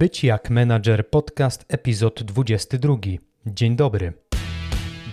Być 0.00 0.24
jak 0.24 0.50
menadżer 0.50 1.08
podcast 1.08 1.64
epizod 1.68 2.22
22. 2.22 2.96
Dzień 3.46 3.76
dobry. 3.76 4.12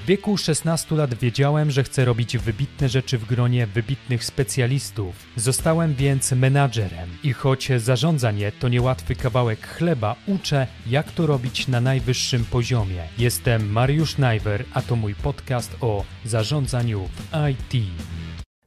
W 0.04 0.06
wieku 0.06 0.38
16 0.38 0.96
lat 0.96 1.14
wiedziałem, 1.14 1.72
że 1.72 1.84
chcę 1.84 2.06
robić 2.06 2.38
wybitne 2.38 2.90
rzeczy 2.90 3.18
w 3.18 3.26
gronie 3.26 3.68
wybitnych 3.68 4.24
specjalistów. 4.24 5.16
Zostałem 5.36 5.94
więc 5.94 6.32
menadżerem 6.32 7.10
i 7.24 7.34
choć 7.34 7.70
zarządzanie 7.78 8.52
to 8.52 8.70
niełatwy 8.70 9.16
kawałek 9.16 9.68
chleba, 9.68 10.16
uczę 10.28 10.68
jak 10.90 11.12
to 11.12 11.28
robić 11.28 11.68
na 11.68 11.82
najwyższym 11.82 12.46
poziomie. 12.46 13.04
Jestem 13.18 13.72
Mariusz 13.72 14.18
Najwer, 14.18 14.66
a 14.74 14.82
to 14.82 14.96
mój 14.96 15.16
podcast 15.16 15.78
o 15.82 16.04
zarządzaniu 16.26 17.08
w 17.08 17.50
IT. 17.52 17.84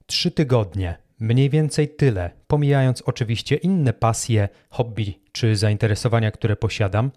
Trzy 0.06 0.30
tygodnie 0.30 0.96
Mniej 1.20 1.50
więcej 1.50 1.88
tyle, 1.88 2.30
pomijając 2.46 3.02
oczywiście 3.02 3.56
inne 3.56 3.92
pasje, 3.92 4.48
hobby 4.70 5.19
czy 5.32 5.56
zainteresowania, 5.56 6.30
które 6.30 6.56
posiadam, 6.56 7.10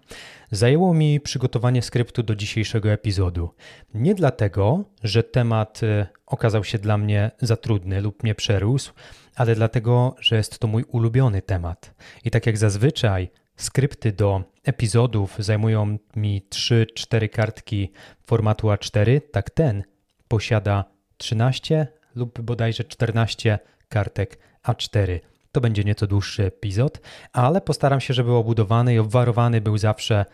zajęło 0.50 0.94
mi 0.94 1.20
przygotowanie 1.20 1.82
skryptu 1.82 2.22
do 2.22 2.34
dzisiejszego 2.34 2.92
epizodu. 2.92 3.50
Nie 3.94 4.14
dlatego, 4.14 4.84
że 5.02 5.22
temat 5.22 5.80
e, 5.82 6.06
okazał 6.26 6.64
się 6.64 6.78
dla 6.78 6.98
mnie 6.98 7.30
za 7.40 7.56
trudny 7.56 8.00
lub 8.00 8.22
mnie 8.22 8.34
przerósł, 8.34 8.92
ale 9.34 9.54
dlatego, 9.54 10.16
że 10.20 10.36
jest 10.36 10.58
to 10.58 10.66
mój 10.66 10.84
ulubiony 10.84 11.42
temat. 11.42 11.94
I 12.24 12.30
tak 12.30 12.46
jak 12.46 12.58
zazwyczaj, 12.58 13.30
skrypty 13.56 14.12
do 14.12 14.42
epizodów 14.64 15.36
zajmują 15.38 15.98
mi 16.16 16.42
3-4 16.50 17.28
kartki 17.28 17.92
formatu 18.26 18.66
A4, 18.68 19.20
tak 19.32 19.50
ten 19.50 19.84
posiada 20.28 20.84
13 21.16 21.86
lub 22.14 22.40
bodajże 22.40 22.84
14 22.84 23.58
kartek 23.88 24.38
A4. 24.68 25.20
To 25.54 25.60
będzie 25.60 25.84
nieco 25.84 26.06
dłuższy 26.06 26.44
epizod, 26.44 27.00
ale 27.32 27.60
postaram 27.60 28.00
się, 28.00 28.14
żeby 28.14 28.32
obudowany 28.32 28.94
i 28.94 28.98
obwarowany 28.98 29.60
był 29.60 29.78
zawsze 29.78 30.24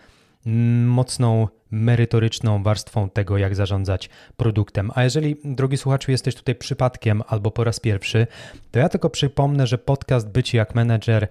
mocną, 0.87 1.49
merytoryczną 1.71 2.63
warstwą 2.63 3.11
tego, 3.11 3.39
jak 3.39 3.55
zarządzać 3.55 4.11
produktem. 4.37 4.91
A 4.95 5.05
jeżeli, 5.05 5.37
drogi 5.45 5.77
słuchaczu, 5.77 6.11
jesteś 6.11 6.35
tutaj 6.35 6.55
przypadkiem 6.55 7.23
albo 7.27 7.51
po 7.51 7.65
raz 7.65 7.81
pierwszy, 7.81 8.27
to 8.71 8.79
ja 8.79 8.89
tylko 8.89 9.11
przypomnę, 9.11 9.67
że 9.67 9.79
podcast 9.79 10.29
Bycie 10.29 10.59
jak 10.59 10.75
menedżer 10.75 11.29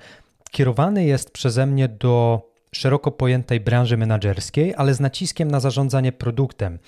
kierowany 0.52 1.06
jest 1.06 1.31
przeze 1.31 1.66
mnie 1.66 1.88
do 1.88 2.42
szeroko 2.72 3.12
pojętej 3.12 3.59
branży 3.59 3.98
menedżerskiej, 3.98 4.74
ale 4.78 4.94
z 4.94 5.00
naciskiem 5.00 5.52
na 5.52 5.59
zarządzanie 5.59 6.12
produktem. 6.12 6.80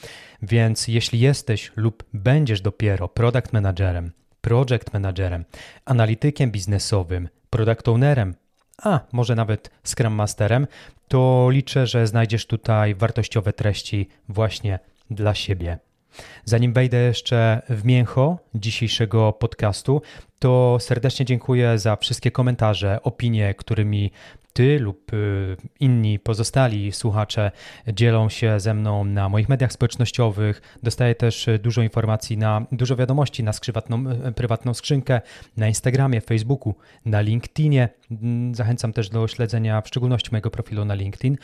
Więc 0.42 0.88
jeśli 0.88 1.20
jesteś 1.20 1.72
lub 1.76 2.04
będziesz 2.14 2.62
dopiero 2.62 3.08
product 3.08 3.54
managerem, 3.54 4.12
project 4.42 4.94
managerem, 4.94 5.46
analitykiem 5.86 6.52
biznesowym, 6.52 7.30
product 7.50 7.88
ownerem, 7.88 8.36
a 8.84 9.00
może 9.12 9.36
nawet 9.36 9.72
Scrum 9.84 10.14
Masterem, 10.14 10.68
to 11.08 11.48
liczę, 11.50 11.88
że 11.88 12.08
znajdziesz 12.08 12.46
tutaj 12.46 12.96
wartościowe 12.96 13.54
treści 13.54 14.10
właśnie 14.30 14.80
dla 15.10 15.36
siebie. 15.36 15.78
Zanim 16.46 16.74
wejdę 16.74 16.98
jeszcze 16.98 17.62
w 17.70 17.86
mięcho 17.86 18.38
dzisiejszego 18.56 19.34
podcastu, 19.34 20.02
to 20.40 20.78
serdecznie 20.80 21.26
dziękuję 21.26 21.80
za 21.80 21.96
wszystkie 21.96 22.32
komentarze, 22.32 23.00
opinie, 23.04 23.54
którymi 23.54 24.12
ty 24.54 24.80
lub 24.80 25.14
y, 25.14 25.58
inni 25.80 26.20
pozostali 26.20 26.92
słuchacze 26.92 27.52
dzielą 27.88 28.30
się 28.30 28.60
ze 28.60 28.74
mną 28.74 29.06
na 29.06 29.30
moich 29.30 29.50
mediach 29.50 29.72
społecznościowych. 29.72 30.62
Dostaję 30.84 31.16
też 31.16 31.50
dużo 31.62 31.82
informacji 31.82 32.38
na 32.38 32.66
dużo 32.72 32.96
wiadomości 32.96 33.44
na 33.44 33.54
skrzywatną, 33.54 34.04
y, 34.28 34.32
prywatną 34.32 34.74
skrzynkę 34.74 35.22
na 35.58 35.68
Instagramie, 35.68 36.22
Facebooku, 36.22 36.76
na 37.06 37.22
LinkedInie. 37.22 37.90
Mm, 38.12 38.56
zachęcam 38.56 38.94
też 38.94 39.10
do 39.10 39.28
śledzenia 39.28 39.82
w 39.82 39.88
szczególności 39.88 40.32
mojego 40.32 40.52
profilu 40.52 40.86
na 40.86 40.94
LinkedIn. 40.94 41.38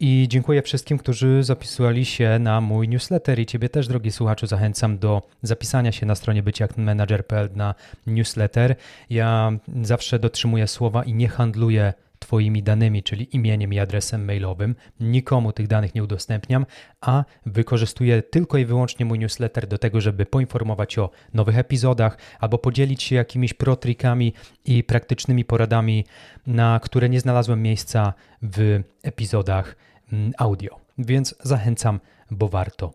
I 0.00 0.26
dziękuję 0.28 0.62
wszystkim, 0.62 0.98
którzy 0.98 1.42
zapisywali 1.42 2.04
się 2.04 2.38
na 2.38 2.60
mój 2.60 2.88
newsletter 2.88 3.38
i 3.38 3.46
Ciebie 3.46 3.68
też, 3.68 3.88
drogi 3.88 4.12
słuchaczu, 4.12 4.46
zachęcam 4.46 4.98
do 4.98 5.22
zapisania 5.42 5.92
się 5.92 6.06
na 6.06 6.14
stronie 6.14 6.42
byciakmanager.pl 6.42 7.48
na 7.54 7.74
newsletter. 8.06 8.76
Ja 9.10 9.52
zawsze 9.82 10.18
dotrzymuję 10.18 10.66
słowa 10.66 11.04
i 11.04 11.14
nie 11.14 11.28
handluję 11.28 11.92
Twoimi 12.24 12.62
danymi, 12.62 13.02
czyli 13.02 13.36
imieniem 13.36 13.72
i 13.72 13.78
adresem 13.78 14.24
mailowym. 14.24 14.74
Nikomu 15.00 15.52
tych 15.52 15.66
danych 15.66 15.94
nie 15.94 16.04
udostępniam, 16.04 16.66
a 17.00 17.24
wykorzystuję 17.46 18.22
tylko 18.22 18.58
i 18.58 18.64
wyłącznie 18.64 19.06
mój 19.06 19.18
newsletter 19.18 19.66
do 19.66 19.78
tego, 19.78 20.00
żeby 20.00 20.26
poinformować 20.26 20.98
o 20.98 21.10
nowych 21.34 21.58
epizodach 21.58 22.18
albo 22.40 22.58
podzielić 22.58 23.02
się 23.02 23.16
jakimiś 23.16 23.54
protrikami 23.54 24.32
i 24.64 24.84
praktycznymi 24.84 25.44
poradami, 25.44 26.04
na 26.46 26.80
które 26.82 27.08
nie 27.08 27.20
znalazłem 27.20 27.62
miejsca 27.62 28.14
w 28.42 28.80
epizodach 29.02 29.76
mm, 30.12 30.32
audio. 30.38 30.80
Więc 30.98 31.34
zachęcam, 31.42 32.00
bo 32.30 32.48
warto. 32.48 32.92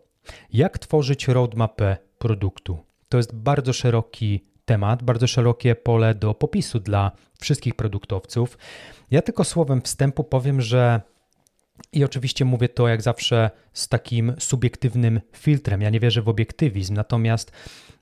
Jak 0.52 0.78
tworzyć 0.78 1.28
roadmapę 1.28 1.96
produktu? 2.18 2.78
To 3.08 3.16
jest 3.16 3.34
bardzo 3.34 3.72
szeroki 3.72 4.44
temat, 4.70 5.02
bardzo 5.02 5.26
szerokie 5.26 5.74
pole 5.74 6.14
do 6.14 6.34
popisu 6.34 6.80
dla 6.80 7.10
wszystkich 7.40 7.74
produktowców. 7.74 8.58
Ja 9.10 9.22
tylko 9.22 9.44
słowem 9.44 9.82
wstępu 9.82 10.24
powiem, 10.24 10.60
że 10.60 11.00
i 11.92 12.04
oczywiście 12.04 12.44
mówię 12.44 12.68
to 12.68 12.88
jak 12.88 13.02
zawsze 13.02 13.50
z 13.72 13.88
takim 13.88 14.32
subiektywnym 14.38 15.20
filtrem. 15.36 15.82
Ja 15.82 15.90
nie 15.90 16.00
wierzę 16.00 16.22
w 16.22 16.28
obiektywizm, 16.28 16.94
natomiast 16.94 17.52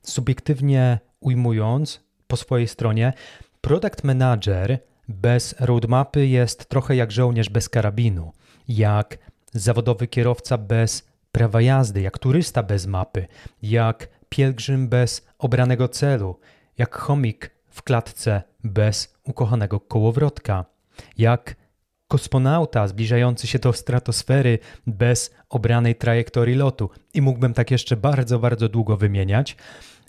subiektywnie 0.01 0.99
ujmując 1.19 2.03
po 2.27 2.37
swojej 2.37 2.67
stronie, 2.67 3.13
product 3.61 4.03
manager 4.03 4.79
bez 5.07 5.55
roadmapy 5.59 6.27
jest 6.27 6.69
trochę 6.69 6.95
jak 6.95 7.11
żołnierz 7.11 7.49
bez 7.49 7.69
karabinu, 7.69 8.31
jak 8.67 9.17
zawodowy 9.53 10.07
kierowca 10.07 10.57
bez 10.57 11.07
prawa 11.31 11.61
jazdy, 11.61 12.01
jak 12.01 12.17
turysta 12.17 12.63
bez 12.63 12.85
mapy, 12.85 13.27
jak 13.61 14.07
pielgrzym 14.29 14.89
bez 14.89 15.27
obranego 15.39 15.87
celu, 15.87 16.39
jak 16.79 16.95
chomik 16.95 17.51
w 17.69 17.83
klatce 17.83 18.41
bez 18.63 19.15
ukochanego 19.23 19.79
kołowrotka, 19.79 20.65
jak 21.17 21.55
kosmonauta 22.07 22.87
zbliżający 22.87 23.47
się 23.47 23.59
do 23.59 23.73
stratosfery 23.73 24.59
bez 24.87 25.35
obranej 25.49 25.95
trajektorii 25.95 26.55
lotu. 26.55 26.89
I 27.13 27.21
mógłbym 27.21 27.53
tak 27.53 27.71
jeszcze 27.71 27.97
bardzo, 27.97 28.39
bardzo 28.39 28.69
długo 28.69 28.97
wymieniać. 28.97 29.55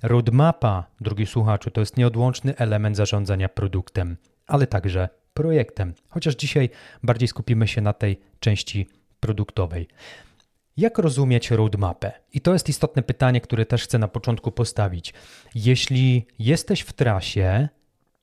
Roadmapa, 0.03 0.87
drugi 1.01 1.27
słuchaczu, 1.27 1.71
to 1.71 1.81
jest 1.81 1.97
nieodłączny 1.97 2.57
element 2.57 2.97
zarządzania 2.97 3.49
produktem, 3.49 4.17
ale 4.47 4.67
także 4.67 5.09
projektem. 5.35 5.95
Chociaż 6.09 6.37
dzisiaj 6.37 6.71
bardziej 7.03 7.29
skupimy 7.29 7.69
się 7.69 7.81
na 7.81 7.93
tej 7.93 8.21
części 8.41 8.89
produktowej. 9.21 9.89
Jak 10.81 10.99
rozumieć 10.99 11.51
roadmapę? 11.51 12.13
I 12.33 12.41
to 12.41 12.53
jest 12.53 12.69
istotne 12.69 13.03
pytanie, 13.03 13.41
które 13.41 13.67
też 13.67 13.85
chcę 13.85 13.99
na 13.99 14.09
początku 14.09 14.53
postawić. 14.53 15.15
Jeśli 15.55 16.27
jesteś 16.39 16.81
w 16.81 16.93
trasie, 16.93 17.69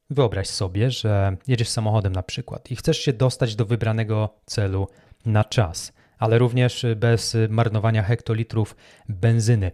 wyobraź 0.10 0.48
sobie, 0.48 0.92
że 0.92 1.38
jedziesz 1.48 1.70
samochodem 1.70 2.14
na 2.14 2.24
przykład 2.24 2.72
i 2.72 2.76
chcesz 2.76 2.98
się 2.98 3.14
dostać 3.14 3.56
do 3.56 3.66
wybranego 3.66 4.30
celu 4.46 4.88
na 5.26 5.44
czas, 5.44 5.94
ale 6.20 6.38
również 6.38 6.86
bez 6.96 7.38
marnowania 7.50 8.04
hektolitrów 8.04 8.76
benzyny. 9.10 9.72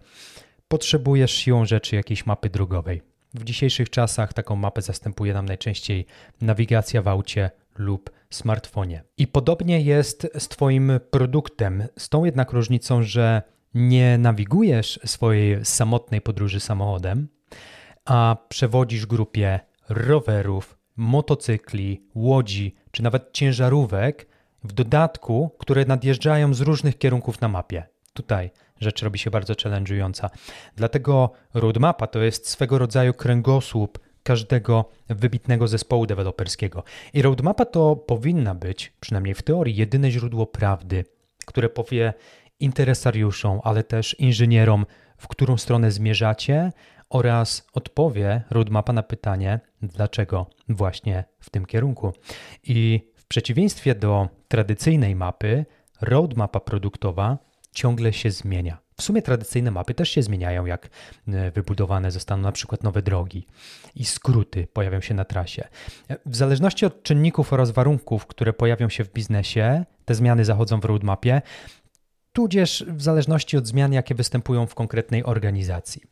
Potrzebujesz 0.68 1.32
siłą 1.32 1.64
rzeczy 1.64 1.96
jakiejś 1.96 2.26
mapy 2.26 2.50
drogowej. 2.50 3.02
W 3.34 3.44
dzisiejszych 3.44 3.90
czasach 3.90 4.32
taką 4.32 4.56
mapę 4.56 4.82
zastępuje 4.82 5.34
nam 5.34 5.46
najczęściej 5.46 6.06
nawigacja 6.40 7.02
w 7.02 7.08
aucie 7.08 7.50
lub 7.78 8.10
smartfonie. 8.34 9.02
I 9.18 9.26
podobnie 9.26 9.80
jest 9.80 10.26
z 10.38 10.48
Twoim 10.48 10.92
produktem, 11.10 11.84
z 11.98 12.08
tą 12.08 12.24
jednak 12.24 12.52
różnicą, 12.52 13.02
że 13.02 13.42
nie 13.74 14.18
nawigujesz 14.18 15.00
swojej 15.04 15.64
samotnej 15.64 16.20
podróży 16.20 16.60
samochodem, 16.60 17.28
a 18.04 18.36
przewodzisz 18.48 19.06
grupie 19.06 19.60
rowerów, 19.88 20.78
motocykli, 20.96 22.06
łodzi 22.14 22.74
czy 22.90 23.02
nawet 23.02 23.32
ciężarówek, 23.32 24.26
w 24.64 24.72
dodatku, 24.72 25.50
które 25.58 25.84
nadjeżdżają 25.84 26.54
z 26.54 26.60
różnych 26.60 26.98
kierunków 26.98 27.40
na 27.40 27.48
mapie. 27.48 27.86
Tutaj 28.12 28.50
rzecz 28.80 29.02
robi 29.02 29.18
się 29.18 29.30
bardzo 29.30 29.54
challenge'ująca. 29.54 30.30
Dlatego 30.76 31.32
roadmapa 31.54 32.06
to 32.06 32.22
jest 32.22 32.48
swego 32.48 32.78
rodzaju 32.78 33.14
kręgosłup 33.14 33.98
każdego 34.24 34.84
wybitnego 35.08 35.68
zespołu 35.68 36.06
deweloperskiego. 36.06 36.84
I 37.12 37.22
roadmapa 37.22 37.64
to 37.64 37.96
powinna 37.96 38.54
być, 38.54 38.92
przynajmniej 39.00 39.34
w 39.34 39.42
teorii, 39.42 39.76
jedyne 39.76 40.10
źródło 40.10 40.46
prawdy, 40.46 41.04
które 41.46 41.68
powie 41.68 42.14
interesariuszom, 42.60 43.60
ale 43.64 43.84
też 43.84 44.20
inżynierom, 44.20 44.86
w 45.18 45.28
którą 45.28 45.56
stronę 45.56 45.90
zmierzacie 45.90 46.72
oraz 47.10 47.66
odpowie 47.72 48.42
roadmapa 48.50 48.92
na 48.92 49.02
pytanie, 49.02 49.60
dlaczego 49.82 50.46
właśnie 50.68 51.24
w 51.40 51.50
tym 51.50 51.66
kierunku. 51.66 52.12
I 52.62 53.10
w 53.16 53.26
przeciwieństwie 53.26 53.94
do 53.94 54.28
tradycyjnej 54.48 55.16
mapy, 55.16 55.66
roadmapa 56.00 56.60
produktowa 56.60 57.38
ciągle 57.72 58.12
się 58.12 58.30
zmienia. 58.30 58.83
W 58.96 59.02
sumie 59.02 59.22
tradycyjne 59.22 59.70
mapy 59.70 59.94
też 59.94 60.10
się 60.10 60.22
zmieniają, 60.22 60.66
jak 60.66 60.88
e, 61.28 61.50
wybudowane 61.50 62.10
zostaną 62.10 62.42
na 62.42 62.52
przykład 62.52 62.82
nowe 62.82 63.02
drogi 63.02 63.46
i 63.94 64.04
skróty 64.04 64.66
pojawią 64.72 65.00
się 65.00 65.14
na 65.14 65.24
trasie. 65.24 65.68
E, 66.10 66.16
w 66.26 66.36
zależności 66.36 66.86
od 66.86 67.02
czynników 67.02 67.52
oraz 67.52 67.70
warunków, 67.70 68.26
które 68.26 68.52
pojawią 68.52 68.88
się 68.88 69.04
w 69.04 69.12
biznesie, 69.12 69.84
te 70.04 70.14
zmiany 70.14 70.44
zachodzą 70.44 70.80
w 70.80 70.84
roadmapie, 70.84 71.42
tudzież 72.32 72.84
w 72.88 73.02
zależności 73.02 73.56
od 73.56 73.66
zmian, 73.66 73.92
jakie 73.92 74.14
występują 74.14 74.66
w 74.66 74.74
konkretnej 74.74 75.24
organizacji. 75.24 76.02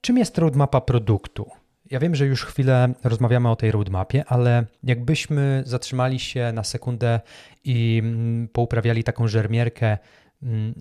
Czym 0.00 0.18
jest 0.18 0.38
roadmapa 0.38 0.80
produktu? 0.80 1.50
Ja 1.90 2.00
wiem, 2.00 2.14
że 2.14 2.26
już 2.26 2.44
chwilę 2.44 2.94
rozmawiamy 3.04 3.50
o 3.50 3.56
tej 3.56 3.70
roadmapie, 3.70 4.24
ale 4.26 4.64
jakbyśmy 4.82 5.62
zatrzymali 5.66 6.18
się 6.18 6.52
na 6.52 6.64
sekundę 6.64 7.20
i 7.64 8.00
mm, 8.04 8.48
pouprawiali 8.48 9.04
taką 9.04 9.28
żermierkę, 9.28 9.98
mm, 10.42 10.74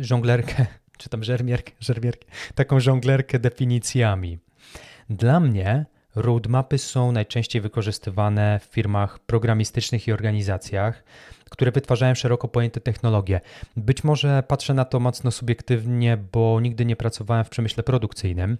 żonglerkę, 0.00 0.66
czy 0.98 1.08
tam 1.08 1.24
żermierkę, 1.24 1.72
żermierkę, 1.80 2.26
taką 2.54 2.80
żonglerkę 2.80 3.38
definicjami. 3.38 4.38
Dla 5.10 5.40
mnie 5.40 5.86
roadmapy 6.16 6.78
są 6.78 7.12
najczęściej 7.12 7.62
wykorzystywane 7.62 8.60
w 8.60 8.64
firmach 8.64 9.18
programistycznych 9.18 10.08
i 10.08 10.12
organizacjach, 10.12 11.04
które 11.50 11.72
wytwarzają 11.72 12.14
szeroko 12.14 12.48
pojęte 12.48 12.80
technologie. 12.80 13.40
Być 13.76 14.04
może 14.04 14.42
patrzę 14.48 14.74
na 14.74 14.84
to 14.84 15.00
mocno 15.00 15.30
subiektywnie, 15.30 16.16
bo 16.32 16.60
nigdy 16.60 16.84
nie 16.84 16.96
pracowałem 16.96 17.44
w 17.44 17.48
przemyśle 17.48 17.82
produkcyjnym. 17.82 18.58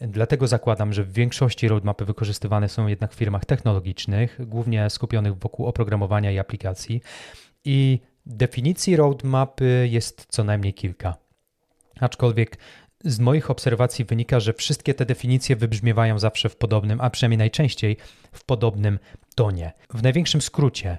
Dlatego 0.00 0.46
zakładam, 0.46 0.92
że 0.92 1.04
w 1.04 1.12
większości 1.12 1.68
roadmapy 1.68 2.04
wykorzystywane 2.04 2.68
są 2.68 2.86
jednak 2.86 3.12
w 3.12 3.16
firmach 3.16 3.44
technologicznych, 3.44 4.38
głównie 4.46 4.90
skupionych 4.90 5.38
wokół 5.38 5.66
oprogramowania 5.66 6.30
i 6.32 6.38
aplikacji. 6.38 7.02
I 7.64 8.00
definicji 8.26 8.96
roadmapy 8.96 9.88
jest 9.90 10.26
co 10.28 10.44
najmniej 10.44 10.74
kilka. 10.74 11.16
Aczkolwiek 12.00 12.58
z 13.04 13.18
moich 13.18 13.50
obserwacji 13.50 14.04
wynika, 14.04 14.40
że 14.40 14.52
wszystkie 14.52 14.94
te 14.94 15.06
definicje 15.06 15.56
wybrzmiewają 15.56 16.18
zawsze 16.18 16.48
w 16.48 16.56
podobnym, 16.56 17.00
a 17.00 17.10
przynajmniej 17.10 17.38
najczęściej 17.38 17.96
w 18.32 18.44
podobnym 18.44 18.98
tonie. 19.34 19.72
W 19.94 20.02
największym 20.02 20.40
skrócie, 20.40 20.98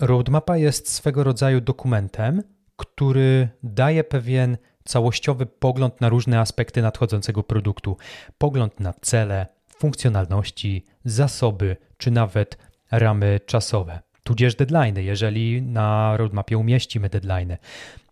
roadmapa 0.00 0.56
jest 0.56 0.92
swego 0.92 1.24
rodzaju 1.24 1.60
dokumentem, 1.60 2.42
który 2.76 3.48
daje 3.62 4.04
pewien 4.04 4.56
całościowy 4.84 5.46
pogląd 5.46 6.00
na 6.00 6.08
różne 6.08 6.40
aspekty 6.40 6.82
nadchodzącego 6.82 7.42
produktu. 7.42 7.96
Pogląd 8.38 8.80
na 8.80 8.92
cele, 8.92 9.46
funkcjonalności, 9.78 10.84
zasoby 11.04 11.76
czy 11.96 12.10
nawet 12.10 12.58
ramy 12.90 13.40
czasowe, 13.46 14.00
tudzież 14.26 14.54
deadline, 14.54 14.98
jeżeli 14.98 15.62
na 15.62 16.16
roadmapie 16.16 16.58
umieścimy 16.58 17.08
deadline. 17.08 17.56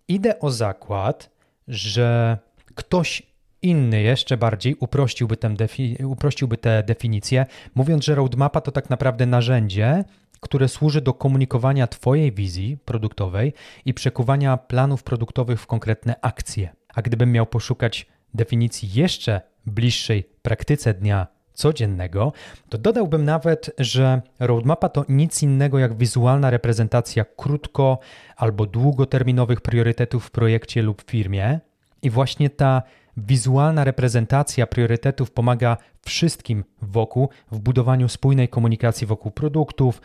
Idę 0.09 0.41
o 0.41 0.51
zakład, 0.51 1.31
że 1.69 2.39
ktoś 2.75 3.23
inny 3.63 4.03
jeszcze 4.03 4.37
bardziej 4.37 4.75
uprościłby, 4.81 5.37
tę 5.37 5.49
defi- 5.49 6.05
uprościłby 6.05 6.57
te 6.57 6.83
definicje, 6.83 7.47
mówiąc, 7.75 8.05
że 8.05 8.15
roadmapa 8.15 8.61
to 8.61 8.73
tak 8.73 8.91
naprawdę 8.91 9.27
narzędzie, 9.27 10.05
które 10.41 10.69
służy 10.69 11.01
do 11.01 11.15
komunikowania 11.15 11.87
Twojej 11.87 12.33
wizji 12.33 12.79
produktowej 12.85 13.53
i 13.85 13.95
przekuwania 13.95 14.57
planów 14.57 15.03
produktowych 15.03 15.61
w 15.61 15.67
konkretne 15.67 16.15
akcje. 16.23 16.69
A 16.95 17.03
gdybym 17.03 17.33
miał 17.33 17.47
poszukać 17.47 18.07
definicji 18.35 18.93
jeszcze 18.95 19.41
bliższej 19.67 20.25
praktyce 20.43 20.95
dnia 20.95 21.34
codziennego, 21.55 22.33
to 22.69 22.79
dodałbym 22.79 23.25
nawet, 23.25 23.71
że 23.79 24.23
roadmapa 24.41 24.89
to 24.89 25.05
nic 25.09 25.43
innego 25.43 25.79
jak 25.79 25.97
wizualna 25.97 26.51
reprezentacja 26.51 27.25
krótko 27.37 27.99
albo 28.37 28.67
długoterminowych 28.67 29.61
priorytetów 29.61 30.25
w 30.25 30.31
projekcie 30.31 30.83
lub 30.83 31.03
firmie. 31.11 31.61
I 32.03 32.11
właśnie 32.11 32.51
ta 32.51 32.83
wizualna 33.17 33.85
reprezentacja 33.85 34.67
priorytetów 34.67 35.31
pomaga 35.31 35.77
wszystkim 36.05 36.65
wokół 36.83 37.29
w 37.53 37.59
budowaniu 37.59 38.09
spójnej 38.09 38.49
komunikacji 38.49 39.07
wokół 39.07 39.33
produktów, 39.33 40.01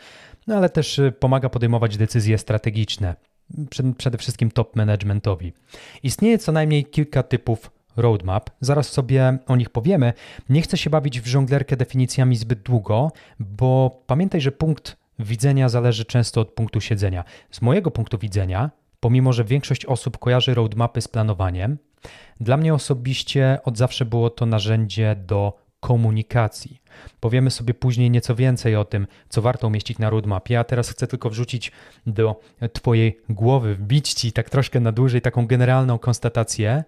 no 0.46 0.56
ale 0.56 0.68
też 0.68 0.98
y, 0.98 1.12
pomaga 1.12 1.48
podejmować 1.48 1.96
decyzje 1.96 2.38
strategiczne, 2.38 3.14
przede 3.98 4.18
wszystkim 4.18 4.50
top 4.50 4.76
managementowi. 4.76 5.52
Istnieje 6.02 6.38
co 6.38 6.52
najmniej 6.52 6.84
kilka 6.84 7.22
typów 7.22 7.70
roadmap, 8.00 8.50
zaraz 8.60 8.88
sobie 8.88 9.38
o 9.46 9.56
nich 9.56 9.70
powiemy. 9.70 10.12
Nie 10.48 10.62
chcę 10.62 10.76
się 10.76 10.90
bawić 10.90 11.20
w 11.20 11.26
żonglerkę 11.26 11.76
definicjami 11.76 12.36
zbyt 12.36 12.62
długo, 12.62 13.12
bo 13.40 14.02
pamiętaj, 14.06 14.40
że 14.40 14.52
punkt 14.52 14.96
widzenia 15.18 15.68
zależy 15.68 16.04
często 16.04 16.40
od 16.40 16.48
punktu 16.48 16.80
siedzenia. 16.80 17.24
Z 17.50 17.62
mojego 17.62 17.90
punktu 17.90 18.18
widzenia, 18.18 18.70
pomimo 19.00 19.32
że 19.32 19.44
większość 19.44 19.86
osób 19.86 20.18
kojarzy 20.18 20.54
roadmapy 20.54 21.00
z 21.00 21.08
planowaniem, 21.08 21.78
dla 22.40 22.56
mnie 22.56 22.74
osobiście 22.74 23.58
od 23.64 23.78
zawsze 23.78 24.04
było 24.04 24.30
to 24.30 24.46
narzędzie 24.46 25.16
do 25.26 25.58
komunikacji. 25.80 26.82
Powiemy 27.20 27.50
sobie 27.50 27.74
później 27.74 28.10
nieco 28.10 28.34
więcej 28.34 28.76
o 28.76 28.84
tym, 28.84 29.06
co 29.28 29.42
warto 29.42 29.66
umieścić 29.66 29.98
na 29.98 30.10
roadmapie, 30.10 30.58
a 30.58 30.64
teraz 30.64 30.90
chcę 30.90 31.06
tylko 31.06 31.30
wrzucić 31.30 31.72
do 32.06 32.40
Twojej 32.72 33.20
głowy, 33.28 33.74
wbić 33.74 34.12
Ci 34.12 34.32
tak 34.32 34.50
troszkę 34.50 34.80
na 34.80 34.92
dłużej 34.92 35.20
taką 35.20 35.46
generalną 35.46 35.98
konstatację. 35.98 36.84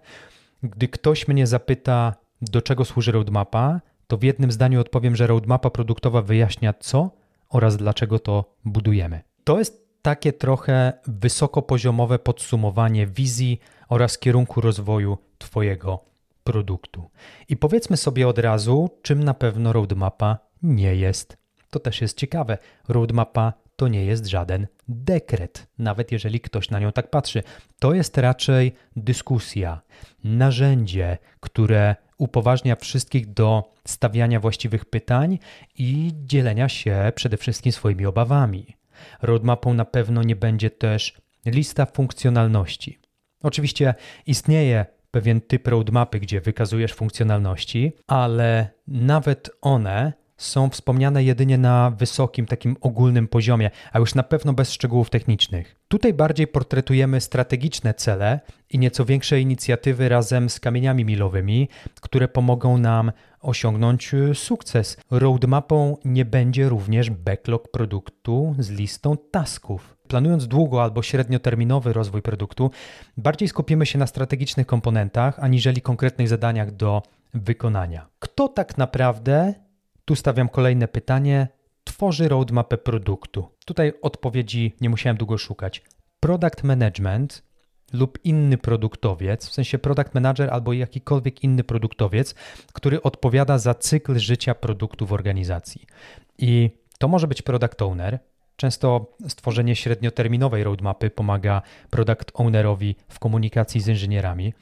Gdy 0.63 0.87
ktoś 0.87 1.27
mnie 1.27 1.47
zapyta, 1.47 2.15
do 2.41 2.61
czego 2.61 2.85
służy 2.85 3.11
roadmapa, 3.11 3.81
to 4.07 4.17
w 4.17 4.23
jednym 4.23 4.51
zdaniu 4.51 4.81
odpowiem, 4.81 5.15
że 5.15 5.27
roadmapa 5.27 5.69
produktowa 5.69 6.21
wyjaśnia 6.21 6.73
co 6.73 7.11
oraz 7.49 7.77
dlaczego 7.77 8.19
to 8.19 8.55
budujemy. 8.65 9.21
To 9.43 9.59
jest 9.59 9.83
takie 10.01 10.33
trochę 10.33 10.93
wysokopoziomowe 11.07 12.19
podsumowanie 12.19 13.07
wizji 13.07 13.59
oraz 13.89 14.17
kierunku 14.17 14.61
rozwoju 14.61 15.17
Twojego 15.37 15.99
produktu. 16.43 17.09
I 17.49 17.57
powiedzmy 17.57 17.97
sobie 17.97 18.27
od 18.27 18.39
razu, 18.39 18.89
czym 19.01 19.23
na 19.23 19.33
pewno 19.33 19.73
roadmapa 19.73 20.37
nie 20.63 20.95
jest. 20.95 21.37
To 21.69 21.79
też 21.79 22.01
jest 22.01 22.17
ciekawe. 22.17 22.57
Roadmapa 22.87 23.53
to 23.75 23.87
nie 23.87 24.05
jest 24.05 24.25
żaden 24.25 24.67
dekret, 24.87 25.67
nawet 25.77 26.11
jeżeli 26.11 26.39
ktoś 26.39 26.69
na 26.69 26.79
nią 26.79 26.91
tak 26.91 27.09
patrzy. 27.09 27.43
To 27.79 27.93
jest 27.93 28.17
raczej 28.17 28.73
dyskusja, 28.95 29.81
narzędzie, 30.23 31.17
które 31.39 31.95
upoważnia 32.17 32.75
wszystkich 32.75 33.33
do 33.33 33.73
stawiania 33.87 34.39
właściwych 34.39 34.85
pytań 34.85 35.39
i 35.77 36.11
dzielenia 36.15 36.69
się 36.69 37.11
przede 37.15 37.37
wszystkim 37.37 37.71
swoimi 37.71 38.05
obawami. 38.05 38.77
Roadmapą 39.21 39.73
na 39.73 39.85
pewno 39.85 40.23
nie 40.23 40.35
będzie 40.35 40.69
też 40.69 41.17
lista 41.45 41.85
funkcjonalności. 41.85 42.99
Oczywiście 43.41 43.93
istnieje 44.25 44.85
pewien 45.11 45.41
typ 45.41 45.67
roadmapy, 45.67 46.19
gdzie 46.19 46.41
wykazujesz 46.41 46.93
funkcjonalności, 46.93 47.93
ale 48.07 48.69
nawet 48.87 49.49
one 49.61 50.13
są 50.43 50.69
wspomniane 50.69 51.23
jedynie 51.23 51.57
na 51.57 51.91
wysokim, 51.91 52.45
takim 52.45 52.75
ogólnym 52.81 53.27
poziomie, 53.27 53.71
a 53.91 53.99
już 53.99 54.15
na 54.15 54.23
pewno 54.23 54.53
bez 54.53 54.71
szczegółów 54.71 55.09
technicznych. 55.09 55.75
Tutaj 55.87 56.13
bardziej 56.13 56.47
portretujemy 56.47 57.21
strategiczne 57.21 57.93
cele 57.93 58.39
i 58.69 58.79
nieco 58.79 59.05
większe 59.05 59.41
inicjatywy 59.41 60.09
razem 60.09 60.49
z 60.49 60.59
kamieniami 60.59 61.05
milowymi, 61.05 61.69
które 62.01 62.27
pomogą 62.27 62.77
nam 62.77 63.11
osiągnąć 63.39 64.13
y, 64.13 64.35
sukces. 64.35 64.97
Roadmapą 65.11 65.97
nie 66.05 66.25
będzie 66.25 66.69
również 66.69 67.09
backlog 67.09 67.71
produktu 67.71 68.55
z 68.59 68.69
listą 68.69 69.17
tasków. 69.31 69.97
Planując 70.07 70.47
długo 70.47 70.83
albo 70.83 71.03
średnioterminowy 71.03 71.93
rozwój 71.93 72.21
produktu, 72.21 72.71
bardziej 73.17 73.47
skupimy 73.47 73.85
się 73.85 73.99
na 73.99 74.07
strategicznych 74.07 74.67
komponentach 74.67 75.39
aniżeli 75.39 75.81
konkretnych 75.81 76.27
zadaniach 76.27 76.71
do 76.71 77.03
wykonania. 77.33 78.07
Kto 78.19 78.47
tak 78.47 78.77
naprawdę 78.77 79.53
tu 80.05 80.15
stawiam 80.15 80.49
kolejne 80.49 80.87
pytanie. 80.87 81.47
Tworzy 81.83 82.27
roadmapę 82.27 82.77
produktu. 82.77 83.47
Tutaj 83.65 83.93
odpowiedzi 84.01 84.75
nie 84.81 84.89
musiałem 84.89 85.17
długo 85.17 85.37
szukać. 85.37 85.83
Product 86.19 86.63
management 86.63 87.43
lub 87.93 88.19
inny 88.23 88.57
produktowiec, 88.57 89.49
w 89.49 89.53
sensie 89.53 89.79
product 89.79 90.13
manager 90.13 90.49
albo 90.49 90.73
jakikolwiek 90.73 91.43
inny 91.43 91.63
produktowiec, 91.63 92.35
który 92.73 93.01
odpowiada 93.01 93.57
za 93.57 93.73
cykl 93.73 94.19
życia 94.19 94.55
produktu 94.55 95.05
w 95.05 95.13
organizacji. 95.13 95.85
I 96.37 96.69
to 96.99 97.07
może 97.07 97.27
być 97.27 97.41
product 97.41 97.81
owner, 97.81 98.19
Często 98.55 99.05
stworzenie 99.27 99.75
średnioterminowej 99.75 100.63
roadmapy 100.63 101.09
pomaga 101.09 101.61
product 101.89 102.31
ownerowi 102.33 102.95
w 103.09 103.19
komunikacji 103.19 103.81
z 103.81 103.87
inżynierami. 103.87 104.53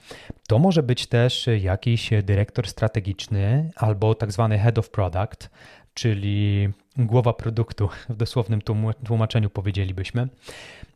To 0.47 0.59
może 0.59 0.83
być 0.83 1.07
też 1.07 1.49
jakiś 1.59 2.09
dyrektor 2.23 2.67
strategiczny 2.67 3.71
albo 3.75 4.15
tak 4.15 4.31
zwany 4.31 4.59
head 4.59 4.77
of 4.77 4.89
product, 4.89 5.49
czyli 5.93 6.69
głowa 6.97 7.33
produktu 7.33 7.89
w 8.09 8.15
dosłownym 8.15 8.61
tłumaczeniu 9.05 9.49
powiedzielibyśmy. 9.49 10.27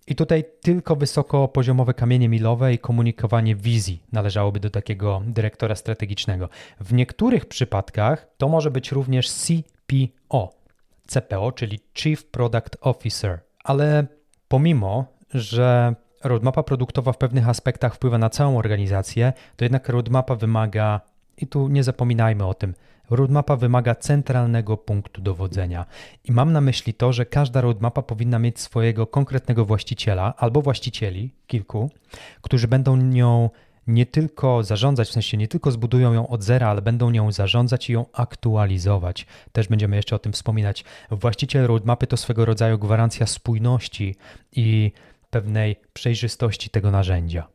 I 0.08 0.16
tutaj 0.16 0.44
tylko 0.62 0.96
wysokopoziomowe 0.96 1.94
kamienie 1.94 2.30
milowe 2.30 2.74
i 2.74 2.80
komunikowanie 2.80 3.56
wizji 3.56 4.02
należałoby 4.12 4.60
do 4.60 4.70
takiego 4.70 5.22
dyrektora 5.26 5.76
strategicznego. 5.76 6.50
W 6.80 6.94
niektórych 6.94 7.46
przypadkach 7.46 8.28
to 8.38 8.48
może 8.48 8.72
być 8.72 8.92
również 8.92 9.30
CPO, 9.30 10.54
CPO, 11.08 11.52
czyli 11.52 11.80
Chief 11.94 12.26
Product 12.26 12.78
Officer. 12.82 13.40
Ale 13.64 14.08
pomimo, 14.48 15.06
że 15.34 15.96
roadmapa 16.24 16.64
produktowa 16.64 17.14
w 17.14 17.18
pewnych 17.18 17.50
aspektach 17.50 17.96
wpływa 17.96 18.18
na 18.18 18.30
całą 18.30 18.58
organizację, 18.58 19.34
to 19.56 19.66
jednak 19.66 19.90
roadmapa 19.90 20.36
wymaga, 20.36 21.02
i 21.38 21.48
tu 21.48 21.68
nie 21.68 21.84
zapominajmy 21.84 22.46
o 22.46 22.54
tym, 22.54 22.74
roadmapa 23.10 23.56
wymaga 23.56 23.96
centralnego 23.96 24.78
punktu 24.78 25.22
dowodzenia. 25.22 25.86
I 26.24 26.32
mam 26.32 26.54
na 26.54 26.62
myśli 26.62 26.94
to, 26.94 27.14
że 27.14 27.26
każda 27.26 27.62
roadmapa 27.62 28.02
powinna 28.02 28.40
mieć 28.40 28.60
swojego 28.60 29.08
konkretnego 29.08 29.66
właściciela 29.66 30.34
albo 30.38 30.62
właścicieli, 30.62 31.32
kilku, 31.48 31.90
którzy 32.42 32.68
będą 32.68 32.98
nią 32.98 33.50
nie 33.88 34.06
tylko 34.06 34.64
zarządzać, 34.64 35.08
w 35.08 35.12
sensie 35.12 35.38
nie 35.38 35.48
tylko 35.48 35.72
zbudują 35.72 36.14
ją 36.14 36.28
od 36.28 36.44
zera, 36.44 36.68
ale 36.68 36.82
będą 36.82 37.10
nią 37.10 37.32
zarządzać 37.32 37.90
i 37.90 37.94
ją 37.94 38.06
aktualizować. 38.14 39.26
Też 39.52 39.68
będziemy 39.68 39.96
jeszcze 39.96 40.16
o 40.16 40.20
tym 40.20 40.34
wspominać. 40.34 40.84
Właściciel 41.12 41.68
roadmapy 41.68 42.08
to 42.08 42.18
swego 42.18 42.46
rodzaju 42.46 42.78
gwarancja 42.78 43.26
spójności 43.26 44.16
i 44.52 44.92
pewnej 45.30 45.76
przejrzystości 45.94 46.70
tego 46.70 46.92
narzędzia. 46.92 47.48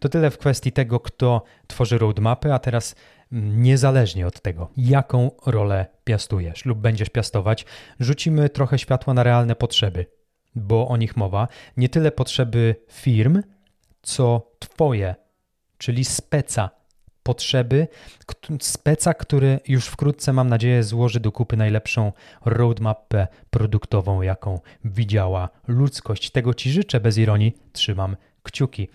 To 0.00 0.08
tyle 0.08 0.30
w 0.30 0.38
kwestii 0.38 0.72
tego, 0.72 1.00
kto 1.00 1.42
tworzy 1.66 1.98
roadmapy, 1.98 2.52
a 2.52 2.58
teraz 2.58 2.94
mm, 3.32 3.62
niezależnie 3.62 4.26
od 4.26 4.40
tego, 4.40 4.70
jaką 4.76 5.30
rolę 5.46 5.86
piastujesz 6.04 6.64
lub 6.64 6.78
będziesz 6.78 7.08
piastować, 7.08 7.66
rzucimy 8.00 8.48
trochę 8.48 8.78
światła 8.78 9.14
na 9.14 9.22
realne 9.22 9.56
potrzeby, 9.56 10.06
bo 10.54 10.88
o 10.88 10.96
nich 10.96 11.16
mowa. 11.16 11.48
Nie 11.76 11.88
tyle 11.88 12.12
potrzeby 12.12 12.76
firm, 12.90 13.42
co 14.02 14.52
Twoje 14.58 15.14
czyli 15.82 16.04
speca, 16.04 16.70
potrzeby, 17.22 17.88
speca, 18.60 19.14
który 19.14 19.60
już 19.68 19.86
wkrótce, 19.86 20.32
mam 20.32 20.48
nadzieję, 20.48 20.82
złoży 20.82 21.20
do 21.20 21.32
kupy 21.32 21.56
najlepszą 21.56 22.12
roadmapę 22.44 23.28
produktową, 23.50 24.22
jaką 24.22 24.60
widziała 24.84 25.48
ludzkość. 25.68 26.30
Tego 26.30 26.54
Ci 26.54 26.70
życzę, 26.70 27.00
bez 27.00 27.18
ironii, 27.18 27.56
trzymam 27.72 28.16
kciuki. 28.42 28.88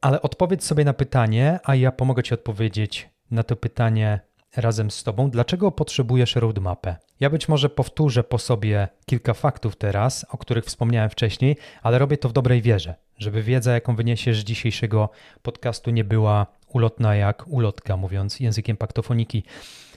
Ale 0.00 0.22
odpowiedz 0.22 0.64
sobie 0.64 0.84
na 0.84 0.92
pytanie, 0.92 1.58
a 1.64 1.74
ja 1.74 1.92
pomogę 1.92 2.22
Ci 2.22 2.34
odpowiedzieć 2.34 3.10
na 3.30 3.42
to 3.42 3.56
pytanie 3.56 4.20
razem 4.56 4.90
z 4.90 5.04
Tobą. 5.04 5.30
Dlaczego 5.30 5.70
potrzebujesz 5.70 6.36
roadmapę? 6.36 6.96
Ja 7.20 7.30
być 7.30 7.48
może 7.48 7.68
powtórzę 7.68 8.24
po 8.24 8.38
sobie 8.38 8.88
kilka 9.06 9.34
faktów 9.34 9.76
teraz, 9.76 10.26
o 10.30 10.38
których 10.38 10.64
wspomniałem 10.64 11.10
wcześniej, 11.10 11.56
ale 11.82 11.98
robię 11.98 12.16
to 12.16 12.28
w 12.28 12.32
dobrej 12.32 12.62
wierze 12.62 12.94
żeby 13.20 13.42
wiedza, 13.42 13.72
jaką 13.72 13.96
wyniesiesz 13.96 14.40
z 14.40 14.44
dzisiejszego 14.44 15.08
podcastu, 15.42 15.90
nie 15.90 16.04
była 16.04 16.46
ulotna 16.68 17.14
jak 17.14 17.48
ulotka, 17.48 17.96
mówiąc 17.96 18.40
językiem 18.40 18.76
paktofoniki. 18.76 19.44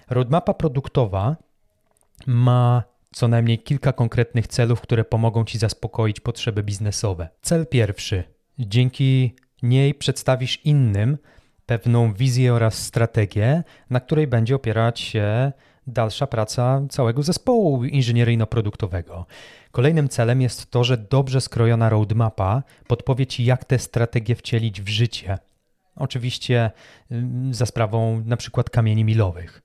Roadmapa 0.10 0.54
produktowa 0.54 1.36
ma 2.28 2.84
co 3.12 3.28
najmniej 3.28 3.60
kilka 3.60 3.94
konkretnych 3.94 4.48
celów, 4.48 4.82
które 4.82 5.04
pomogą 5.04 5.46
Ci 5.46 5.58
zaspokoić 5.58 6.20
potrzeby 6.20 6.64
biznesowe. 6.64 7.30
Cel 7.42 7.68
pierwszy. 7.68 8.24
Dzięki 8.60 9.36
niej 9.64 9.94
przedstawisz 9.94 10.66
innym 10.66 11.18
pewną 11.66 12.14
wizję 12.14 12.54
oraz 12.54 12.76
strategię, 12.76 13.64
na 13.90 14.00
której 14.00 14.28
będzie 14.28 14.56
opierać 14.56 15.00
się 15.00 15.52
dalsza 15.88 16.28
praca 16.28 16.82
całego 16.90 17.24
zespołu 17.24 17.84
inżynieryjno-produktowego. 17.84 19.26
Kolejnym 19.72 20.10
celem 20.10 20.42
jest 20.42 20.72
to, 20.72 20.84
że 20.84 20.98
dobrze 20.98 21.42
skrojona 21.42 21.90
roadmapa 21.90 22.64
podpowie 22.88 23.28
Ci, 23.28 23.46
jak 23.46 23.66
tę 23.66 23.80
strategię 23.80 24.36
wcielić 24.36 24.82
w 24.82 24.90
życie. 24.90 25.38
Oczywiście 25.96 26.72
mm, 27.12 27.54
za 27.54 27.66
sprawą 27.66 28.22
na 28.26 28.38
przykład 28.38 28.70
kamieni 28.70 29.04
milowych. 29.04 29.62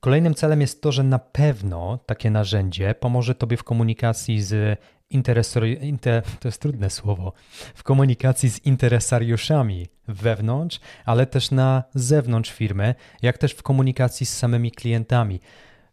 Kolejnym 0.00 0.34
celem 0.34 0.60
jest 0.60 0.82
to, 0.82 0.92
że 0.92 1.02
na 1.02 1.18
pewno 1.18 1.98
takie 2.06 2.30
narzędzie 2.30 2.94
pomoże 2.94 3.34
Tobie 3.34 3.56
w 3.56 3.64
komunikacji 3.64 4.42
z 4.42 4.78
inter, 5.10 6.22
to 6.40 6.48
jest 6.48 6.60
trudne 6.60 6.90
słowo, 6.90 7.32
w 7.74 7.82
komunikacji 7.82 8.50
z 8.50 8.66
interesariuszami 8.66 9.86
wewnątrz, 10.08 10.80
ale 11.04 11.26
też 11.26 11.50
na 11.50 11.84
zewnątrz 11.94 12.52
firmy, 12.52 12.94
jak 13.22 13.38
też 13.38 13.52
w 13.52 13.62
komunikacji 13.62 14.26
z 14.26 14.36
samymi 14.36 14.70
klientami. 14.70 15.40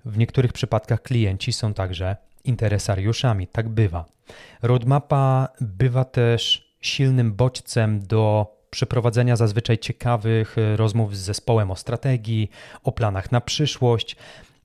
W 0.06 0.18
niektórych 0.18 0.54
przypadkach 0.54 1.02
klienci 1.02 1.54
są 1.54 1.74
także 1.74 2.16
interesariuszami. 2.44 3.48
Tak 3.48 3.70
bywa. 3.70 4.06
Roadmapa 4.62 5.48
bywa 5.62 6.06
też 6.06 6.72
silnym 6.82 7.34
bodźcem 7.34 8.08
do 8.08 8.56
przeprowadzenia 8.70 9.36
zazwyczaj 9.36 9.78
ciekawych 9.78 10.58
e, 10.58 10.78
rozmów 10.78 11.18
z 11.18 11.20
zespołem 11.20 11.72
o 11.72 11.76
strategii, 11.76 12.50
o 12.84 12.92
planach 12.92 13.32
na 13.32 13.42
przyszłość. 13.42 14.16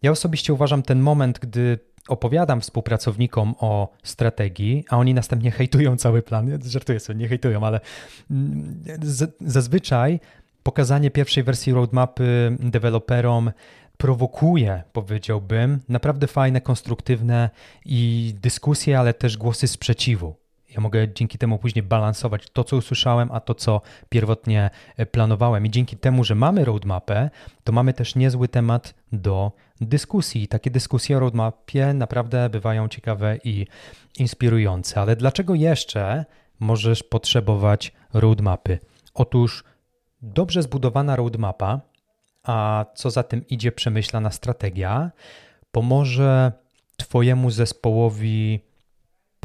Ja 0.02 0.10
osobiście 0.10 0.52
uważam 0.52 0.82
ten 0.82 1.00
moment, 1.00 1.38
gdy 1.38 1.78
opowiadam 2.08 2.60
współpracownikom 2.60 3.54
o 3.60 3.92
strategii, 4.02 4.84
a 4.90 4.96
oni 4.96 5.14
następnie 5.14 5.50
hejtują 5.50 5.96
cały 5.96 6.22
plan. 6.22 6.58
Żartuję 6.64 7.00
sobie, 7.00 7.18
nie 7.18 7.28
hejtują, 7.28 7.66
ale 7.66 7.80
mm, 8.30 8.84
zazwyczaj 9.40 10.20
pokazanie 10.62 11.10
pierwszej 11.10 11.42
wersji 11.42 11.72
roadmapy 11.72 12.56
deweloperom 12.60 13.50
prowokuje, 13.96 14.82
powiedziałbym, 14.92 15.80
naprawdę 15.88 16.26
fajne, 16.26 16.60
konstruktywne 16.60 17.50
i 17.84 18.34
dyskusje, 18.40 18.98
ale 18.98 19.14
też 19.14 19.36
głosy 19.36 19.68
sprzeciwu. 19.68 20.34
Ja 20.76 20.82
mogę 20.82 21.14
dzięki 21.14 21.38
temu 21.38 21.58
później 21.58 21.82
balansować 21.82 22.50
to, 22.50 22.64
co 22.64 22.76
usłyszałem, 22.76 23.32
a 23.32 23.40
to, 23.40 23.54
co 23.54 23.80
pierwotnie 24.08 24.70
e, 24.96 25.06
planowałem. 25.06 25.66
I 25.66 25.70
dzięki 25.70 25.96
temu, 25.96 26.24
że 26.24 26.34
mamy 26.34 26.64
roadmapę, 26.64 27.30
to 27.64 27.72
mamy 27.72 27.92
też 27.92 28.14
niezły 28.14 28.48
temat 28.48 28.94
do 29.12 29.52
dyskusji. 29.80 30.48
Takie 30.48 30.70
dyskusje 30.70 31.16
o 31.16 31.20
roadmapie 31.20 31.94
naprawdę 31.94 32.50
bywają 32.50 32.88
ciekawe 32.88 33.38
i 33.44 33.66
inspirujące. 34.18 35.00
Ale 35.00 35.16
dlaczego 35.16 35.54
jeszcze 35.54 36.24
możesz 36.60 37.02
potrzebować 37.02 37.92
roadmapy? 38.14 38.78
Otóż 39.14 39.64
dobrze 40.22 40.62
zbudowana 40.62 41.16
roadmapa 41.16 41.80
a 42.46 42.86
co 42.94 43.10
za 43.10 43.22
tym 43.22 43.46
idzie 43.48 43.72
przemyślana 43.72 44.30
strategia, 44.30 45.10
pomoże 45.72 46.52
Twojemu 46.96 47.50
zespołowi 47.50 48.60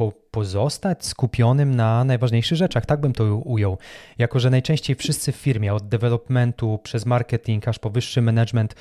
po, 0.01 0.11
pozostać 0.31 1.05
skupionym 1.05 1.75
na 1.75 2.03
najważniejszych 2.03 2.57
rzeczach. 2.57 2.85
Tak 2.85 3.01
bym 3.01 3.13
to 3.13 3.35
ujął. 3.35 3.77
Jako, 4.17 4.39
że 4.39 4.49
najczęściej 4.49 4.95
wszyscy 4.95 5.31
w 5.31 5.35
firmie, 5.35 5.73
od 5.73 5.87
developmentu 5.87 6.79
przez 6.83 7.05
marketing 7.05 7.67
aż 7.67 7.79
po 7.79 7.89
wyższy 7.89 8.21
management, 8.21 8.75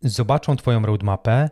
zobaczą 0.00 0.56
Twoją 0.56 0.86
roadmapę, 0.86 1.50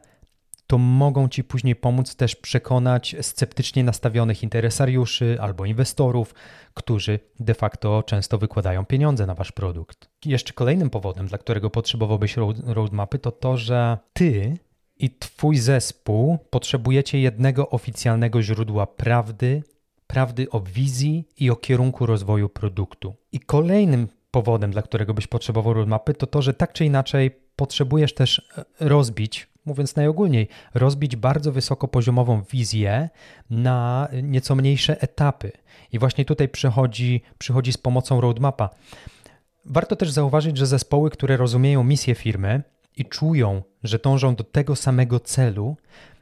to 0.66 0.78
mogą 0.78 1.28
Ci 1.28 1.44
później 1.44 1.76
pomóc 1.76 2.16
też 2.16 2.36
przekonać 2.36 3.16
sceptycznie 3.20 3.84
nastawionych 3.84 4.42
interesariuszy 4.42 5.38
albo 5.40 5.64
inwestorów, 5.66 6.34
którzy 6.74 7.20
de 7.40 7.54
facto 7.54 8.02
często 8.02 8.38
wykładają 8.38 8.84
pieniądze 8.84 9.26
na 9.26 9.34
Wasz 9.34 9.52
produkt. 9.52 10.08
Jeszcze 10.24 10.52
kolejnym 10.52 10.90
powodem, 10.90 11.26
dla 11.26 11.38
którego 11.38 11.70
potrzebowałbyś 11.70 12.36
roadmapy, 12.66 13.18
to 13.18 13.32
to, 13.32 13.56
że 13.56 13.98
Ty 14.12 14.58
i 15.00 15.10
Twój 15.10 15.58
zespół 15.58 16.38
potrzebujecie 16.50 17.20
jednego 17.20 17.70
oficjalnego 17.70 18.42
źródła 18.42 18.86
prawdy, 18.86 19.62
prawdy 20.06 20.50
o 20.50 20.60
wizji 20.60 21.28
i 21.38 21.50
o 21.50 21.56
kierunku 21.56 22.06
rozwoju 22.06 22.48
produktu. 22.48 23.14
I 23.32 23.40
kolejnym 23.40 24.08
powodem, 24.30 24.70
dla 24.70 24.82
którego 24.82 25.14
byś 25.14 25.26
potrzebował 25.26 25.74
roadmapy, 25.74 26.14
to 26.14 26.26
to, 26.26 26.42
że 26.42 26.54
tak 26.54 26.72
czy 26.72 26.84
inaczej 26.84 27.30
potrzebujesz 27.56 28.14
też 28.14 28.50
e, 28.58 28.64
rozbić 28.88 29.50
mówiąc 29.64 29.96
najogólniej, 29.96 30.48
rozbić 30.74 31.16
bardzo 31.16 31.52
wysokopoziomową 31.52 32.42
wizję 32.52 33.08
na 33.50 34.08
nieco 34.22 34.54
mniejsze 34.54 35.00
etapy. 35.00 35.52
I 35.92 35.98
właśnie 35.98 36.24
tutaj 36.24 36.48
przychodzi, 36.48 37.22
przychodzi 37.38 37.72
z 37.72 37.76
pomocą 37.76 38.20
roadmapa. 38.20 38.70
Warto 39.64 39.96
też 39.96 40.10
zauważyć, 40.10 40.56
że 40.56 40.66
zespoły, 40.66 41.10
które 41.10 41.36
rozumieją 41.36 41.84
misję 41.84 42.14
firmy 42.14 42.62
i 42.96 43.04
czują, 43.04 43.62
że 43.84 43.98
dążą 43.98 44.34
do 44.34 44.44
tego 44.44 44.76
samego 44.76 45.20
celu, 45.20 45.76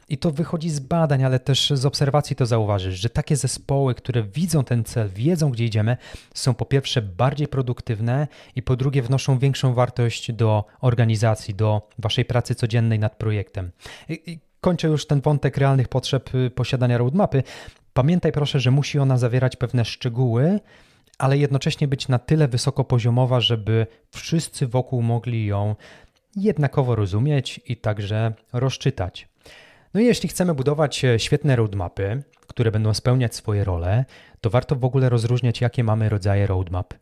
i 0.09 0.19
to 0.19 0.31
wychodzi 0.31 0.71
z 0.71 0.81
badań, 0.81 1.25
ale 1.25 1.41
też 1.41 1.71
z 1.71 1.87
obserwacji 1.87 2.37
to 2.37 2.47
zauważysz, 2.47 3.01
że 3.01 3.11
takie 3.11 3.37
zespoły, 3.37 3.95
które 3.95 4.23
widzą 4.23 4.65
ten 4.65 4.85
cel, 4.85 5.09
wiedzą 5.09 5.51
gdzie 5.51 5.65
idziemy, 5.65 5.97
są 6.35 6.55
po 6.55 6.65
pierwsze 6.65 7.03
bardziej 7.03 7.49
produktywne 7.49 8.29
i 8.57 8.63
po 8.63 8.77
drugie 8.77 9.03
wnoszą 9.03 9.39
większą 9.39 9.75
wartość 9.75 10.33
do 10.33 10.65
organizacji, 10.81 11.55
do 11.55 11.89
waszej 11.99 12.25
pracy 12.25 12.55
codziennej 12.55 12.99
nad 12.99 13.17
projektem. 13.17 13.71
I 14.09 14.39
kończę 14.61 14.89
już 14.89 15.07
ten 15.07 15.21
wątek 15.21 15.57
realnych 15.57 15.89
potrzeb 15.89 16.35
y, 16.35 16.51
posiadania 16.51 16.99
roadmapy. 16.99 17.43
Pamiętaj 17.93 18.33
proszę, 18.33 18.61
że 18.61 18.71
musi 18.71 18.99
ona 18.99 19.19
zawierać 19.19 19.57
pewne 19.57 19.85
szczegóły, 19.85 20.61
ale 21.19 21.39
jednocześnie 21.39 21.89
być 21.89 22.09
na 22.09 22.19
tyle 22.19 22.49
wysokopoziomowa, 22.49 23.41
żeby 23.41 23.87
wszyscy 24.11 24.67
wokół 24.67 25.03
mogli 25.03 25.47
ją 25.47 25.77
jednakowo 26.37 26.95
rozumieć 26.95 27.61
i 27.67 27.77
także 27.77 28.33
rozczytać. 28.53 29.29
No 29.95 30.01
i 30.01 30.05
jeśli 30.05 30.29
chcemy 30.29 30.55
budować 30.55 31.05
e, 31.05 31.19
świetne 31.19 31.57
roadmapy, 31.57 32.23
które 32.47 32.71
będą 32.71 32.95
spełniać 32.95 33.35
swoje 33.35 33.65
role, 33.65 34.05
to 34.41 34.51
warto 34.51 34.77
w 34.77 34.85
ogóle 34.85 35.09
rozróżniać, 35.09 35.61
jakie 35.61 35.85
mamy 35.85 36.09
rodzaje 36.09 36.47
roadmap. 36.47 36.95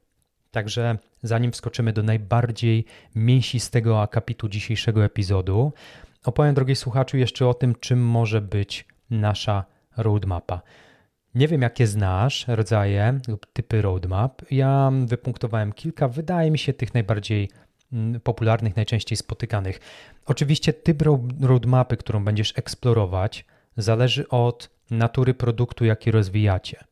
Także 0.50 0.98
zanim 1.22 1.52
wskoczymy 1.52 1.92
do 1.92 2.02
najbardziej 2.02 2.84
mięsistego 3.14 4.02
akapitu 4.02 4.48
dzisiejszego 4.48 5.04
epizodu, 5.04 5.72
opowiem, 6.24 6.54
drogi 6.54 6.76
słuchaczu, 6.76 7.16
jeszcze 7.16 7.48
o 7.48 7.54
tym, 7.54 7.74
czym 7.80 8.06
może 8.06 8.40
być 8.40 8.86
nasza 9.10 9.64
roadmapa. 9.96 10.62
Nie 11.34 11.48
wiem, 11.48 11.62
jakie 11.62 11.86
znasz 11.86 12.44
rodzaje 12.48 13.20
lub 13.28 13.46
typy 13.52 13.82
roadmap. 13.82 14.42
Ja 14.50 14.92
wypunktowałem 15.06 15.72
kilka, 15.72 16.08
wydaje 16.08 16.50
mi 16.50 16.58
się, 16.58 16.72
tych 16.72 16.94
najbardziej 16.94 17.50
popularnych, 18.22 18.76
najczęściej 18.76 19.16
spotykanych. 19.16 19.80
Oczywiście 20.26 20.72
typ 20.72 21.02
roadmapy, 21.40 21.96
którą 21.96 22.24
będziesz 22.24 22.58
eksplorować, 22.58 23.44
zależy 23.76 24.28
od 24.28 24.70
natury 24.90 25.34
produktu, 25.34 25.84
jaki 25.84 26.10
rozwijacie, 26.10 26.84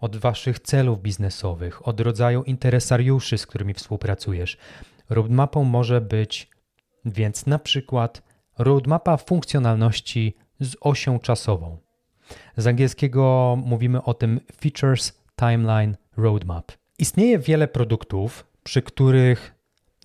od 0.00 0.16
waszych 0.16 0.58
celów 0.58 1.02
biznesowych, 1.02 1.88
od 1.88 2.00
rodzaju 2.00 2.42
interesariuszy, 2.42 3.38
z 3.38 3.46
którymi 3.46 3.74
współpracujesz. 3.74 4.56
Roadmapą 5.10 5.64
może 5.64 6.00
być 6.00 6.50
więc 7.06 7.46
na 7.46 7.58
przykład 7.58 8.22
roadmapa 8.58 9.16
funkcjonalności 9.16 10.36
z 10.60 10.76
osią 10.80 11.18
czasową. 11.18 11.78
Z 12.56 12.66
angielskiego 12.66 13.56
mówimy 13.64 14.02
o 14.02 14.14
tym 14.14 14.40
Features 14.60 15.12
Timeline 15.36 15.96
Roadmap. 16.16 16.72
Istnieje 16.98 17.38
wiele 17.38 17.68
produktów, 17.68 18.46
przy 18.64 18.82
których 18.82 19.54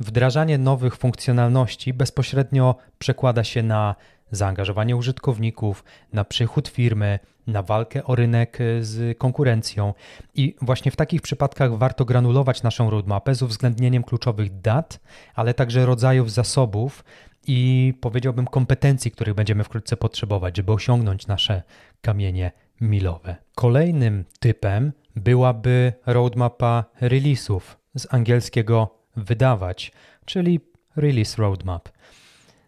wdrażanie 0.01 0.58
nowych 0.58 0.96
funkcjonalności 0.96 1.93
bezpośrednio 1.93 2.75
przekłada 3.00 3.43
się 3.43 3.63
na 3.63 3.96
zaangażowanie 4.31 4.96
użytkowników, 4.96 5.84
na 6.13 6.24
przychód 6.25 6.67
firmy, 6.67 7.20
na 7.48 7.62
walkę 7.62 8.03
o 8.03 8.15
rynek 8.15 8.58
z 8.81 9.17
konkurencją. 9.17 9.93
I 10.36 10.55
właśnie 10.62 10.91
w 10.91 10.96
takich 10.96 11.22
przypadkach 11.22 11.77
warto 11.77 12.05
granulować 12.05 12.63
naszą 12.63 12.89
roadmapę 12.89 13.36
z 13.36 13.41
uwzględnieniem 13.41 14.03
kluczowych 14.03 14.62
dat, 14.62 15.00
ale 15.36 15.53
także 15.53 15.86
rodzajów 15.86 16.31
zasobów 16.31 17.03
i 17.48 17.93
powiedziałbym 18.01 18.48
kompetencji, 18.48 19.12
których 19.12 19.34
będziemy 19.34 19.63
wkrótce 19.63 19.98
potrzebować, 19.98 20.58
żeby 20.58 20.72
osiągnąć 20.72 21.27
nasze 21.27 21.63
kamienie 22.01 22.51
milowe. 22.81 23.36
Kolejnym 23.55 24.25
typem 24.39 24.91
byłaby 25.15 25.93
roadmapa 26.05 26.86
release'ów 27.01 27.62
z 27.96 28.13
angielskiego 28.13 29.00
wydawać, 29.15 29.91
czyli 30.25 30.59
release 30.95 31.37
roadmap. 31.37 31.89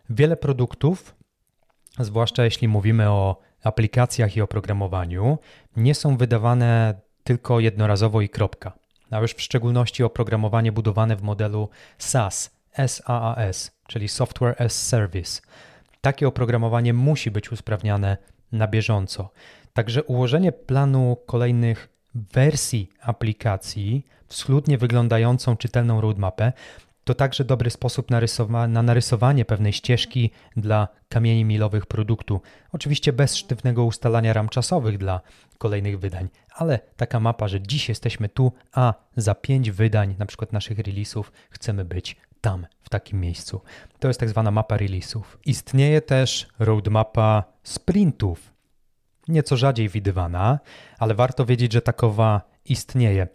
Wiele 0.09 0.37
produktów, 0.37 1.15
zwłaszcza 1.99 2.43
jeśli 2.43 2.67
mówimy 2.67 3.09
o 3.09 3.37
aplikacjach 3.63 4.37
i 4.37 4.41
oprogramowaniu, 4.41 5.37
nie 5.75 5.95
są 5.95 6.17
wydawane 6.17 7.01
tylko 7.23 7.59
jednorazowo 7.59 8.21
i 8.21 8.29
kropka. 8.29 8.73
A 9.11 9.19
już 9.19 9.31
w 9.31 9.41
szczególności 9.41 10.03
oprogramowanie 10.03 10.71
budowane 10.71 11.15
w 11.15 11.21
modelu 11.21 11.69
SaaS, 11.97 12.51
SaaS, 12.87 13.71
czyli 13.87 14.09
Software 14.09 14.61
as 14.61 14.87
Service. 14.87 15.41
Takie 16.01 16.27
oprogramowanie 16.27 16.93
musi 16.93 17.31
być 17.31 17.51
usprawniane 17.51 18.17
na 18.51 18.67
bieżąco. 18.67 19.29
Także 19.73 20.03
ułożenie 20.03 20.51
planu 20.51 21.17
kolejnych 21.25 21.89
wersji 22.15 22.89
aplikacji 23.01 24.05
w 24.27 24.35
schludnie 24.35 24.77
wyglądającą 24.77 25.57
czytelną 25.57 26.01
roadmapę 26.01 26.53
to 27.03 27.13
także 27.13 27.43
dobry 27.45 27.69
sposób 27.69 28.07
na 28.67 28.83
narysowanie 28.83 29.45
pewnej 29.45 29.73
ścieżki 29.73 30.31
dla 30.57 30.87
kamieni 31.09 31.45
milowych 31.45 31.85
produktu. 31.85 32.41
Oczywiście 32.71 33.13
bez 33.13 33.35
sztywnego 33.35 33.83
ustalania 33.83 34.33
ram 34.33 34.49
czasowych 34.49 34.97
dla 34.97 35.21
kolejnych 35.57 35.99
wydań, 35.99 36.29
ale 36.55 36.79
taka 36.97 37.19
mapa, 37.19 37.47
że 37.47 37.61
dziś 37.61 37.89
jesteśmy 37.89 38.29
tu, 38.29 38.51
a 38.71 38.93
za 39.17 39.35
pięć 39.35 39.71
wydań, 39.71 40.15
na 40.19 40.25
przykład 40.25 40.53
naszych 40.53 40.79
releasów, 40.79 41.31
chcemy 41.49 41.85
być 41.85 42.15
tam, 42.41 42.67
w 42.83 42.89
takim 42.89 43.19
miejscu. 43.19 43.61
To 43.99 44.07
jest 44.07 44.19
tak 44.19 44.29
zwana 44.29 44.51
mapa 44.51 44.77
releasów. 44.77 45.37
Istnieje 45.45 46.01
też 46.01 46.47
roadmapa 46.59 47.43
sprintów. 47.63 48.52
Nieco 49.27 49.57
rzadziej 49.57 49.89
widywana, 49.89 50.59
ale 50.99 51.15
warto 51.15 51.45
wiedzieć, 51.45 51.73
że 51.73 51.81
takowa 51.81 52.41
istnieje. 52.65 53.27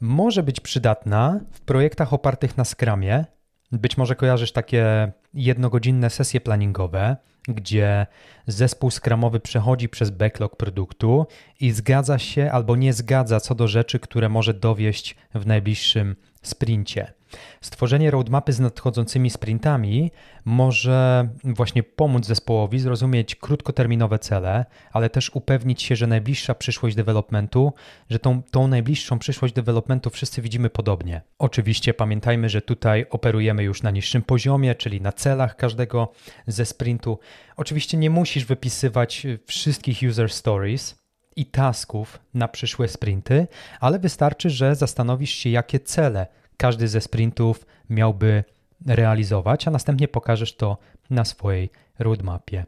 Może 0.00 0.42
być 0.42 0.60
przydatna 0.60 1.40
w 1.52 1.60
projektach 1.60 2.12
opartych 2.12 2.56
na 2.56 2.64
Scrumie. 2.64 3.24
Być 3.72 3.96
może 3.96 4.16
kojarzysz 4.16 4.52
takie 4.52 5.12
jednogodzinne 5.34 6.10
sesje 6.10 6.40
planningowe, 6.40 7.16
gdzie 7.48 8.06
zespół 8.46 8.90
skramowy 8.90 9.40
przechodzi 9.40 9.88
przez 9.88 10.10
backlog 10.10 10.56
produktu 10.56 11.26
i 11.60 11.70
zgadza 11.70 12.18
się 12.18 12.50
albo 12.52 12.76
nie 12.76 12.92
zgadza 12.92 13.40
co 13.40 13.54
do 13.54 13.68
rzeczy, 13.68 14.00
które 14.00 14.28
może 14.28 14.54
dowieść 14.54 15.16
w 15.34 15.46
najbliższym 15.46 16.16
sprincie. 16.42 17.12
Stworzenie 17.60 18.10
roadmapy 18.10 18.52
z 18.52 18.60
nadchodzącymi 18.60 19.30
sprintami 19.30 20.10
może 20.44 21.28
właśnie 21.44 21.82
pomóc 21.82 22.26
zespołowi 22.26 22.78
zrozumieć 22.78 23.34
krótkoterminowe 23.34 24.18
cele, 24.18 24.64
ale 24.92 25.10
też 25.10 25.30
upewnić 25.34 25.82
się, 25.82 25.96
że 25.96 26.06
najbliższa 26.06 26.54
przyszłość 26.54 26.96
developmentu, 26.96 27.72
że 28.10 28.18
tą, 28.18 28.42
tą 28.42 28.68
najbliższą 28.68 29.18
przyszłość 29.18 29.54
developmentu 29.54 30.10
wszyscy 30.10 30.42
widzimy 30.42 30.70
podobnie. 30.70 31.22
Oczywiście 31.38 31.94
pamiętajmy, 31.94 32.48
że 32.48 32.62
tutaj 32.62 33.06
operujemy 33.10 33.62
już 33.62 33.82
na 33.82 33.90
niższym 33.90 34.22
poziomie, 34.22 34.74
czyli 34.74 35.00
na 35.00 35.12
celach 35.12 35.56
każdego 35.56 36.12
ze 36.46 36.66
sprintu. 36.66 37.18
Oczywiście 37.56 37.96
nie 37.96 38.10
musisz 38.10 38.44
wypisywać 38.44 39.26
wszystkich 39.46 39.98
user 40.08 40.32
stories, 40.32 41.02
i 41.36 41.46
tasków 41.46 42.18
na 42.34 42.48
przyszłe 42.48 42.88
sprinty, 42.88 43.46
ale 43.80 43.98
wystarczy, 43.98 44.50
że 44.50 44.76
zastanowisz 44.76 45.30
się, 45.30 45.50
jakie 45.50 45.80
cele 45.80 46.26
każdy 46.56 46.88
ze 46.88 47.00
sprintów 47.00 47.66
miałby 47.90 48.44
realizować, 48.86 49.68
a 49.68 49.70
następnie 49.70 50.08
pokażesz 50.08 50.56
to 50.56 50.78
na 51.10 51.24
swojej 51.24 51.70
roadmapie. 51.98 52.64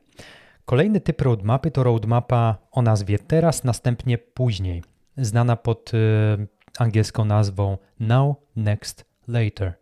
Kolejny 0.65 1.01
typ 1.01 1.21
roadmapy 1.21 1.71
to 1.71 1.83
roadmapa 1.83 2.57
o 2.73 2.83
nazwie 2.83 3.19
teraz, 3.19 3.65
następnie 3.65 4.19
później, 4.19 4.83
znana 5.17 5.57
pod 5.57 5.95
y, 5.95 5.99
angielską 6.79 7.25
nazwą 7.25 7.79
Now, 8.01 8.37
Next, 8.57 9.05
Later. 9.29 9.75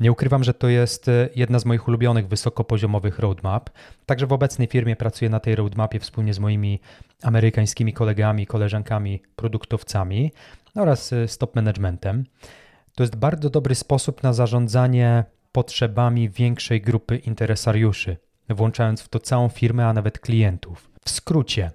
Nie 0.00 0.12
ukrywam, 0.12 0.44
że 0.44 0.54
to 0.54 0.68
jest 0.68 1.08
y, 1.08 1.28
jedna 1.36 1.58
z 1.58 1.64
moich 1.64 1.88
ulubionych 1.88 2.28
wysokopoziomowych 2.28 3.18
roadmap. 3.18 3.70
Także 4.06 4.26
w 4.26 4.32
obecnej 4.32 4.68
firmie 4.68 4.96
pracuję 4.96 5.30
na 5.30 5.40
tej 5.40 5.56
roadmapie 5.56 5.98
wspólnie 5.98 6.34
z 6.34 6.38
moimi 6.38 6.80
amerykańskimi 7.22 7.92
kolegami, 7.92 8.46
koleżankami, 8.46 9.22
produktowcami 9.36 10.32
oraz 10.74 11.12
y, 11.12 11.28
stop 11.28 11.56
managementem. 11.56 12.24
To 12.94 13.02
jest 13.02 13.16
bardzo 13.16 13.50
dobry 13.50 13.74
sposób 13.74 14.22
na 14.22 14.32
zarządzanie 14.32 15.24
potrzebami 15.52 16.30
większej 16.30 16.80
grupy 16.80 17.16
interesariuszy, 17.16 18.16
włączając 18.48 19.00
w 19.00 19.08
to 19.08 19.18
całą 19.18 19.48
firmę, 19.48 19.86
a 19.86 19.92
nawet 19.92 20.18
klientów. 20.18 20.90
W 21.04 21.10
skrócie, 21.10 21.70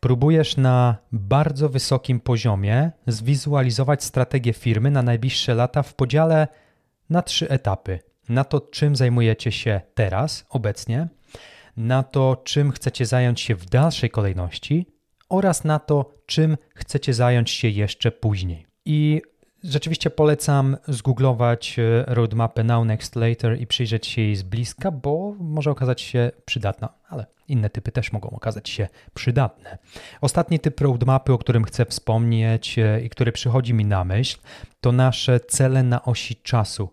próbujesz 0.00 0.56
na 0.56 0.96
bardzo 1.12 1.68
wysokim 1.68 2.20
poziomie 2.20 2.92
zwizualizować 3.06 4.04
strategię 4.04 4.52
firmy 4.52 4.90
na 4.90 5.02
najbliższe 5.02 5.54
lata 5.54 5.82
w 5.82 5.94
podziale 5.94 6.48
na 7.10 7.22
trzy 7.22 7.48
etapy. 7.48 7.98
Na 8.28 8.44
to, 8.44 8.60
czym 8.60 8.96
zajmujecie 8.96 9.52
się 9.52 9.80
teraz, 9.94 10.46
obecnie, 10.50 11.08
na 11.76 12.02
to, 12.02 12.42
czym 12.44 12.72
chcecie 12.72 13.06
zająć 13.06 13.40
się 13.40 13.54
w 13.54 13.66
dalszej 13.66 14.10
kolejności 14.10 14.86
oraz 15.28 15.64
na 15.64 15.78
to, 15.78 16.10
czym 16.26 16.56
chcecie 16.74 17.14
zająć 17.14 17.50
się 17.50 17.68
jeszcze 17.68 18.10
później. 18.12 18.66
I 18.84 19.22
Rzeczywiście 19.64 20.10
polecam 20.10 20.76
zgooglować 20.88 21.78
e, 21.78 22.04
roadmapę 22.06 22.64
Now, 22.64 22.86
Next, 22.86 23.16
Later 23.16 23.60
i 23.60 23.66
przyjrzeć 23.66 24.06
się 24.06 24.22
jej 24.22 24.36
z 24.36 24.42
bliska, 24.42 24.90
bo 24.90 25.34
może 25.38 25.70
okazać 25.70 26.00
się 26.00 26.30
przydatna, 26.44 26.88
ale 27.08 27.26
inne 27.48 27.70
typy 27.70 27.92
też 27.92 28.12
mogą 28.12 28.30
okazać 28.30 28.68
się 28.68 28.88
przydatne. 29.14 29.78
Ostatni 30.20 30.60
typ 30.60 30.80
roadmapy, 30.80 31.32
o 31.32 31.38
którym 31.38 31.64
chcę 31.64 31.84
wspomnieć 31.84 32.78
e, 32.78 33.00
i 33.00 33.10
który 33.10 33.32
przychodzi 33.32 33.74
mi 33.74 33.84
na 33.84 34.04
myśl, 34.04 34.38
to 34.80 34.92
nasze 34.92 35.40
cele 35.40 35.82
na 35.82 36.04
osi 36.04 36.36
czasu. 36.36 36.90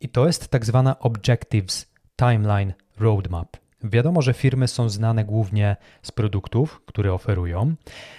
I 0.00 0.08
to 0.08 0.26
jest 0.26 0.48
tak 0.48 0.64
zwana 0.64 0.98
Objectives 0.98 1.86
Timeline 2.16 2.72
Roadmap. 2.98 3.61
Wiadomo, 3.84 4.22
że 4.22 4.34
firmy 4.34 4.68
są 4.68 4.88
znane 4.88 5.24
głównie 5.24 5.76
z 6.02 6.12
produktów, 6.12 6.80
które 6.86 7.12
oferują, 7.12 7.74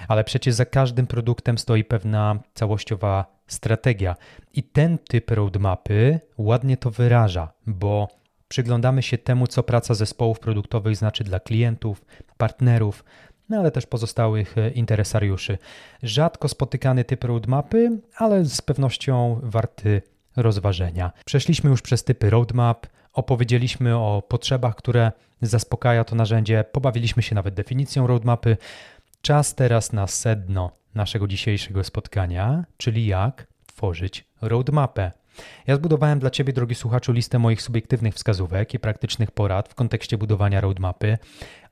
ale 0.07 0.23
przecież 0.23 0.53
za 0.53 0.65
każdym 0.65 1.07
produktem 1.07 1.57
stoi 1.57 1.83
pewna 1.83 2.39
całościowa 2.53 3.25
strategia. 3.47 4.15
I 4.53 4.63
ten 4.63 4.97
typ 4.97 5.31
roadmapy 5.31 6.19
ładnie 6.37 6.77
to 6.77 6.91
wyraża, 6.91 7.53
bo 7.67 8.07
przyglądamy 8.47 9.01
się 9.03 9.17
temu, 9.17 9.47
co 9.47 9.63
praca 9.63 9.93
zespołów 9.93 10.39
produktowych 10.39 10.95
znaczy 10.95 11.23
dla 11.23 11.39
klientów, 11.39 12.05
partnerów, 12.37 13.03
no 13.49 13.59
ale 13.59 13.71
też 13.71 13.85
pozostałych 13.85 14.57
e, 14.57 14.69
interesariuszy. 14.69 15.57
Rzadko 16.03 16.47
spotykany 16.47 17.03
typ 17.03 17.23
roadmapy, 17.23 17.99
ale 18.17 18.45
z 18.45 18.61
pewnością 18.61 19.39
warty 19.43 20.01
rozważenia. 20.35 21.11
Przeszliśmy 21.25 21.69
już 21.69 21.81
przez 21.81 22.03
typy 22.03 22.29
roadmap, 22.29 22.87
opowiedzieliśmy 23.13 23.97
o 23.97 24.23
potrzebach, 24.27 24.75
które 24.75 25.11
zaspokaja 25.41 26.03
to 26.03 26.15
narzędzie, 26.15 26.63
pobawiliśmy 26.71 27.23
się 27.23 27.35
nawet 27.35 27.53
definicją 27.53 28.07
roadmapy. 28.07 28.57
Czas 29.21 29.55
teraz 29.55 29.93
na 29.93 30.07
sedno 30.07 30.71
naszego 30.95 31.27
dzisiejszego 31.27 31.83
spotkania, 31.83 32.65
czyli 32.77 33.05
jak 33.05 33.47
tworzyć 33.65 34.25
roadmapę. 34.41 35.11
Ja 35.67 35.75
zbudowałem 35.75 36.19
dla 36.19 36.29
Ciebie, 36.29 36.53
drogi 36.53 36.75
słuchaczu, 36.75 37.11
listę 37.11 37.39
moich 37.39 37.61
subiektywnych 37.61 38.13
wskazówek 38.13 38.73
i 38.73 38.79
praktycznych 38.79 39.31
porad 39.31 39.69
w 39.69 39.75
kontekście 39.75 40.17
budowania 40.17 40.61
roadmapy. 40.61 41.17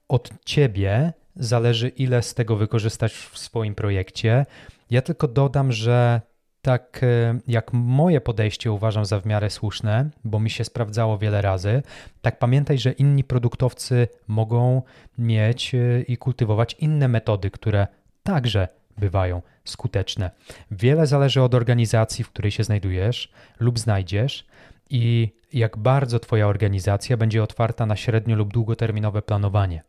Od 0.07 0.29
Ciebie 0.45 1.13
zależy 1.35 1.89
ile 1.89 2.21
z 2.21 2.33
tego 2.33 2.55
wykorzystasz 2.55 3.13
w 3.13 3.37
swoim 3.37 3.75
projekcie. 3.75 4.45
Ja 4.89 5.01
tylko 5.01 5.27
dodam, 5.27 5.71
że 5.71 6.21
tak 6.61 6.99
e, 7.03 7.39
jak 7.47 7.73
moje 7.73 8.21
podejście 8.21 8.71
uważam 8.71 9.05
za 9.05 9.19
w 9.19 9.25
miarę 9.25 9.49
słuszne, 9.49 10.09
bo 10.23 10.39
mi 10.39 10.49
się 10.49 10.63
sprawdzało 10.63 11.17
wiele 11.17 11.41
razy, 11.41 11.83
tak 12.21 12.39
pamiętaj, 12.39 12.77
że 12.77 12.91
inni 12.91 13.23
produktowcy 13.23 14.07
mogą 14.27 14.81
mieć 15.17 15.75
e, 15.75 16.01
i 16.01 16.17
kultywować 16.17 16.73
inne 16.79 17.07
metody, 17.07 17.51
które 17.51 17.87
także 18.23 18.67
bywają 18.97 19.41
skuteczne. 19.65 20.31
Wiele 20.71 21.07
zależy 21.07 21.41
od 21.41 21.53
organizacji, 21.53 22.23
w 22.23 22.29
której 22.29 22.51
się 22.51 22.63
znajdujesz 22.63 23.31
lub 23.59 23.79
znajdziesz 23.79 24.45
i 24.89 25.33
jak 25.53 25.77
bardzo 25.77 26.19
Twoja 26.19 26.47
organizacja 26.47 27.17
będzie 27.17 27.43
otwarta 27.43 27.85
na 27.85 27.95
średnio 27.95 28.35
lub 28.35 28.53
długoterminowe 28.53 29.21
planowanie. 29.21 29.83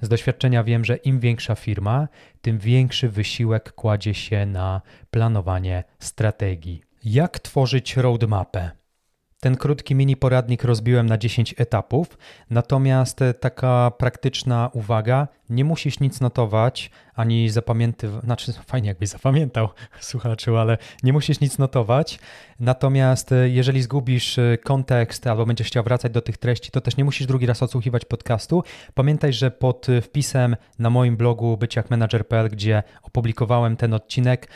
Z 0.00 0.08
doświadczenia 0.08 0.64
wiem, 0.64 0.84
że 0.84 0.96
im 0.96 1.20
większa 1.20 1.54
firma, 1.54 2.08
tym 2.40 2.58
większy 2.58 3.08
wysiłek 3.08 3.72
kładzie 3.72 4.14
się 4.14 4.46
na 4.46 4.82
planowanie 5.10 5.84
strategii. 5.98 6.82
Jak 7.04 7.38
tworzyć 7.38 7.96
roadmapę? 7.96 8.70
Ten 9.40 9.56
krótki 9.56 9.94
mini 9.94 10.16
poradnik 10.16 10.64
rozbiłem 10.64 11.06
na 11.06 11.18
10 11.18 11.54
etapów, 11.58 12.18
natomiast 12.50 13.20
taka 13.40 13.92
praktyczna 13.98 14.70
uwaga, 14.72 15.28
nie 15.50 15.64
musisz 15.64 16.00
nic 16.00 16.20
notować 16.20 16.90
ani 17.14 17.50
zapamiętywać, 17.50 18.24
znaczy 18.24 18.52
fajnie 18.66 18.88
jakbyś 18.88 19.08
zapamiętał 19.18 19.68
słuchaczu, 20.00 20.56
ale 20.56 20.78
nie 21.02 21.12
musisz 21.12 21.40
nic 21.40 21.58
notować, 21.58 22.18
natomiast 22.60 23.34
jeżeli 23.44 23.82
zgubisz 23.82 24.36
kontekst 24.64 25.26
albo 25.26 25.46
będziesz 25.46 25.66
chciał 25.66 25.84
wracać 25.84 26.12
do 26.12 26.20
tych 26.20 26.36
treści, 26.36 26.70
to 26.70 26.80
też 26.80 26.96
nie 26.96 27.04
musisz 27.04 27.26
drugi 27.26 27.46
raz 27.46 27.62
odsłuchiwać 27.62 28.04
podcastu. 28.04 28.62
Pamiętaj, 28.94 29.32
że 29.32 29.50
pod 29.50 29.86
wpisem 30.02 30.56
na 30.78 30.90
moim 30.90 31.16
blogu 31.16 31.56
byciakmanager.pl, 31.56 32.48
gdzie 32.48 32.82
opublikowałem 33.02 33.76
ten 33.76 33.94
odcinek, 33.94 34.48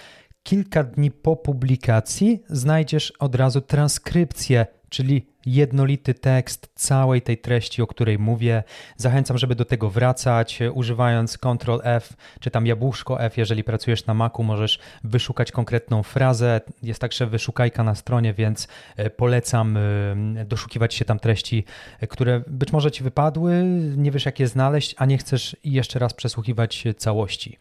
kilka 0.42 0.84
dni 0.84 1.10
po 1.10 1.36
publikacji 1.36 2.42
znajdziesz 2.48 3.10
od 3.10 3.34
razu 3.34 3.60
transkrypcję, 3.60 4.66
czyli 4.88 5.32
jednolity 5.46 6.14
tekst 6.14 6.68
całej 6.74 7.22
tej 7.22 7.38
treści, 7.38 7.82
o 7.82 7.86
której 7.86 8.18
mówię. 8.18 8.62
Zachęcam, 8.96 9.38
żeby 9.38 9.54
do 9.54 9.64
tego 9.64 9.90
wracać, 9.90 10.58
używając 10.74 11.38
Ctrl 11.38 11.80
F 11.82 12.16
czy 12.40 12.50
tam 12.50 12.66
jabłuszko 12.66 13.20
F. 13.20 13.38
Jeżeli 13.38 13.64
pracujesz 13.64 14.06
na 14.06 14.14
Macu, 14.14 14.42
możesz 14.42 14.78
wyszukać 15.04 15.52
konkretną 15.52 16.02
frazę. 16.02 16.60
Jest 16.82 17.00
także 17.00 17.26
wyszukajka 17.26 17.84
na 17.84 17.94
stronie, 17.94 18.34
więc 18.34 18.68
e, 18.96 19.10
polecam 19.10 19.76
e, 19.76 20.44
doszukiwać 20.44 20.94
się 20.94 21.04
tam 21.04 21.18
treści, 21.18 21.64
e, 22.00 22.06
które 22.06 22.42
być 22.46 22.72
może 22.72 22.90
ci 22.90 23.04
wypadły, 23.04 23.64
nie 23.96 24.10
wiesz 24.10 24.26
jak 24.26 24.40
je 24.40 24.48
znaleźć, 24.48 24.94
a 24.98 25.06
nie 25.06 25.18
chcesz 25.18 25.56
jeszcze 25.64 25.98
raz 25.98 26.14
przesłuchiwać 26.14 26.84
całości. 26.96 27.58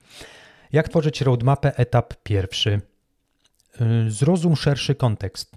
Jak 0.73 0.89
tworzyć 0.89 1.21
roadmapę? 1.21 1.77
Etap 1.77 2.13
pierwszy. 2.23 2.81
Y, 4.07 4.12
zrozum 4.12 4.55
szerszy 4.55 4.95
kontekst, 4.95 5.55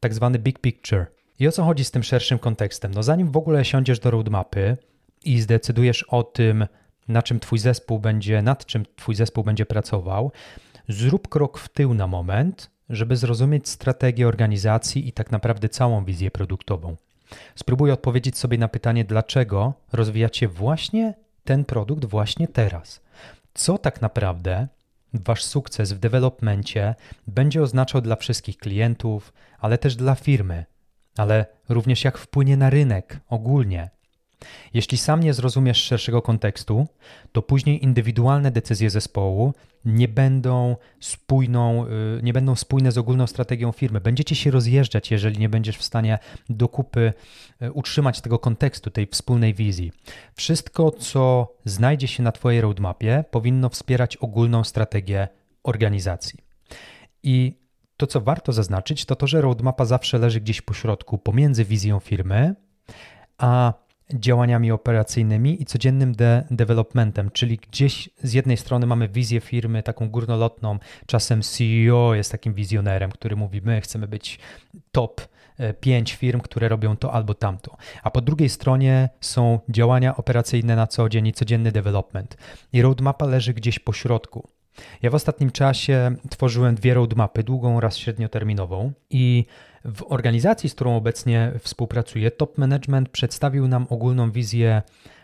tak 0.00 0.14
zwany 0.14 0.38
big 0.38 0.58
picture. 0.58 1.06
I 1.38 1.48
o 1.48 1.52
co 1.52 1.64
chodzi 1.64 1.84
z 1.84 1.90
tym 1.90 2.02
szerszym 2.02 2.38
kontekstem? 2.38 2.94
No 2.94 3.02
zanim 3.02 3.30
w 3.30 3.36
ogóle 3.36 3.64
siądziesz 3.64 3.98
do 3.98 4.10
roadmapy 4.10 4.76
i 5.24 5.40
zdecydujesz 5.40 6.02
o 6.02 6.22
tym, 6.22 6.66
na 7.08 7.22
czym 7.22 7.40
twój 7.40 7.58
zespół 7.58 7.98
będzie, 7.98 8.42
nad 8.42 8.66
czym 8.66 8.84
twój 8.96 9.14
zespół 9.14 9.44
będzie 9.44 9.66
pracował, 9.66 10.32
zrób 10.88 11.28
krok 11.28 11.58
w 11.58 11.68
tył 11.68 11.94
na 11.94 12.06
moment, 12.06 12.70
żeby 12.88 13.16
zrozumieć 13.16 13.68
strategię 13.68 14.28
organizacji 14.28 15.08
i 15.08 15.12
tak 15.12 15.30
naprawdę 15.30 15.68
całą 15.68 16.04
wizję 16.04 16.30
produktową. 16.30 16.96
Spróbuj 17.54 17.90
odpowiedzieć 17.90 18.38
sobie 18.38 18.58
na 18.58 18.68
pytanie, 18.68 19.04
dlaczego 19.04 19.74
rozwijacie 19.92 20.48
właśnie 20.48 21.14
ten 21.44 21.64
produkt 21.64 22.04
właśnie 22.04 22.48
teraz 22.48 23.04
co 23.54 23.78
tak 23.78 24.02
naprawdę 24.02 24.68
Wasz 25.14 25.44
sukces 25.44 25.92
w 25.92 25.98
developmencie 25.98 26.94
będzie 27.26 27.62
oznaczał 27.62 28.00
dla 28.00 28.16
wszystkich 28.16 28.56
klientów, 28.58 29.32
ale 29.58 29.78
też 29.78 29.96
dla 29.96 30.14
firmy, 30.14 30.64
ale 31.16 31.46
również 31.68 32.04
jak 32.04 32.18
wpłynie 32.18 32.56
na 32.56 32.70
rynek 32.70 33.20
ogólnie. 33.28 33.90
Jeśli 34.74 34.98
sam 34.98 35.20
nie 35.20 35.34
zrozumiesz 35.34 35.82
szerszego 35.82 36.22
kontekstu, 36.22 36.86
to 37.32 37.42
później 37.42 37.84
indywidualne 37.84 38.50
decyzje 38.50 38.90
zespołu 38.90 39.54
nie 39.84 40.08
będą 40.08 40.76
spójną, 41.00 41.86
y, 41.86 42.22
nie 42.22 42.32
będą 42.32 42.56
spójne 42.56 42.92
z 42.92 42.98
ogólną 42.98 43.26
strategią 43.26 43.72
firmy. 43.72 44.00
Będziecie 44.00 44.34
się 44.34 44.50
rozjeżdżać, 44.50 45.10
jeżeli 45.10 45.38
nie 45.38 45.48
będziesz 45.48 45.76
w 45.76 45.84
stanie 45.84 46.18
do 46.48 46.68
kupy 46.68 47.12
y, 47.62 47.72
utrzymać 47.72 48.20
tego 48.20 48.38
kontekstu, 48.38 48.90
tej 48.90 49.06
wspólnej 49.06 49.54
wizji. 49.54 49.92
Wszystko, 50.34 50.90
co 50.90 51.52
znajdzie 51.64 52.08
się 52.08 52.22
na 52.22 52.32
Twojej 52.32 52.60
roadmapie, 52.60 53.24
powinno 53.30 53.68
wspierać 53.68 54.16
ogólną 54.16 54.64
strategię 54.64 55.28
organizacji. 55.62 56.40
I 57.22 57.64
to, 57.96 58.06
co 58.06 58.20
warto 58.20 58.52
zaznaczyć, 58.52 59.04
to 59.04 59.16
to, 59.16 59.26
że 59.26 59.40
roadmapa 59.40 59.84
zawsze 59.84 60.18
leży 60.18 60.40
gdzieś 60.40 60.62
po 60.62 60.74
środku, 60.74 61.18
pomiędzy 61.18 61.64
wizją 61.64 62.00
firmy, 62.00 62.54
a 63.38 63.72
działaniami 64.12 64.72
operacyjnymi 64.72 65.62
i 65.62 65.64
codziennym 65.64 66.14
de 66.14 66.46
developmentem, 66.50 67.30
czyli 67.30 67.56
gdzieś 67.56 68.10
z 68.22 68.32
jednej 68.32 68.56
strony 68.56 68.86
mamy 68.86 69.08
wizję 69.08 69.40
firmy 69.40 69.82
taką 69.82 70.10
górnolotną, 70.10 70.78
czasem 71.06 71.42
CEO 71.42 72.14
jest 72.14 72.32
takim 72.32 72.54
wizjonerem, 72.54 73.10
który 73.10 73.36
mówi, 73.36 73.60
my 73.64 73.80
chcemy 73.80 74.08
być 74.08 74.38
top 74.92 75.20
e, 75.58 75.74
pięć 75.74 76.14
firm, 76.14 76.40
które 76.40 76.68
robią 76.68 76.96
to 76.96 77.12
albo 77.12 77.34
tamto. 77.34 77.76
A 78.02 78.10
po 78.10 78.20
drugiej 78.20 78.48
stronie 78.48 79.08
są 79.20 79.60
działania 79.68 80.16
operacyjne 80.16 80.76
na 80.76 80.86
co 80.86 81.08
dzień 81.08 81.26
i 81.26 81.32
codzienny 81.32 81.72
development. 81.72 82.36
I 82.72 82.82
roadmapa 82.82 83.26
leży 83.26 83.54
gdzieś 83.54 83.78
po 83.78 83.92
środku. 83.92 84.48
Ja 85.02 85.10
w 85.10 85.14
ostatnim 85.14 85.50
czasie 85.50 86.16
tworzyłem 86.30 86.74
dwie 86.74 86.94
roadmapy, 86.94 87.42
długą 87.42 87.76
oraz 87.76 87.96
średnioterminową 87.96 88.92
i 89.10 89.44
w 89.84 90.12
organizacji, 90.12 90.68
z 90.68 90.74
którą 90.74 90.96
obecnie 90.96 91.52
współpracuję, 91.58 92.30
top 92.30 92.58
management 92.58 93.08
przedstawił 93.08 93.68
nam 93.68 93.86
ogólną 93.90 94.30
wizję 94.30 94.82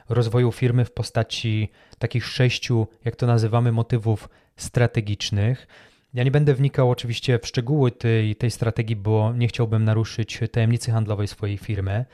rozwoju 0.08 0.52
firmy 0.52 0.84
w 0.84 0.92
postaci 0.92 1.68
takich 1.98 2.26
sześciu, 2.26 2.86
jak 3.04 3.16
to 3.16 3.26
nazywamy, 3.26 3.72
motywów 3.72 4.28
strategicznych. 4.56 5.66
Ja 6.14 6.24
nie 6.24 6.30
będę 6.30 6.54
wnikał 6.54 6.90
oczywiście 6.90 7.38
w 7.38 7.46
szczegóły 7.46 7.92
tej, 7.92 8.36
tej 8.36 8.50
strategii, 8.50 8.96
bo 8.96 9.32
nie 9.36 9.48
chciałbym 9.48 9.84
naruszyć 9.84 10.40
tajemnicy 10.52 10.90
handlowej 10.90 11.28
swojej 11.28 11.58
firmy 11.58 12.04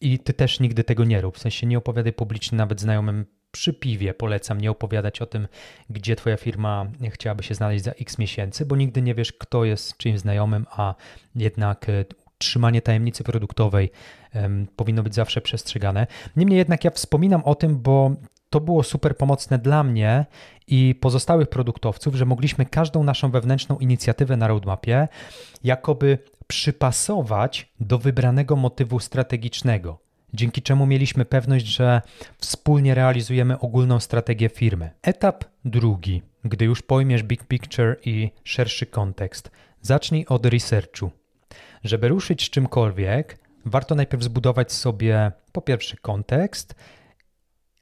i 0.00 0.18
ty 0.18 0.32
też 0.32 0.60
nigdy 0.60 0.84
tego 0.84 1.04
nie 1.04 1.20
rób. 1.20 1.36
W 1.36 1.40
sensie 1.40 1.66
nie 1.66 1.78
opowiadaj 1.78 2.12
publicznie 2.12 2.58
nawet 2.58 2.80
znajomym 2.80 3.26
przy 3.54 3.72
piwie 3.72 4.14
polecam 4.14 4.60
nie 4.60 4.70
opowiadać 4.70 5.22
o 5.22 5.26
tym, 5.26 5.48
gdzie 5.90 6.16
Twoja 6.16 6.36
firma 6.36 6.86
chciałaby 7.10 7.42
się 7.42 7.54
znaleźć 7.54 7.84
za 7.84 7.90
x 7.90 8.18
miesięcy, 8.18 8.66
bo 8.66 8.76
nigdy 8.76 9.02
nie 9.02 9.14
wiesz, 9.14 9.32
kto 9.32 9.64
jest 9.64 9.96
czyimś 9.96 10.20
znajomym, 10.20 10.66
a 10.70 10.94
jednak 11.34 11.88
e, 11.88 12.04
trzymanie 12.38 12.82
tajemnicy 12.82 13.24
produktowej 13.24 13.90
um, 14.34 14.66
powinno 14.76 15.02
być 15.02 15.14
zawsze 15.14 15.40
przestrzegane. 15.40 16.06
Niemniej 16.36 16.58
jednak 16.58 16.84
ja 16.84 16.90
wspominam 16.90 17.44
o 17.44 17.54
tym, 17.54 17.78
bo 17.78 18.10
to 18.50 18.60
było 18.60 18.82
super 18.82 19.16
pomocne 19.16 19.58
dla 19.58 19.84
mnie 19.84 20.26
i 20.66 20.94
pozostałych 20.94 21.48
produktowców, 21.48 22.14
że 22.14 22.24
mogliśmy 22.24 22.66
każdą 22.66 23.04
naszą 23.04 23.30
wewnętrzną 23.30 23.78
inicjatywę 23.78 24.36
na 24.36 24.48
roadmapie 24.48 25.08
jakoby 25.64 26.18
przypasować 26.46 27.72
do 27.80 27.98
wybranego 27.98 28.56
motywu 28.56 29.00
strategicznego 29.00 30.03
dzięki 30.34 30.62
czemu 30.62 30.86
mieliśmy 30.86 31.24
pewność, 31.24 31.66
że 31.66 32.02
wspólnie 32.38 32.94
realizujemy 32.94 33.58
ogólną 33.58 34.00
strategię 34.00 34.48
firmy. 34.48 34.90
Etap 35.02 35.44
drugi, 35.64 36.22
gdy 36.44 36.64
już 36.64 36.82
pojmiesz 36.82 37.22
big 37.22 37.44
picture 37.44 37.96
i 38.04 38.30
szerszy 38.44 38.86
kontekst, 38.86 39.50
zacznij 39.80 40.26
od 40.28 40.46
researchu. 40.46 41.10
Żeby 41.84 42.08
ruszyć 42.08 42.46
z 42.46 42.50
czymkolwiek, 42.50 43.38
warto 43.64 43.94
najpierw 43.94 44.22
zbudować 44.22 44.72
sobie 44.72 45.32
po 45.52 45.62
pierwsze 45.62 45.96
kontekst, 45.96 46.74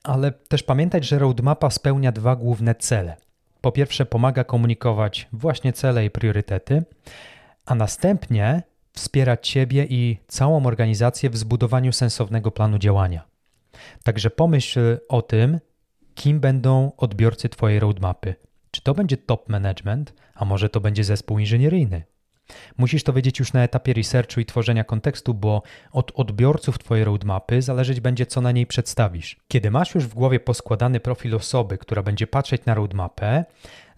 ale 0.03 0.33
też 0.33 0.63
pamiętać, 0.63 1.05
że 1.05 1.19
roadmapa 1.19 1.71
spełnia 1.71 2.13
dwa 2.13 2.37
główne 2.37 2.75
cele. 2.75 3.17
Po 3.61 3.73
pierwsze, 3.73 4.07
pomaga 4.07 4.45
komunikować 4.45 5.29
właśnie 5.33 5.73
cele 5.73 6.05
i 6.05 6.11
priorytety, 6.11 6.83
a 7.67 7.75
następnie 7.75 8.63
wspierać 8.93 9.49
Ciebie 9.49 9.87
i 9.91 10.19
całą 10.29 10.67
organizację 10.67 11.31
w 11.31 11.37
zbudowaniu 11.37 11.93
sensownego 11.93 12.51
planu 12.51 12.79
działania. 12.79 13.25
Także 14.03 14.31
pomyśl 14.31 14.99
o 15.09 15.23
tym, 15.23 15.61
kim 16.15 16.41
będą 16.41 16.93
odbiorcy 16.97 17.49
Twojej 17.49 17.81
roadmapy. 17.81 18.35
Czy 18.71 18.83
to 18.83 18.95
będzie 18.95 19.17
top 19.17 19.49
management, 19.49 20.15
a 20.35 20.45
może 20.45 20.69
to 20.69 20.81
będzie 20.81 21.05
zespół 21.05 21.39
inżynieryjny? 21.39 22.03
Musisz 22.79 23.05
to 23.05 23.13
wiedzieć 23.13 23.39
już 23.39 23.53
na 23.53 23.63
etapie 23.63 23.93
researchu 23.93 24.41
i 24.41 24.45
tworzenia 24.47 24.85
kontekstu, 24.85 25.35
bo 25.35 25.63
od 25.93 26.13
odbiorców 26.15 26.79
Twojej 26.79 27.05
roadmapy 27.05 27.63
zależeć 27.63 28.01
będzie, 28.01 28.27
co 28.27 28.41
na 28.41 28.53
niej 28.53 28.67
przedstawisz. 28.67 29.37
Kiedy 29.49 29.71
masz 29.71 29.95
już 29.95 30.07
w 30.07 30.15
głowie 30.15 30.41
poskładany 30.41 31.01
profil 31.01 31.35
osoby, 31.35 31.79
która 31.79 32.03
będzie 32.03 32.27
patrzeć 32.27 32.65
na 32.65 32.75
roadmapę, 32.75 33.45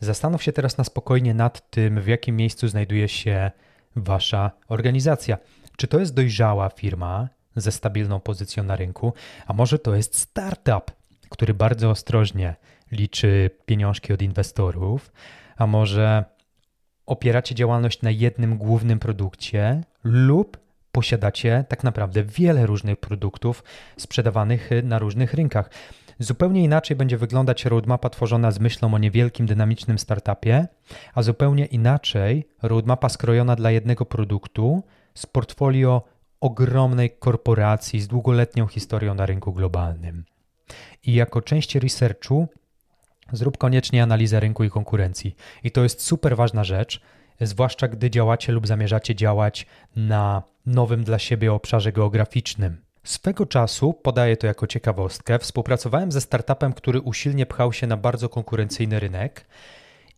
zastanów 0.01 0.43
się 0.43 0.53
teraz 0.53 0.79
na 0.79 0.85
spokojnie 0.85 1.35
nad 1.35 1.71
tym, 1.71 2.01
w 2.01 2.07
jakim 2.07 2.37
miejscu 2.37 2.69
znajduje 2.69 3.09
się 3.09 3.51
wasza 3.97 4.51
organizacja. 4.69 5.39
Czy 5.77 5.87
to 5.87 5.99
jest 6.01 6.15
dojrzała 6.15 6.69
firma 6.69 7.29
ze 7.57 7.73
stabilną 7.73 8.21
pozycją 8.21 8.65
na 8.65 8.77
rynku, 8.77 9.13
a 9.47 9.53
może 9.53 9.79
to 9.79 9.95
jest 9.95 10.19
startup, 10.19 10.93
który 11.29 11.55
bardzo 11.55 11.91
ostrożnie 11.91 12.55
liczy 12.93 13.51
pieniążki 13.67 14.13
od 14.13 14.23
inwestorów, 14.23 15.13
a 15.57 15.67
może 15.67 16.25
opieracie 17.07 17.55
działalność 17.55 18.03
na 18.03 18.11
jednym 18.11 18.59
głównym 18.59 18.99
produkcie 18.99 19.85
lub 20.05 20.59
posiadacie 20.93 21.65
tak 21.69 21.85
naprawdę 21.85 22.25
wiele 22.25 22.67
różnych 22.67 23.01
produktów 23.01 23.65
sprzedawanych 23.97 24.71
na 24.83 24.99
różnych 24.99 25.35
rynkach. 25.35 25.71
Zupełnie 26.19 26.65
inaczej 26.65 26.97
będzie 26.97 27.19
wyglądać 27.19 27.65
roadmapa 27.65 28.11
tworzona 28.11 28.51
z 28.51 28.61
myślą 28.61 28.95
o 28.95 28.99
niewielkim, 28.99 29.47
dynamicznym 29.47 29.99
startupie, 29.99 30.67
a 31.15 31.23
zupełnie 31.23 31.67
inaczej 31.67 32.49
roadmapa 32.63 33.09
skrojona 33.09 33.57
dla 33.57 33.71
jednego 33.71 34.05
produktu 34.05 34.83
z 35.15 35.27
portfolio 35.27 36.03
ogromnej 36.41 37.11
korporacji 37.11 38.01
z 38.01 38.09
długoletnią 38.09 38.67
historią 38.67 39.15
na 39.15 39.27
rynku 39.27 39.53
globalnym. 39.53 40.25
I 41.05 41.15
jako 41.15 41.43
część 41.43 41.75
researchu 41.75 42.49
zrób 43.33 43.59
koniecznie 43.59 44.03
analizę 44.03 44.41
rynku 44.41 44.65
i 44.65 44.71
konkurencji. 44.71 45.37
I 45.63 45.71
to 45.71 45.83
jest 45.83 46.03
super 46.03 46.37
ważna 46.37 46.65
rzecz, 46.65 47.01
zwłaszcza 47.41 47.89
gdy 47.89 48.11
działacie 48.11 48.53
lub 48.53 48.67
zamierzacie 48.67 49.15
działać 49.15 49.67
na 49.97 50.43
nowym 50.67 51.05
dla 51.05 51.19
siebie 51.19 51.53
obszarze 51.53 51.93
geograficznym. 51.93 52.84
Swego 53.05 53.47
czasu, 53.47 53.93
podaję 53.93 54.37
to 54.37 54.47
jako 54.47 54.67
ciekawostkę, 54.67 55.39
współpracowałem 55.39 56.13
ze 56.13 56.21
startupem, 56.21 56.73
który 56.73 57.01
usilnie 57.01 57.47
pchał 57.47 57.73
się 57.73 57.87
na 57.87 57.97
bardzo 57.97 58.29
konkurencyjny 58.29 59.01
rynek 59.01 59.47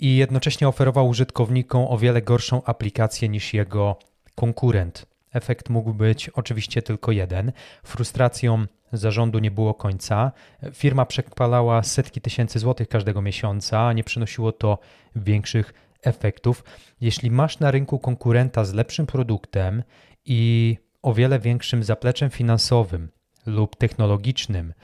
i 0.01 0.16
jednocześnie 0.16 0.68
oferował 0.68 1.09
użytkownikom 1.09 1.87
o 1.88 1.99
wiele 1.99 2.22
gorszą 2.22 2.64
aplikację 2.64 3.29
niż 3.29 3.55
jego 3.55 3.99
konkurent. 4.35 5.07
Efekt 5.33 5.68
mógł 5.68 5.94
być 5.94 6.29
oczywiście 6.29 6.83
tylko 6.83 7.12
jeden. 7.12 7.53
Frustracją 7.85 8.66
zarządu 8.92 9.38
nie 9.38 9.51
było 9.51 9.75
końca. 9.75 10.33
Firma 10.72 11.07
przekpalała 11.07 11.83
setki 11.83 12.20
tysięcy 12.20 12.59
złotych 12.59 12.88
każdego 12.88 13.22
miesiąca, 13.22 13.81
a 13.81 13.92
nie 13.92 14.05
przynosiło 14.05 14.53
to 14.53 14.79
większych 15.16 15.75
efektów. 16.03 16.64
Jeśli 17.01 17.31
masz 17.31 17.59
na 17.59 17.70
rynku 17.70 17.99
konkurenta 17.99 18.64
z 18.64 18.72
lepszym 18.75 19.07
produktem 19.07 19.83
i 20.25 20.77
o 21.07 21.14
wiele 21.14 21.38
większym 21.38 21.85
zapleczem 21.85 22.31
finansowym 22.31 23.09
lub 23.47 23.77
technologicznym, 23.77 24.75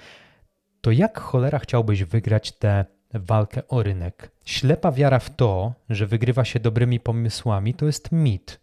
to 0.80 0.90
jak 0.90 1.20
cholera 1.20 1.58
chciałbyś 1.58 2.04
wygrać 2.04 2.52
tę 2.52 2.84
walkę 3.14 3.68
o 3.68 3.82
rynek? 3.82 4.30
Ślepa 4.44 4.92
wiara 4.92 5.18
w 5.18 5.36
to, 5.36 5.74
że 5.90 6.06
wygrywa 6.06 6.44
się 6.44 6.60
dobrymi 6.60 7.00
pomysłami, 7.00 7.74
to 7.74 7.86
jest 7.86 8.12
mit. 8.12 8.60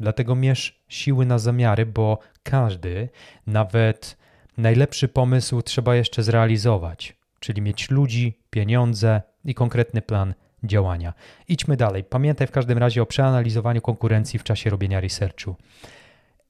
Dlatego 0.00 0.34
mierz 0.34 0.82
siły 0.88 1.26
na 1.26 1.38
zamiary, 1.38 1.86
bo 1.86 2.18
każdy, 2.42 3.08
nawet 3.46 4.16
najlepszy 4.56 5.08
pomysł 5.08 5.62
trzeba 5.62 5.94
jeszcze 5.94 6.22
zrealizować, 6.22 7.16
czyli 7.40 7.62
mieć 7.62 7.90
ludzi, 7.90 8.38
pieniądze 8.50 9.22
i 9.44 9.54
konkretny 9.54 10.02
plan 10.02 10.34
działania. 10.64 11.14
Idźmy 11.48 11.76
dalej. 11.76 12.04
Pamiętaj 12.04 12.46
w 12.46 12.50
każdym 12.50 12.78
razie 12.78 13.02
o 13.02 13.06
przeanalizowaniu 13.06 13.80
konkurencji 13.80 14.38
w 14.38 14.44
czasie 14.44 14.70
robienia 14.70 15.00
researchu. 15.00 15.56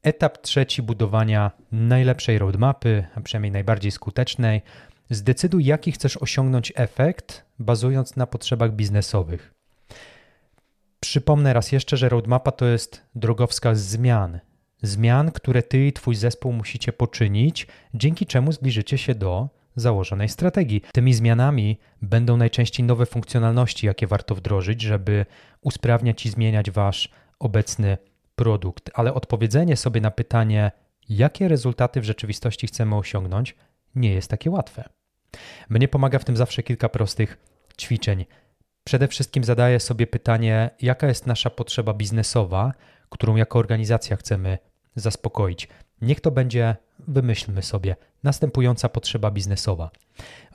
Etap 0.03 0.38
trzeci 0.38 0.83
budowania 0.83 1.51
najlepszej 1.73 2.38
roadmapy, 2.38 3.05
a 3.15 3.21
przynajmniej 3.21 3.53
najbardziej 3.53 3.91
skutecznej. 3.91 4.62
Zdecyduj, 5.11 5.65
jaki 5.65 5.93
chcesz 5.93 6.17
osiągnąć 6.17 6.73
efekt, 6.77 7.45
bazując 7.59 8.17
na 8.17 8.27
potrzebach 8.27 8.73
biznesowych. 8.73 9.55
Przypomnę 11.01 11.53
raz 11.53 11.73
jeszcze, 11.73 11.97
że 11.97 12.09
roadmapa 12.09 12.53
to 12.53 12.67
jest 12.67 13.03
drogowskaz 13.15 13.81
zmian. 13.81 14.41
Zmian, 14.83 15.31
które 15.31 15.62
ty 15.62 15.87
i 15.87 15.93
twój 15.93 16.15
zespół 16.15 16.53
musicie 16.53 16.93
poczynić, 16.93 17.67
dzięki 17.95 18.27
czemu 18.27 18.53
zbliżycie 18.53 18.99
się 18.99 19.15
do 19.15 19.49
założonej 19.77 20.29
strategii. 20.29 20.83
Tymi 20.93 21.15
zmianami 21.15 21.79
będą 22.03 22.37
najczęściej 22.37 22.87
nowe 22.87 23.07
funkcjonalności, 23.07 23.87
jakie 23.87 24.07
warto 24.07 24.35
wdrożyć, 24.35 24.81
żeby 24.81 25.27
usprawniać 25.61 26.27
i 26.27 26.31
zmieniać 26.31 26.71
wasz 26.71 27.09
obecny 27.38 27.99
produkt. 28.43 28.91
Ale 28.95 29.15
odpowiedzenie 29.15 29.77
sobie 29.77 30.01
na 30.01 30.11
pytanie, 30.11 30.73
jakie 31.09 31.49
rezultaty 31.49 32.01
w 32.01 32.05
rzeczywistości 32.05 32.67
chcemy 32.67 32.97
osiągnąć, 32.97 33.57
nie 33.95 34.13
jest 34.13 34.31
takie 34.31 34.51
łatwe. 34.51 34.85
Mnie 35.69 35.89
pomaga 35.89 36.19
w 36.19 36.25
tym 36.25 36.37
zawsze 36.37 36.63
kilka 36.63 36.89
prostych 36.89 37.39
ćwiczeń. 37.81 38.27
Przede 38.85 39.09
wszystkim 39.09 39.45
zadaję 39.45 39.81
sobie 39.81 40.07
pytanie, 40.07 40.71
jaka 40.81 41.07
jest 41.07 41.27
nasza 41.27 41.51
potrzeba 41.51 41.95
biznesowa, 41.95 42.73
którą 43.09 43.37
jako 43.37 43.59
organizacja 43.59 44.17
chcemy 44.17 44.59
zaspokoić. 44.97 45.69
Niech 46.01 46.21
to 46.21 46.31
będzie, 46.31 46.77
wymyślmy 46.99 47.63
sobie, 47.63 47.97
następująca 48.23 48.89
potrzeba 48.89 49.31
biznesowa. 49.31 49.91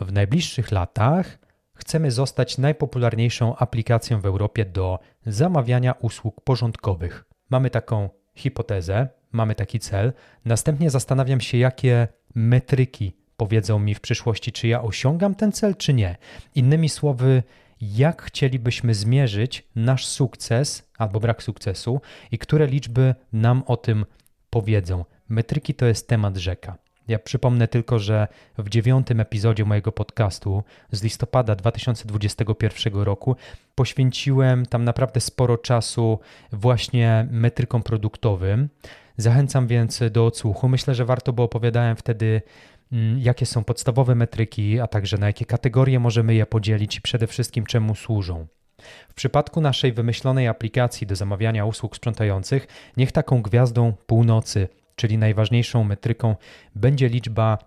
W 0.02 0.12
najbliższych 0.12 0.72
latach 0.72 1.38
chcemy 1.76 2.12
zostać 2.12 2.58
najpopularniejszą 2.58 3.56
aplikacją 3.56 4.22
w 4.22 4.26
Europie 4.26 4.66
do 4.66 5.00
zamawiania 5.26 5.92
usług 5.92 6.42
porządkowych. 6.42 7.28
Mamy 7.50 7.70
taką 7.70 8.10
hipotezę, 8.36 9.08
mamy 9.32 9.56
taki 9.56 9.80
cel. 9.80 10.14
Następnie 10.46 10.90
zastanawiam 10.90 11.42
się, 11.42 11.58
jakie 11.58 12.08
metryki 12.36 13.14
powiedzą 13.38 13.80
mi 13.80 13.96
w 13.96 14.02
przyszłości, 14.02 14.52
czy 14.52 14.68
ja 14.68 14.82
osiągam 14.82 15.36
ten 15.36 15.52
cel, 15.52 15.76
czy 15.76 15.94
nie. 15.94 16.18
Innymi 16.56 16.90
słowy, 16.90 17.44
jak 17.82 18.22
chcielibyśmy 18.22 18.94
zmierzyć 18.94 19.68
nasz 19.76 20.06
sukces 20.06 20.90
albo 20.98 21.20
brak 21.20 21.44
sukcesu 21.44 22.02
i 22.32 22.38
które 22.38 22.68
liczby 22.68 23.16
nam 23.34 23.64
o 23.66 23.78
tym 23.78 24.06
powiedzą. 24.50 25.06
Metryki 25.30 25.74
to 25.74 25.86
jest 25.86 26.08
temat 26.08 26.38
rzeka. 26.38 26.78
Ja 27.08 27.20
przypomnę 27.20 27.68
tylko, 27.68 28.00
że 28.00 28.28
w 28.58 28.70
dziewiątym 28.70 29.20
epizodzie 29.20 29.66
mojego 29.66 29.92
podcastu 29.92 30.64
z 30.92 31.04
listopada 31.04 31.56
2021 31.56 32.94
roku 32.94 33.36
poświęciłem 33.76 34.66
tam 34.66 34.84
naprawdę 34.84 35.22
sporo 35.22 35.58
czasu 35.58 36.20
właśnie 36.52 37.28
metrykom 37.32 37.84
produktowym. 37.84 38.70
Zachęcam 39.18 39.68
więc 39.68 40.04
do 40.12 40.26
odsłuchu. 40.26 40.70
Myślę, 40.70 40.96
że 40.96 41.06
warto, 41.06 41.34
bo 41.34 41.44
opowiadałem 41.44 41.96
wtedy, 41.96 42.42
mm, 42.92 43.20
jakie 43.20 43.46
są 43.46 43.64
podstawowe 43.64 44.16
metryki, 44.16 44.80
a 44.80 44.88
także 44.88 45.18
na 45.18 45.28
jakie 45.28 45.46
kategorie 45.46 46.00
możemy 46.00 46.36
je 46.36 46.46
podzielić 46.46 46.98
i 46.98 47.02
przede 47.02 47.28
wszystkim 47.28 47.66
czemu 47.66 47.96
służą. 47.96 48.48
W 49.10 49.14
przypadku 49.14 49.62
naszej 49.62 49.94
wymyślonej 49.94 50.48
aplikacji 50.48 51.08
do 51.08 51.16
zamawiania 51.16 51.66
usług 51.66 51.96
sprzątających, 51.96 52.68
niech 52.98 53.12
taką 53.12 53.42
gwiazdą 53.42 53.94
północy 54.08 54.68
czyli 54.98 55.18
najważniejszą 55.18 55.84
metryką 55.84 56.36
będzie 56.76 57.10
liczba 57.10 57.58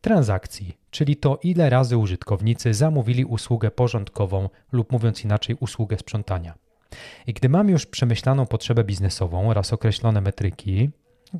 transakcji, 0.00 0.78
czyli 0.90 1.16
to 1.16 1.38
ile 1.42 1.70
razy 1.70 1.96
użytkownicy 1.96 2.74
zamówili 2.74 3.24
usługę 3.24 3.70
porządkową 3.70 4.48
lub 4.72 4.92
mówiąc 4.92 5.24
inaczej 5.24 5.56
usługę 5.60 5.98
sprzątania. 5.98 6.54
I 7.26 7.32
gdy 7.34 7.48
mam 7.48 7.68
już 7.68 7.86
przemyślaną 7.86 8.46
potrzebę 8.46 8.84
biznesową 8.84 9.50
oraz 9.50 9.72
określone 9.72 10.20
metryki, 10.20 10.90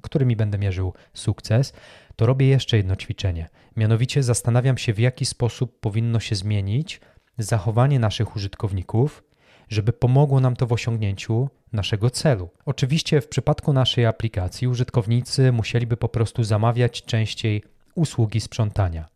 którymi 0.02 0.36
będę 0.36 0.58
mierzył 0.58 0.92
sukces, 1.14 1.72
to 2.16 2.26
robię 2.26 2.46
jeszcze 2.46 2.76
jedno 2.76 2.96
ćwiczenie. 2.96 3.48
Mianowicie 3.76 4.22
zastanawiam 4.22 4.78
się, 4.78 4.92
w 4.92 4.98
jaki 4.98 5.26
sposób 5.26 5.80
powinno 5.80 6.20
się 6.20 6.34
zmienić 6.34 7.00
zachowanie 7.38 7.98
naszych 7.98 8.36
użytkowników, 8.36 9.22
żeby 9.70 9.92
pomogło 9.92 10.40
nam 10.40 10.56
to 10.56 10.66
w 10.66 10.72
osiągnięciu 10.72 11.48
naszego 11.72 12.10
celu. 12.10 12.48
Oczywiście 12.66 13.20
w 13.20 13.28
przypadku 13.28 13.72
naszej 13.72 14.06
aplikacji 14.06 14.68
użytkownicy 14.68 15.52
musieliby 15.52 15.96
po 15.96 16.08
prostu 16.08 16.44
zamawiać 16.44 17.02
częściej 17.02 17.62
usługi 17.94 18.40
sprzątania. 18.40 19.08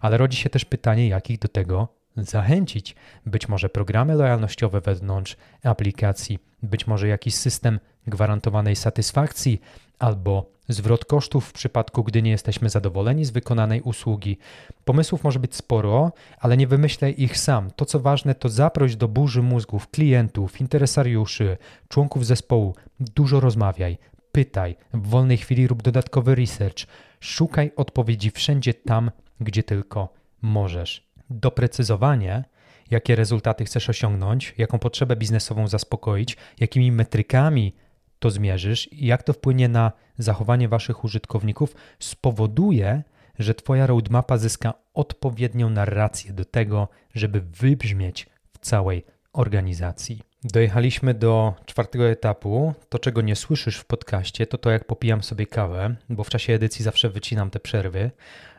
Ale 0.00 0.18
rodzi 0.18 0.36
się 0.36 0.50
też 0.50 0.64
pytanie, 0.64 1.08
jak 1.08 1.30
ich 1.30 1.38
do 1.38 1.48
tego 1.48 1.88
zachęcić. 2.16 2.94
Być 3.26 3.48
może 3.48 3.68
programy 3.68 4.14
lojalnościowe 4.14 4.80
wewnątrz 4.80 5.36
aplikacji, 5.62 6.38
być 6.62 6.86
może 6.86 7.08
jakiś 7.08 7.34
system 7.34 7.80
gwarantowanej 8.06 8.76
satysfakcji 8.76 9.60
albo 9.98 10.50
zwrot 10.68 11.04
kosztów 11.04 11.48
w 11.48 11.52
przypadku, 11.52 12.04
gdy 12.04 12.22
nie 12.22 12.30
jesteśmy 12.30 12.70
zadowoleni 12.70 13.24
z 13.24 13.30
wykonanej 13.30 13.82
usługi. 13.82 14.38
Pomysłów 14.84 15.24
może 15.24 15.38
być 15.38 15.56
sporo, 15.56 16.12
ale 16.38 16.56
nie 16.56 16.66
wymyślaj 16.66 17.14
ich 17.18 17.38
sam. 17.38 17.70
To 17.76 17.84
co 17.84 18.00
ważne, 18.00 18.34
to 18.34 18.48
zaproś 18.48 18.96
do 18.96 19.08
burzy 19.08 19.42
mózgów 19.42 19.88
klientów, 19.88 20.60
interesariuszy, 20.60 21.56
członków 21.88 22.26
zespołu. 22.26 22.74
Dużo 23.00 23.40
rozmawiaj, 23.40 23.98
pytaj, 24.32 24.76
w 24.94 25.08
wolnej 25.08 25.36
chwili 25.36 25.66
rób 25.66 25.82
dodatkowy 25.82 26.34
research. 26.34 26.86
Szukaj 27.20 27.72
odpowiedzi 27.76 28.30
wszędzie 28.30 28.74
tam, 28.74 29.10
gdzie 29.40 29.62
tylko 29.62 30.08
możesz. 30.42 31.08
Doprecyzowanie 31.30 32.44
jakie 32.90 33.16
rezultaty 33.16 33.64
chcesz 33.64 33.90
osiągnąć, 33.90 34.54
jaką 34.58 34.78
potrzebę 34.78 35.16
biznesową 35.16 35.68
zaspokoić, 35.68 36.36
jakimi 36.60 36.92
metrykami 36.92 37.74
to 38.18 38.30
zmierzysz 38.30 38.92
i 38.92 39.06
jak 39.06 39.22
to 39.22 39.32
wpłynie 39.32 39.68
na 39.68 39.92
zachowanie 40.18 40.68
waszych 40.68 41.04
użytkowników, 41.04 41.74
spowoduje, 41.98 43.02
że 43.38 43.54
twoja 43.54 43.86
roadmapa 43.86 44.38
zyska 44.38 44.74
odpowiednią 44.94 45.70
narrację 45.70 46.32
do 46.32 46.44
tego, 46.44 46.88
żeby 47.14 47.40
wybrzmieć 47.40 48.26
w 48.52 48.58
całej 48.58 49.04
organizacji. 49.32 50.22
Dojechaliśmy 50.44 51.14
do 51.14 51.54
czwartego 51.66 52.08
etapu. 52.08 52.74
To, 52.88 52.98
czego 52.98 53.20
nie 53.20 53.36
słyszysz 53.36 53.76
w 53.76 53.84
podcaście, 53.84 54.46
to 54.46 54.58
to, 54.58 54.70
jak 54.70 54.84
popijam 54.84 55.22
sobie 55.22 55.46
kawę, 55.46 55.96
bo 56.10 56.24
w 56.24 56.30
czasie 56.30 56.52
edycji 56.52 56.84
zawsze 56.84 57.10
wycinam 57.10 57.50
te 57.50 57.60
przerwy, 57.60 58.10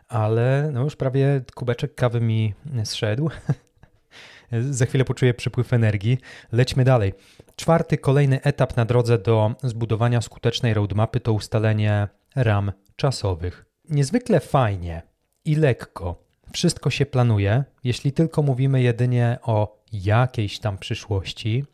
ale 0.07 0.69
no 0.73 0.83
już 0.83 0.95
prawie 0.95 1.41
kubeczek 1.55 1.95
kawy 1.95 2.21
mi 2.21 2.53
zszedł. 2.83 3.29
Za 4.69 4.85
chwilę 4.85 5.05
poczuję 5.05 5.33
przypływ 5.33 5.73
energii. 5.73 6.17
Lećmy 6.51 6.83
dalej. 6.83 7.13
Czwarty, 7.59 7.97
kolejny 7.97 8.41
etap 8.41 8.77
na 8.77 8.85
drodze 8.85 9.17
do 9.17 9.55
zbudowania 9.63 10.21
skutecznej 10.21 10.73
roadmapy 10.73 11.19
to 11.19 11.33
ustalenie 11.33 12.07
ram 12.35 12.71
czasowych. 12.95 13.65
Niezwykle 13.89 14.39
fajnie 14.39 15.01
i 15.45 15.55
lekko 15.55 16.23
wszystko 16.53 16.89
się 16.89 17.05
planuje, 17.05 17.63
jeśli 17.83 18.11
tylko 18.11 18.41
mówimy 18.41 18.81
jedynie 18.81 19.37
o 19.41 19.83
jakiejś 19.91 20.59
tam 20.59 20.77
przyszłości 20.77 21.65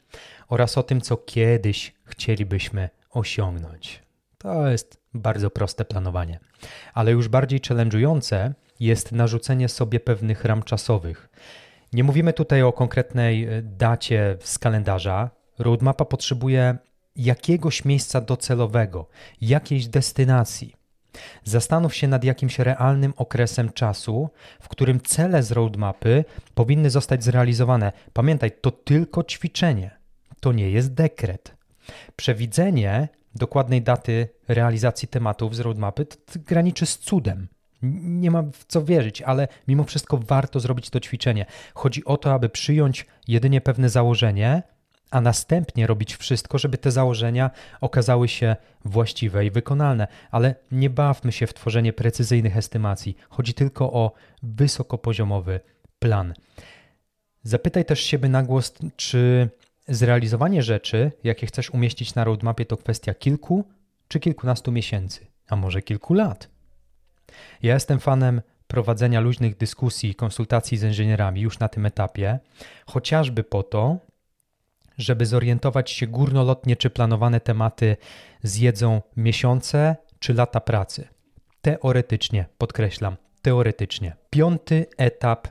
oraz 0.48 0.78
o 0.78 0.84
tym, 0.84 1.02
co 1.02 1.18
kiedyś 1.18 1.94
chcielibyśmy 2.06 2.90
osiągnąć. 3.10 4.04
To 4.38 4.68
jest 4.68 5.02
bardzo 5.14 5.50
proste 5.50 5.86
planowanie. 5.86 6.40
Ale 6.94 7.12
już 7.12 7.28
bardziej 7.28 7.60
challenge'ujące 7.60 8.52
jest 8.80 9.12
narzucenie 9.12 9.70
sobie 9.70 10.00
pewnych 10.00 10.46
ram 10.46 10.64
czasowych. 10.64 11.30
Nie 11.94 12.04
mówimy 12.04 12.34
tutaj 12.34 12.62
o 12.64 12.74
konkretnej 12.74 13.44
e, 13.44 13.62
dacie 13.62 14.38
z 14.40 14.60
kalendarza. 14.60 15.45
Roadmapa 15.60 16.06
potrzebuje 16.06 16.78
jakiegoś 17.16 17.86
miejsca 17.86 18.22
docelowego, 18.22 19.08
jakiejś 19.42 19.88
destynacji. 19.88 20.76
Zastanów 21.44 21.96
się 21.96 22.08
nad 22.08 22.24
jakimś 22.24 22.60
realnym 22.60 23.14
okresem 23.18 23.72
czasu, 23.72 24.30
w 24.62 24.68
którym 24.68 25.02
cele 25.02 25.44
z 25.44 25.52
roadmapy 25.52 26.26
powinny 26.54 26.90
zostać 26.90 27.24
zrealizowane. 27.24 27.92
Pamiętaj, 28.14 28.52
to 28.62 28.72
tylko 28.72 29.24
ćwiczenie, 29.24 29.92
to 30.40 30.52
nie 30.52 30.70
jest 30.70 30.94
dekret. 30.94 31.56
Przewidzenie 32.16 33.10
dokładnej 33.36 33.82
daty 33.82 34.30
realizacji 34.48 35.08
tematów 35.08 35.56
z 35.56 35.60
roadmapy 35.60 36.08
graniczy 36.36 36.86
z 36.86 36.98
cudem. 36.98 37.48
Nie 38.02 38.32
ma 38.32 38.44
w 38.44 38.66
co 38.68 38.84
wierzyć, 38.84 39.22
ale 39.22 39.48
mimo 39.68 39.84
wszystko 39.84 40.18
warto 40.18 40.60
zrobić 40.60 40.90
to 40.90 41.00
ćwiczenie. 41.00 41.46
Chodzi 41.74 42.06
o 42.06 42.18
to, 42.18 42.34
aby 42.34 42.50
przyjąć 42.50 43.06
jedynie 43.28 43.62
pewne 43.62 43.90
założenie, 43.90 44.64
a 45.16 45.22
następnie 45.22 45.88
robić 45.88 46.16
wszystko, 46.16 46.58
żeby 46.58 46.78
te 46.78 46.92
założenia 46.92 47.52
okazały 47.82 48.28
się 48.28 48.56
właściwe 48.86 49.46
i 49.46 49.52
wykonalne. 49.52 50.08
Ale 50.32 50.56
nie 50.72 50.90
bawmy 50.90 51.32
się 51.32 51.48
w 51.48 51.54
tworzenie 51.54 51.94
precyzyjnych 51.94 52.58
estymacji. 52.58 53.18
Chodzi 53.30 53.54
tylko 53.54 53.94
o 53.94 54.12
wysokopoziomowy 54.44 55.60
plan. 56.00 56.34
Zapytaj 57.44 57.86
też 57.86 58.00
siebie 58.00 58.30
na 58.30 58.44
głos, 58.44 58.74
czy 58.96 59.50
zrealizowanie 59.88 60.64
rzeczy, 60.64 61.12
jakie 61.24 61.48
chcesz 61.48 61.70
umieścić 61.70 62.16
na 62.16 62.24
roadmapie, 62.24 62.66
to 62.66 62.78
kwestia 62.78 63.14
kilku 63.14 63.66
czy 64.08 64.20
kilkunastu 64.20 64.72
miesięcy, 64.72 65.28
a 65.50 65.56
może 65.56 65.82
kilku 65.82 66.14
lat. 66.14 66.50
Ja 67.64 67.74
jestem 67.74 68.00
fanem 68.00 68.42
prowadzenia 68.68 69.20
luźnych 69.20 69.58
dyskusji, 69.58 70.16
konsultacji 70.16 70.78
z 70.78 70.84
inżynierami 70.84 71.42
już 71.42 71.60
na 71.60 71.68
tym 71.68 71.86
etapie, 71.86 72.40
chociażby 72.86 73.44
po 73.44 73.64
to, 73.64 73.98
żeby 74.98 75.26
zorientować 75.26 75.92
się 75.92 76.08
górnolotnie, 76.08 76.76
czy 76.76 76.90
planowane 76.90 77.40
tematy 77.40 77.98
zjedzą 78.44 79.02
miesiące 79.18 79.96
czy 80.20 80.34
lata 80.34 80.60
pracy. 80.60 81.08
Teoretycznie, 81.62 82.46
podkreślam, 82.58 83.16
teoretycznie. 83.42 84.16
Piąty 84.30 84.86
etap 84.98 85.48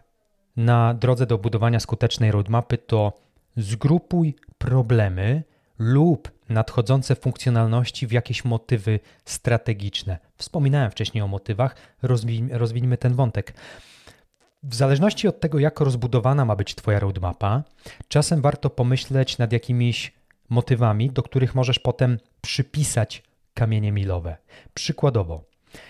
na 0.57 0.95
drodze 0.95 1.27
do 1.27 1.39
budowania 1.39 1.81
skutecznej 1.81 2.31
roadmapy 2.31 2.79
to 2.79 3.13
zgrupuj 3.57 4.35
problemy 4.59 5.43
lub 5.79 6.31
nadchodzące 6.49 7.15
funkcjonalności 7.15 8.07
w 8.07 8.13
jakieś 8.13 8.45
motywy 8.45 9.01
strategiczne. 9.25 10.19
Wspominałem 10.37 10.91
wcześniej 10.91 11.23
o 11.23 11.29
motywach, 11.29 11.77
rozwij, 12.03 12.49
rozwijmy 12.53 12.97
ten 12.97 13.15
wątek. 13.15 13.55
W 14.65 14.75
zależności 14.75 15.29
od 15.29 15.41
tego, 15.41 15.59
jak 15.59 15.81
rozbudowana 15.81 16.45
ma 16.45 16.57
być 16.57 16.75
Twoja 16.75 17.01
roadmapa, 17.01 17.63
czasem 18.09 18.41
warto 18.43 18.71
pomyśleć 18.71 19.39
nad 19.39 19.53
jakimiś 19.53 20.13
motywami, 20.49 21.11
do 21.11 21.23
których 21.23 21.55
możesz 21.55 21.79
potem 21.79 22.19
przypisać 22.41 23.23
kamienie 23.55 23.93
milowe. 23.93 24.37
Przykładowo, 24.75 25.45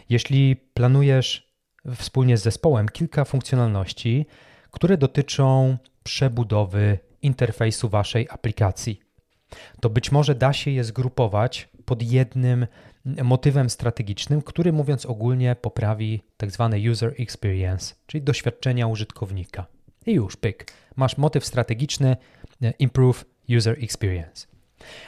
jeśli 0.08 0.56
planujesz 0.56 1.54
wspólnie 1.96 2.38
z 2.38 2.42
zespołem 2.42 2.88
kilka 2.88 3.24
funkcjonalności, 3.24 4.26
które 4.70 4.96
dotyczą 4.96 5.76
przebudowy 6.02 6.98
interfejsu 7.22 7.88
Waszej 7.88 8.28
aplikacji, 8.30 9.00
to 9.80 9.90
być 9.90 10.12
może 10.12 10.34
da 10.34 10.52
się 10.52 10.70
je 10.70 10.84
zgrupować 10.84 11.68
pod 11.84 12.02
jednym 12.02 12.66
motywem 13.04 13.70
strategicznym, 13.70 14.42
który 14.42 14.72
mówiąc 14.72 15.06
ogólnie 15.06 15.56
poprawi 15.56 16.22
tak 16.36 16.50
zwany 16.50 16.90
user 16.90 17.14
experience, 17.18 17.94
czyli 18.06 18.24
doświadczenia 18.24 18.86
użytkownika. 18.86 19.66
I 20.06 20.12
już 20.12 20.36
pyk, 20.36 20.72
masz 20.96 21.16
motyw 21.16 21.46
strategiczny 21.46 22.16
e, 22.62 22.70
improve 22.70 23.24
user 23.56 23.76
experience. 23.84 24.46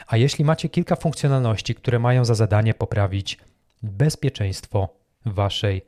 A 0.07 0.17
jeśli 0.17 0.45
macie 0.45 0.69
kilka 0.69 0.95
funkcjonalności, 0.95 1.75
które 1.75 1.99
mają 1.99 2.25
za 2.25 2.35
zadanie 2.35 2.73
poprawić 2.73 3.37
bezpieczeństwo 3.83 4.89
waszej 5.25 5.85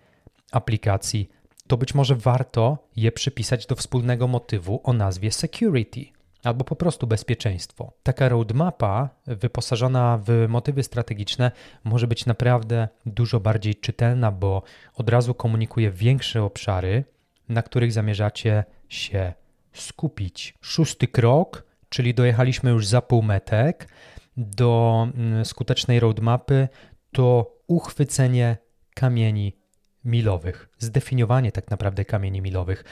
aplikacji, 0.51 1.29
to 1.67 1.77
być 1.77 1.93
może 1.93 2.15
warto 2.15 2.87
je 2.95 3.11
przypisać 3.11 3.65
do 3.65 3.75
wspólnego 3.75 4.27
motywu 4.27 4.81
o 4.83 4.93
nazwie 4.93 5.31
security 5.31 6.18
albo 6.43 6.63
po 6.63 6.75
prostu 6.75 7.07
bezpieczeństwo. 7.07 7.93
Taka 8.03 8.29
roadmapa 8.29 9.09
wyposażona 9.27 10.19
w 10.25 10.45
motywy 10.49 10.83
strategiczne 10.83 11.51
może 11.83 12.07
być 12.07 12.25
naprawdę 12.25 12.87
dużo 13.05 13.39
bardziej 13.39 13.75
czytelna, 13.75 14.31
bo 14.31 14.63
od 14.95 15.09
razu 15.09 15.33
komunikuje 15.33 15.91
większe 15.91 16.43
obszary, 16.43 17.03
na 17.49 17.61
których 17.61 17.93
zamierzacie 17.93 18.63
się 18.89 19.33
skupić. 19.73 20.53
Szósty 20.61 21.07
krok, 21.07 21.63
czyli 21.89 22.13
dojechaliśmy 22.13 22.69
już 22.69 22.87
za 22.87 23.01
półmetek 23.01 23.87
do 24.37 25.07
mm, 25.15 25.45
skutecznej 25.45 25.99
roadmapy, 25.99 26.67
to 27.11 27.55
uchwycenie 27.67 28.57
kamieni 28.93 29.53
milowych, 30.05 30.69
zdefiniowanie 30.77 31.51
tak 31.51 31.71
naprawdę 31.71 32.05
kamieni 32.05 32.41
milowych. 32.41 32.83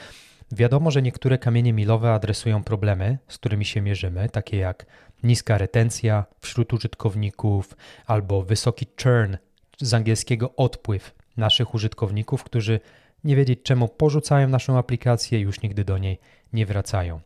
Wiadomo, 0.52 0.90
że 0.90 1.02
niektóre 1.02 1.38
kamienie 1.38 1.72
milowe 1.72 2.12
adresują 2.12 2.64
problemy, 2.64 3.18
z 3.28 3.38
którymi 3.38 3.64
się 3.64 3.80
mierzymy, 3.80 4.28
takie 4.28 4.56
jak 4.56 4.86
niska 5.22 5.58
retencja 5.58 6.24
wśród 6.40 6.72
użytkowników 6.72 7.76
albo 8.06 8.42
wysoki 8.42 8.86
churn, 9.02 9.36
z 9.80 9.94
angielskiego 9.94 10.56
odpływ 10.56 11.14
naszych 11.36 11.74
użytkowników, 11.74 12.44
którzy 12.44 12.80
nie 13.24 13.36
wiedzieć 13.36 13.60
czemu 13.62 13.88
porzucają 13.88 14.48
naszą 14.48 14.78
aplikację 14.78 15.38
i 15.38 15.42
już 15.42 15.62
nigdy 15.62 15.84
do 15.84 15.98
niej 15.98 16.20
nie 16.52 16.66
wracają. 16.66 17.20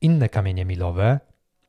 Inne 0.00 0.28
kamienie 0.28 0.64
milowe 0.64 1.20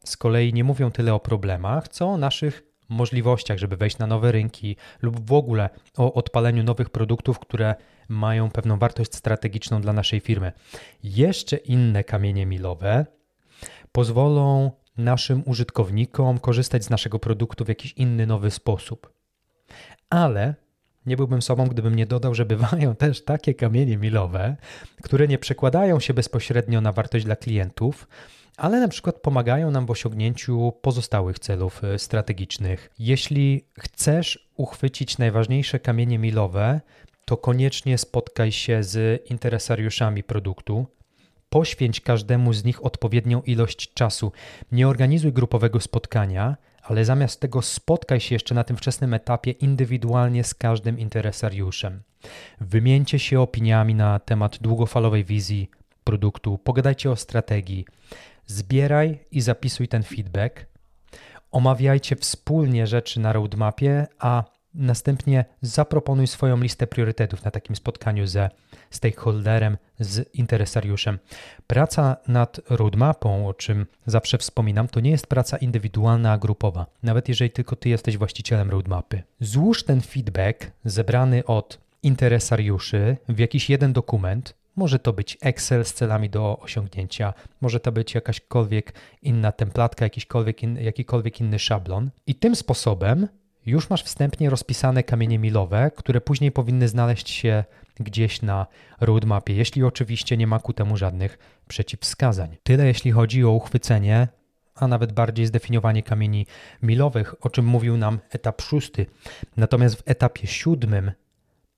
z 0.04 0.18
kolei 0.18 0.54
nie 0.54 0.64
mówią 0.64 0.92
tyle 0.92 1.14
o 1.14 1.20
problemach, 1.20 1.88
co 1.88 2.08
o 2.08 2.18
naszych 2.18 2.67
możliwościach, 2.90 3.58
żeby 3.58 3.78
wejść 3.78 3.98
na 3.98 4.08
nowe 4.08 4.32
rynki 4.32 4.76
lub 5.02 5.28
w 5.28 5.34
ogóle 5.34 5.70
o 5.98 6.14
odpaleniu 6.14 6.64
nowych 6.64 6.90
produktów, 6.90 7.40
które 7.40 7.76
mają 8.10 8.52
pewną 8.52 8.80
wartość 8.80 9.16
strategiczną 9.16 9.82
dla 9.82 9.94
naszej 9.94 10.20
firmy. 10.20 10.52
Jeszcze 11.04 11.58
inne 11.58 12.04
kamienie 12.04 12.46
milowe 12.46 13.06
pozwolą 13.92 14.72
naszym 14.98 15.44
użytkownikom 15.46 16.40
korzystać 16.40 16.84
z 16.84 16.90
naszego 16.90 17.20
produktu 17.20 17.66
w 17.66 17.68
jakiś 17.68 17.94
inny, 17.94 18.28
nowy 18.28 18.52
sposób. 18.52 19.14
Ale 20.10 20.56
nie 21.06 21.18
byłbym 21.18 21.42
sobą, 21.42 21.68
gdybym 21.68 21.96
nie 21.96 22.06
dodał, 22.06 22.36
że 22.36 22.46
bywają 22.46 22.96
też 23.06 23.24
takie 23.24 23.54
kamienie 23.54 23.98
milowe, 23.98 24.56
które 25.04 25.28
nie 25.28 25.38
przekładają 25.38 26.00
się 26.00 26.14
bezpośrednio 26.14 26.82
na 26.82 26.92
wartość 26.92 27.26
dla 27.26 27.36
klientów, 27.36 28.08
ale 28.58 28.80
na 28.80 28.88
przykład 28.88 29.16
pomagają 29.16 29.72
nam 29.72 29.86
w 29.86 29.92
osiągnięciu 29.92 30.74
pozostałych 30.82 31.40
celów 31.40 31.84
e, 31.84 32.00
strategicznych. 32.00 32.90
Jeśli 33.00 33.66
chcesz 33.80 34.50
uchwycić 34.56 35.18
najważniejsze 35.18 35.80
kamienie 35.80 36.20
milowe, 36.20 36.82
to 37.26 37.38
koniecznie 37.38 37.98
spotkaj 37.98 38.52
się 38.52 38.84
z 38.84 39.26
interesariuszami 39.30 40.24
produktu. 40.24 40.88
Poświęć 41.50 42.02
każdemu 42.02 42.54
z 42.54 42.64
nich 42.64 42.86
odpowiednią 42.86 43.42
ilość 43.42 43.94
czasu. 43.94 44.32
Nie 44.72 44.88
organizuj 44.88 45.34
grupowego 45.34 45.80
spotkania, 45.80 46.58
ale 46.84 47.06
zamiast 47.06 47.40
tego 47.40 47.62
spotkaj 47.62 48.20
się 48.20 48.36
jeszcze 48.36 48.56
na 48.56 48.64
tym 48.64 48.78
wczesnym 48.78 49.14
etapie 49.14 49.52
indywidualnie 49.52 50.44
z 50.44 50.54
każdym 50.54 51.00
interesariuszem. 51.00 52.02
Wymieńcie 52.62 53.20
się 53.20 53.42
opiniami 53.42 53.96
na 53.96 54.20
temat 54.20 54.58
długofalowej 54.62 55.24
wizji 55.24 55.70
produktu, 56.04 56.58
pogadajcie 56.58 57.12
o 57.12 57.16
strategii. 57.16 57.86
Zbieraj 58.48 59.20
i 59.32 59.42
zapisuj 59.42 59.88
ten 59.88 60.04
feedback. 60.04 60.66
Omawiajcie 61.52 62.16
wspólnie 62.16 62.88
rzeczy 62.88 63.20
na 63.20 63.34
roadmapie, 63.34 64.08
a 64.20 64.44
następnie 64.74 65.46
zaproponuj 65.62 66.28
swoją 66.28 66.58
listę 66.58 66.88
priorytetów 66.88 67.44
na 67.44 67.52
takim 67.52 67.76
spotkaniu 67.76 68.28
ze 68.28 68.50
stakeholderem, 68.90 69.78
z 70.00 70.36
interesariuszem. 70.36 71.20
Praca 71.68 72.18
nad 72.28 72.60
roadmapą, 72.70 73.48
o 73.48 73.54
czym 73.54 73.86
zawsze 74.06 74.38
wspominam, 74.38 74.88
to 74.88 75.00
nie 75.00 75.12
jest 75.12 75.28
praca 75.28 75.58
indywidualna, 75.58 76.32
a 76.32 76.38
grupowa, 76.38 76.86
nawet 77.04 77.30
jeżeli 77.30 77.52
tylko 77.52 77.76
ty 77.76 77.90
jesteś 77.90 78.18
właścicielem 78.18 78.70
roadmapy. 78.70 79.24
Złóż 79.40 79.84
ten 79.84 80.02
feedback 80.02 80.72
zebrany 80.86 81.46
od 81.46 81.80
interesariuszy 82.04 83.18
w 83.30 83.40
jakiś 83.40 83.70
jeden 83.70 83.94
dokument, 83.94 84.54
Może 84.78 85.00
to 85.00 85.14
być 85.14 85.38
Excel 85.42 85.86
z 85.86 85.94
celami 85.94 86.30
do 86.30 86.60
osiągnięcia, 86.60 87.34
może 87.62 87.80
to 87.80 87.92
być 87.92 88.16
jakaśkolwiek 88.16 88.94
inna 89.22 89.52
templatka, 89.52 90.06
jakikolwiek 90.06 90.64
in, 90.64 90.78
jakikolwiek 90.78 91.42
inny 91.42 91.60
szablon. 91.60 92.10
I 92.28 92.36
tym 92.36 92.56
sposobem 92.56 93.28
już 93.66 93.90
masz 93.90 94.04
wstępnie 94.04 94.50
rozpisane 94.50 95.04
kamienie 95.04 95.40
milowe, 95.40 95.92
które 95.96 96.22
później 96.22 96.52
powinny 96.52 96.88
znaleźć 96.88 97.30
się 97.30 97.64
gdzieś 98.00 98.42
na 98.42 98.68
roadmapie, 99.02 99.54
jeśli 99.54 99.84
oczywiście 99.84 100.38
nie 100.38 100.48
ma 100.48 100.60
ku 100.60 100.74
temu 100.74 100.98
żadnych 100.98 101.62
przeciwwskazań. 101.68 102.58
Tyle 102.64 102.88
jeśli 102.88 103.12
chodzi 103.12 103.46
o 103.46 103.52
uchwycenie, 103.52 104.28
a 104.76 104.88
nawet 104.88 105.12
bardziej 105.12 105.46
zdefiniowanie 105.46 106.04
kamieni 106.04 106.46
milowych, 106.84 107.46
o 107.46 107.50
czym 107.50 107.66
mówił 107.66 107.98
nam 107.98 108.20
etap 108.30 108.62
szósty. 108.62 109.06
Natomiast 109.58 109.96
w 109.96 110.04
etapie 110.06 110.48
siódmym, 110.48 111.12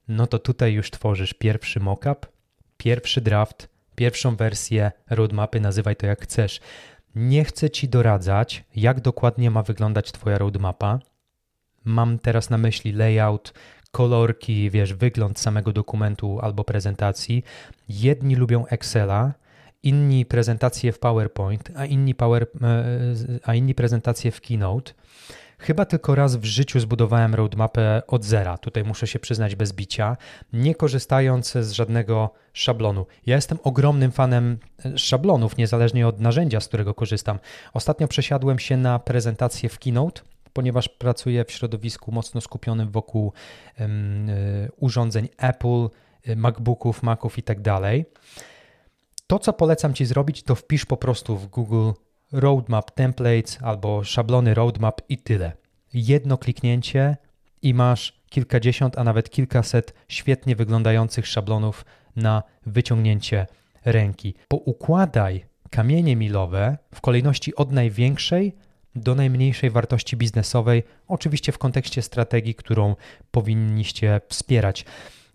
no 0.08 0.28
to 0.28 0.40
tutaj 0.40 0.74
już 0.74 0.92
tworzysz 0.92 1.34
pierwszy 1.34 1.80
mockup, 1.80 2.39
pierwszy 2.80 3.22
draft, 3.22 3.70
pierwszą 3.96 4.36
wersję 4.36 4.92
roadmapy, 5.10 5.60
nazywaj 5.60 5.96
to 5.96 6.06
jak 6.06 6.22
chcesz. 6.22 6.60
Nie 7.16 7.44
chcę 7.44 7.70
ci 7.70 7.90
doradzać, 7.90 8.64
jak 8.76 9.02
dokładnie 9.02 9.52
ma 9.52 9.64
wyglądać 9.64 10.12
Twoja 10.12 10.38
roadmapa. 10.38 11.00
Mam 11.84 12.20
teraz 12.20 12.50
na 12.50 12.58
myśli 12.58 12.92
layout, 12.92 13.54
kolorki, 13.92 14.70
wiesz, 14.70 14.94
wygląd 14.94 15.40
samego 15.40 15.74
dokumentu 15.74 16.40
albo 16.42 16.64
prezentacji. 16.64 17.44
Jedni 17.90 18.36
lubią 18.36 18.66
Excela, 18.66 19.34
inni 19.84 20.26
prezentacje 20.26 20.92
w 20.92 21.00
PowerPoint, 21.00 21.72
a 21.76 21.86
inni, 21.86 22.16
power, 22.16 22.48
e, 22.62 23.40
a 23.44 23.56
inni 23.56 23.76
prezentacje 23.76 24.32
w 24.32 24.42
Keynote. 24.42 24.94
Chyba 25.60 25.86
tylko 25.86 26.16
raz 26.16 26.36
w 26.36 26.46
życiu 26.46 26.80
zbudowałem 26.80 27.36
roadmapę 27.36 28.02
od 28.08 28.24
zera. 28.24 28.58
Tutaj 28.58 28.84
muszę 28.84 29.08
się 29.08 29.20
przyznać 29.20 29.56
bez 29.56 29.74
bicia, 29.74 30.18
nie 30.54 30.76
korzystając 30.76 31.52
z 31.52 31.72
żadnego 31.72 32.34
szablonu. 32.54 33.06
Ja 33.26 33.36
jestem 33.36 33.58
ogromnym 33.64 34.12
fanem 34.12 34.58
e, 34.86 34.98
szablonów, 34.98 35.58
niezależnie 35.58 36.08
od 36.08 36.20
narzędzia, 36.20 36.60
z 36.60 36.68
którego 36.68 36.94
korzystam. 36.94 37.40
Ostatnio 37.74 38.08
przesiadłem 38.08 38.60
się 38.60 38.78
na 38.78 39.00
prezentację 39.00 39.70
w 39.70 39.80
Keynote 39.80 40.22
ponieważ 40.54 40.90
pracuję 40.90 41.46
w 41.46 41.52
środowisku 41.52 42.12
mocno 42.12 42.42
skupionym 42.42 42.92
wokół 42.92 43.34
um, 43.80 44.28
urządzeń 44.78 45.30
Apple, 45.38 45.90
e, 46.26 46.36
MacBooków, 46.36 47.04
Maców 47.04 47.38
i 47.38 47.44
tak 47.44 47.62
dalej. 47.62 48.06
To, 49.28 49.40
co 49.40 49.54
polecam 49.54 49.94
Ci 49.94 50.06
zrobić, 50.06 50.44
to 50.44 50.56
wpisz 50.56 50.86
po 50.86 50.98
prostu 50.98 51.38
w 51.38 51.48
Google 51.48 51.92
Roadmap 52.32 52.92
Templates 52.92 53.58
albo 53.62 54.04
szablony 54.04 54.54
Roadmap 54.54 55.02
i 55.10 55.18
tyle. 55.18 55.52
Jedno 55.94 56.38
kliknięcie 56.38 57.18
i 57.62 57.74
masz 57.74 58.20
kilkadziesiąt, 58.30 58.98
a 58.98 59.04
nawet 59.04 59.30
kilkaset 59.30 59.94
świetnie 60.08 60.56
wyglądających 60.56 61.28
szablonów 61.28 61.86
na 62.16 62.44
wyciągnięcie 62.66 63.48
ręki. 63.86 64.36
Poukładaj 64.48 65.46
kamienie 65.70 66.16
milowe 66.16 66.78
w 66.96 67.02
kolejności 67.02 67.56
od 67.56 67.72
największej 67.72 68.56
do 68.96 69.16
najmniejszej 69.16 69.70
wartości 69.70 70.18
biznesowej, 70.18 70.84
oczywiście 71.08 71.52
w 71.52 71.58
kontekście 71.58 72.02
strategii, 72.02 72.56
którą 72.56 72.96
powinniście 73.32 74.22
wspierać. 74.30 74.86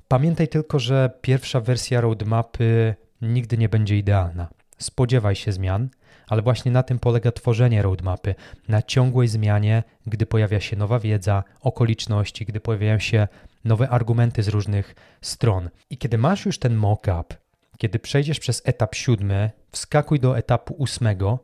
Pamiętaj 0.08 0.48
tylko, 0.48 0.78
że 0.78 1.10
pierwsza 1.20 1.60
wersja 1.60 2.00
roadmapy 2.00 2.94
nigdy 3.22 3.58
nie 3.58 3.68
będzie 3.68 3.98
idealna. 3.98 4.48
Spodziewaj 4.78 5.36
się 5.36 5.52
zmian, 5.52 5.88
ale 6.28 6.42
właśnie 6.42 6.72
na 6.72 6.82
tym 6.82 6.98
polega 6.98 7.32
tworzenie 7.32 7.82
roadmapy 7.82 8.34
na 8.68 8.82
ciągłej 8.82 9.28
zmianie, 9.28 9.82
gdy 10.06 10.26
pojawia 10.26 10.60
się 10.60 10.76
nowa 10.76 10.98
wiedza, 10.98 11.44
okoliczności, 11.60 12.44
gdy 12.44 12.60
pojawiają 12.60 12.98
się 12.98 13.28
nowe 13.64 13.88
argumenty 13.88 14.42
z 14.42 14.48
różnych 14.48 14.94
stron. 15.20 15.70
I 15.90 15.98
kiedy 15.98 16.18
masz 16.18 16.46
już 16.46 16.58
ten 16.58 16.74
mock-up, 16.74 17.36
kiedy 17.78 17.98
przejdziesz 17.98 18.40
przez 18.40 18.62
etap 18.64 18.94
siódmy, 18.94 19.50
wskakuj 19.70 20.20
do 20.20 20.38
etapu 20.38 20.74
ósmego 20.74 21.38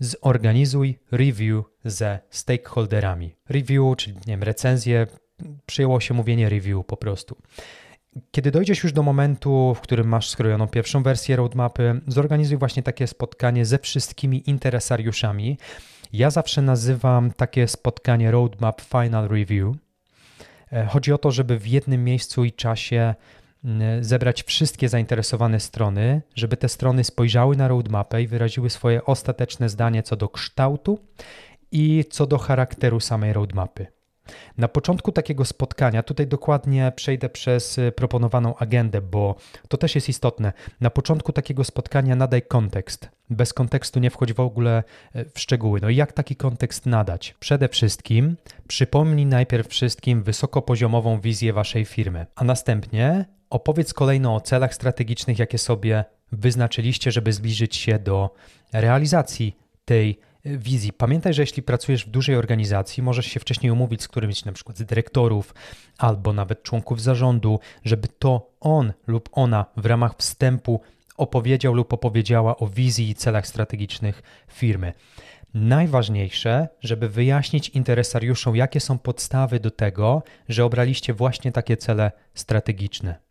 zorganizuj 0.00 0.98
review 1.12 1.64
ze 1.84 2.18
stakeholderami. 2.30 3.36
Review, 3.48 3.96
czyli 3.96 4.16
nie 4.16 4.20
wiem, 4.26 4.42
recenzję, 4.42 5.06
przyjęło 5.66 6.00
się 6.00 6.14
mówienie 6.14 6.48
review 6.48 6.86
po 6.86 6.96
prostu. 6.96 7.36
Kiedy 8.30 8.50
dojdziesz 8.50 8.82
już 8.82 8.92
do 8.92 9.02
momentu, 9.02 9.74
w 9.74 9.80
którym 9.80 10.08
masz 10.08 10.30
skrojoną 10.30 10.68
pierwszą 10.68 11.02
wersję 11.02 11.36
roadmapy, 11.36 12.00
zorganizuj 12.06 12.58
właśnie 12.58 12.82
takie 12.82 13.06
spotkanie 13.06 13.64
ze 13.64 13.78
wszystkimi 13.78 14.50
interesariuszami. 14.50 15.58
Ja 16.12 16.30
zawsze 16.30 16.62
nazywam 16.62 17.32
takie 17.32 17.68
spotkanie 17.68 18.30
Roadmap 18.30 18.80
Final 18.80 19.28
Review. 19.28 19.76
E, 20.72 20.86
chodzi 20.86 21.12
o 21.12 21.18
to, 21.18 21.30
żeby 21.30 21.58
w 21.58 21.66
jednym 21.66 22.04
miejscu 22.04 22.44
i 22.44 22.52
czasie 22.52 23.14
zebrać 24.00 24.42
wszystkie 24.42 24.88
zainteresowane 24.88 25.60
strony, 25.60 26.22
żeby 26.34 26.56
te 26.56 26.68
strony 26.68 27.04
spojrzały 27.04 27.56
na 27.56 27.68
roadmapę 27.68 28.22
i 28.22 28.26
wyraziły 28.26 28.70
swoje 28.70 29.04
ostateczne 29.04 29.68
zdanie 29.68 30.02
co 30.02 30.16
do 30.16 30.28
kształtu 30.28 30.98
i 31.72 32.04
co 32.10 32.26
do 32.26 32.38
charakteru 32.38 33.00
samej 33.00 33.32
roadmapy. 33.32 33.86
Na 34.58 34.68
początku 34.68 35.12
takiego 35.12 35.44
spotkania, 35.44 36.02
tutaj 36.02 36.26
dokładnie 36.26 36.92
przejdę 36.96 37.28
przez 37.28 37.78
y, 37.78 37.92
proponowaną 37.92 38.56
agendę, 38.56 39.00
bo 39.00 39.34
to 39.68 39.76
też 39.76 39.94
jest 39.94 40.08
istotne. 40.08 40.52
Na 40.80 40.90
początku 40.90 41.32
takiego 41.32 41.64
spotkania 41.64 42.16
nadaj 42.16 42.42
kontekst. 42.42 43.08
Bez 43.30 43.52
kontekstu 43.52 44.00
nie 44.00 44.10
wchodź 44.10 44.32
w 44.32 44.40
ogóle 44.40 44.82
y, 45.16 45.24
w 45.34 45.40
szczegóły. 45.40 45.80
No 45.82 45.88
i 45.88 45.96
jak 45.96 46.12
taki 46.12 46.36
kontekst 46.36 46.86
nadać? 46.86 47.34
Przede 47.40 47.68
wszystkim 47.68 48.36
przypomnij 48.68 49.26
najpierw 49.26 49.68
wszystkim 49.68 50.22
wysokopoziomową 50.22 51.20
wizję 51.20 51.52
waszej 51.52 51.84
firmy, 51.84 52.26
a 52.34 52.44
następnie 52.44 53.24
opowiedz 53.50 53.94
kolejno 53.94 54.34
o 54.34 54.40
celach 54.40 54.74
strategicznych, 54.74 55.38
jakie 55.38 55.58
sobie 55.58 56.04
wyznaczyliście, 56.32 57.12
żeby 57.12 57.32
zbliżyć 57.32 57.76
się 57.76 57.98
do 57.98 58.30
realizacji 58.72 59.56
tej 59.84 60.18
wizji. 60.44 60.92
Pamiętaj, 60.92 61.34
że 61.34 61.42
jeśli 61.42 61.62
pracujesz 61.62 62.06
w 62.06 62.10
dużej 62.10 62.36
organizacji, 62.36 63.02
możesz 63.02 63.26
się 63.26 63.40
wcześniej 63.40 63.72
umówić 63.72 64.02
z 64.02 64.08
którymś 64.08 64.44
na 64.44 64.52
przykład 64.52 64.78
z 64.78 64.84
dyrektorów 64.84 65.54
albo 65.98 66.32
nawet 66.32 66.62
członków 66.62 67.02
zarządu, 67.02 67.60
żeby 67.84 68.08
to 68.08 68.50
on 68.60 68.92
lub 69.06 69.28
ona 69.32 69.66
w 69.76 69.86
ramach 69.86 70.14
wstępu 70.18 70.80
opowiedział 71.16 71.74
lub 71.74 71.92
opowiedziała 71.92 72.56
o 72.56 72.66
wizji 72.66 73.10
i 73.10 73.14
celach 73.14 73.46
strategicznych 73.46 74.22
firmy. 74.48 74.92
Najważniejsze, 75.54 76.68
żeby 76.80 77.08
wyjaśnić 77.08 77.68
interesariuszom, 77.68 78.56
jakie 78.56 78.80
są 78.80 78.98
podstawy 78.98 79.60
do 79.60 79.70
tego, 79.70 80.22
że 80.48 80.64
obraliście 80.64 81.14
właśnie 81.14 81.52
takie 81.52 81.76
cele 81.76 82.12
strategiczne. 82.34 83.23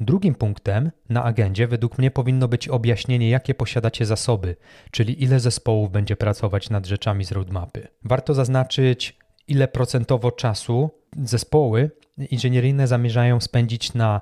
Drugim 0.00 0.34
punktem 0.34 0.90
na 1.08 1.24
agendzie 1.24 1.68
według 1.68 1.98
mnie 1.98 2.10
powinno 2.10 2.48
być 2.48 2.68
objaśnienie, 2.68 3.30
jakie 3.30 3.54
posiadacie 3.54 4.06
zasoby, 4.06 4.56
czyli 4.90 5.22
ile 5.22 5.40
zespołów 5.40 5.90
będzie 5.90 6.16
pracować 6.16 6.70
nad 6.70 6.86
rzeczami 6.86 7.24
z 7.24 7.32
roadmapy. 7.32 7.88
Warto 8.04 8.34
zaznaczyć, 8.34 9.16
ile 9.48 9.68
procentowo 9.68 10.30
czasu 10.30 10.90
zespoły 11.16 11.90
inżynieryjne 12.30 12.86
zamierzają 12.86 13.40
spędzić 13.40 13.94
na 13.94 14.20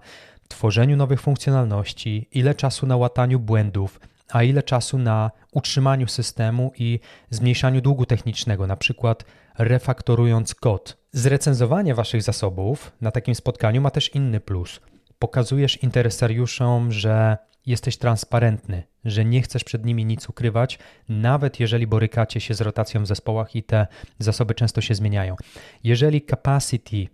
tworzeniu 0.49 0.97
nowych 0.97 1.21
funkcjonalności, 1.21 2.29
ile 2.33 2.55
czasu 2.55 2.87
na 2.87 2.97
łataniu 2.97 3.41
błędów, 3.41 4.01
a 4.31 4.43
ile 4.43 4.63
czasu 4.63 4.99
na 4.99 5.31
utrzymaniu 5.53 6.09
systemu 6.09 6.73
i 6.79 7.01
zmniejszaniu 7.31 7.81
długu 7.81 8.07
technicznego, 8.07 8.67
na 8.67 8.77
przykład 8.77 9.25
refaktorując 9.59 10.55
kod. 10.55 10.97
Zrecenzowanie 11.13 11.95
Waszych 11.95 12.23
zasobów 12.23 12.93
na 13.01 13.11
takim 13.11 13.35
spotkaniu 13.35 13.81
ma 13.81 13.91
też 13.91 14.15
inny 14.15 14.41
plus 14.41 14.81
pokazujesz 15.21 15.83
interesariuszom, 15.83 16.93
że 16.93 17.39
jesteś 17.67 17.97
transparentny, 17.97 18.83
że 19.05 19.25
nie 19.25 19.43
chcesz 19.43 19.65
przed 19.65 19.85
nimi 19.85 20.05
nic 20.05 20.29
ukrywać, 20.29 20.79
nawet 21.09 21.61
jeżeli 21.61 21.87
borykacie 21.87 22.41
się 22.41 22.55
z 22.55 22.61
rotacją 22.61 23.03
w 23.03 23.07
zespołach 23.07 23.57
i 23.57 23.63
te 23.63 23.87
zasoby 24.19 24.55
często 24.55 24.81
się 24.81 24.95
zmieniają. 24.95 25.37
Jeżeli 25.85 26.23
capacity, 26.23 27.07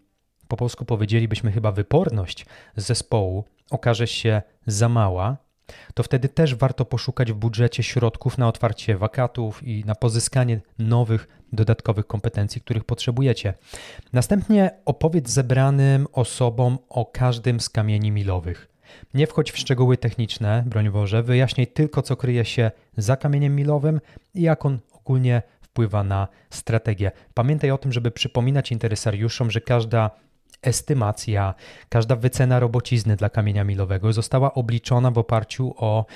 po 0.49 0.57
polsku 0.57 0.85
powiedzielibyśmy 0.85 1.53
chyba 1.53 1.73
wyporność 1.73 2.47
zespołu, 2.77 3.45
okaże 3.71 4.07
się 4.07 4.43
za 4.67 4.89
mała, 4.89 5.37
to 5.95 6.03
wtedy 6.03 6.29
też 6.29 6.55
warto 6.55 6.85
poszukać 6.85 7.33
w 7.33 7.35
budżecie 7.35 7.83
środków 7.83 8.39
na 8.39 8.49
otwarcie 8.49 8.97
wakatów 8.97 9.63
i 9.63 9.85
na 9.85 9.95
pozyskanie 9.95 10.61
nowych, 10.79 11.29
dodatkowych 11.53 12.07
kompetencji, 12.07 12.61
których 12.61 12.85
potrzebujecie. 12.85 13.55
Następnie 14.13 14.71
opowiedz 14.85 15.31
zebranym 15.31 16.07
osobom 16.13 16.79
o 16.89 17.07
każdym 17.07 17.61
z 17.61 17.69
kamieni 17.69 18.11
milowych. 18.11 18.69
Nie 19.15 19.27
wchodź 19.27 19.53
w 19.53 19.59
szczegóły 19.59 19.97
techniczne, 19.97 20.65
broń 20.67 20.91
Boże, 20.91 21.23
wyjaśnij 21.23 21.67
tylko, 21.67 22.03
co 22.03 22.17
kryje 22.17 22.45
się 22.45 22.71
za 22.97 23.17
kamieniem 23.17 23.57
milowym 23.57 24.01
i 24.35 24.43
jak 24.43 24.67
on 24.67 24.79
ogólnie 24.93 25.43
wpływa 25.61 26.05
na 26.05 26.29
strategię. 26.51 27.13
Pamiętaj 27.35 27.71
o 27.71 27.79
tym, 27.79 27.93
żeby 27.93 28.11
przypominać 28.11 28.73
interesariuszom, 28.73 29.51
że 29.51 29.61
każda 29.61 30.11
estymacja, 30.63 31.55
każda 31.89 32.17
wycena 32.17 32.61
robocizny 32.61 33.17
dla 33.17 33.31
kamienia 33.31 33.65
milowego 33.65 34.13
została 34.13 34.55
obliczona 34.55 35.11
w 35.11 35.19
oparciu 35.19 35.75
o 35.77 36.07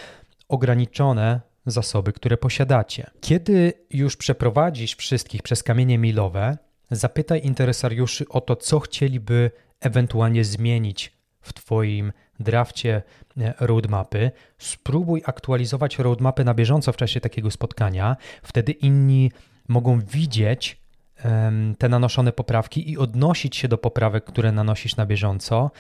ograniczone 0.49 1.41
zasoby, 1.67 2.13
które 2.13 2.37
posiadacie. 2.37 3.11
Kiedy 3.21 3.73
już 3.91 4.17
przeprowadzisz 4.17 4.97
wszystkich 4.97 5.43
przez 5.43 5.63
kamienie 5.63 5.99
milowe, 5.99 6.59
zapytaj 6.91 7.41
interesariuszy 7.45 8.29
o 8.29 8.41
to, 8.41 8.57
co 8.57 8.81
chcieliby 8.81 9.51
ewentualnie 9.81 10.45
zmienić 10.45 11.13
w 11.41 11.53
Twoim 11.53 12.13
drafcie 12.41 13.03
e, 13.39 13.55
roadmapy, 13.61 14.31
spróbuj 14.59 15.23
aktualizować 15.27 15.99
roadmapy 15.99 16.45
na 16.45 16.55
bieżąco 16.55 16.93
w 16.93 16.97
czasie 16.97 17.21
takiego 17.21 17.51
spotkania, 17.51 18.17
wtedy 18.43 18.73
inni 18.73 19.33
mogą 19.69 20.01
widzieć 20.01 20.80
te 21.79 21.89
nanoszone 21.89 22.33
poprawki 22.33 22.91
i 22.91 22.99
odnosić 22.99 23.57
się 23.57 23.69
do 23.69 23.79
poprawek, 23.79 24.25
które 24.25 24.53
nanosisz 24.53 24.97
na 24.97 25.07
bieżąco, 25.07 25.71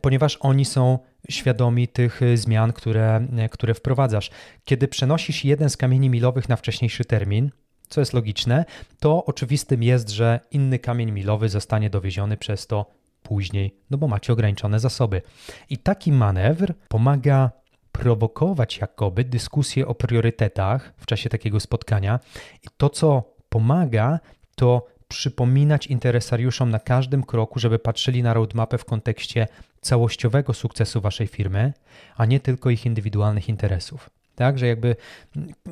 ponieważ 0.00 0.38
oni 0.40 0.64
są 0.64 0.98
świadomi 1.30 1.88
tych 1.88 2.22
e, 2.22 2.36
zmian, 2.36 2.72
które, 2.72 3.26
e, 3.36 3.48
które 3.48 3.74
wprowadzasz. 3.74 4.30
Kiedy 4.64 4.88
przenosisz 4.88 5.44
jeden 5.44 5.70
z 5.70 5.76
kamieni 5.76 6.10
milowych 6.10 6.48
na 6.48 6.56
wcześniejszy 6.56 7.04
termin, 7.04 7.50
co 7.88 8.00
jest 8.00 8.12
logiczne, 8.12 8.64
to 9.00 9.24
oczywistym 9.24 9.82
jest, 9.82 10.10
że 10.10 10.40
inny 10.50 10.78
kamień 10.78 11.10
milowy 11.10 11.48
zostanie 11.48 11.90
dowieziony 11.90 12.36
przez 12.36 12.66
to 12.66 12.86
później, 13.22 13.74
no 13.90 13.98
bo 13.98 14.08
macie 14.08 14.32
ograniczone 14.32 14.80
zasoby. 14.80 15.22
I 15.70 15.78
taki 15.78 16.12
manewr 16.12 16.74
pomaga 16.88 17.50
prowokować 17.92 18.78
jakoby 18.78 19.24
dyskusję 19.24 19.86
o 19.86 19.94
priorytetach 19.94 20.92
w 20.96 21.06
czasie 21.06 21.28
takiego 21.28 21.60
spotkania. 21.60 22.20
I 22.62 22.68
to, 22.76 22.90
co 22.90 23.34
pomaga, 23.48 24.20
to 24.58 24.86
przypominać 25.08 25.86
interesariuszom 25.86 26.70
na 26.70 26.78
każdym 26.78 27.22
kroku, 27.22 27.58
żeby 27.58 27.78
patrzyli 27.78 28.22
na 28.22 28.34
roadmapę 28.34 28.78
w 28.78 28.84
kontekście 28.84 29.46
całościowego 29.80 30.54
sukcesu 30.54 31.00
waszej 31.00 31.26
firmy, 31.26 31.72
a 32.16 32.24
nie 32.26 32.40
tylko 32.40 32.70
ich 32.70 32.86
indywidualnych 32.86 33.48
interesów. 33.48 34.10
Tak, 34.34 34.58
że 34.58 34.66
jakby 34.66 34.96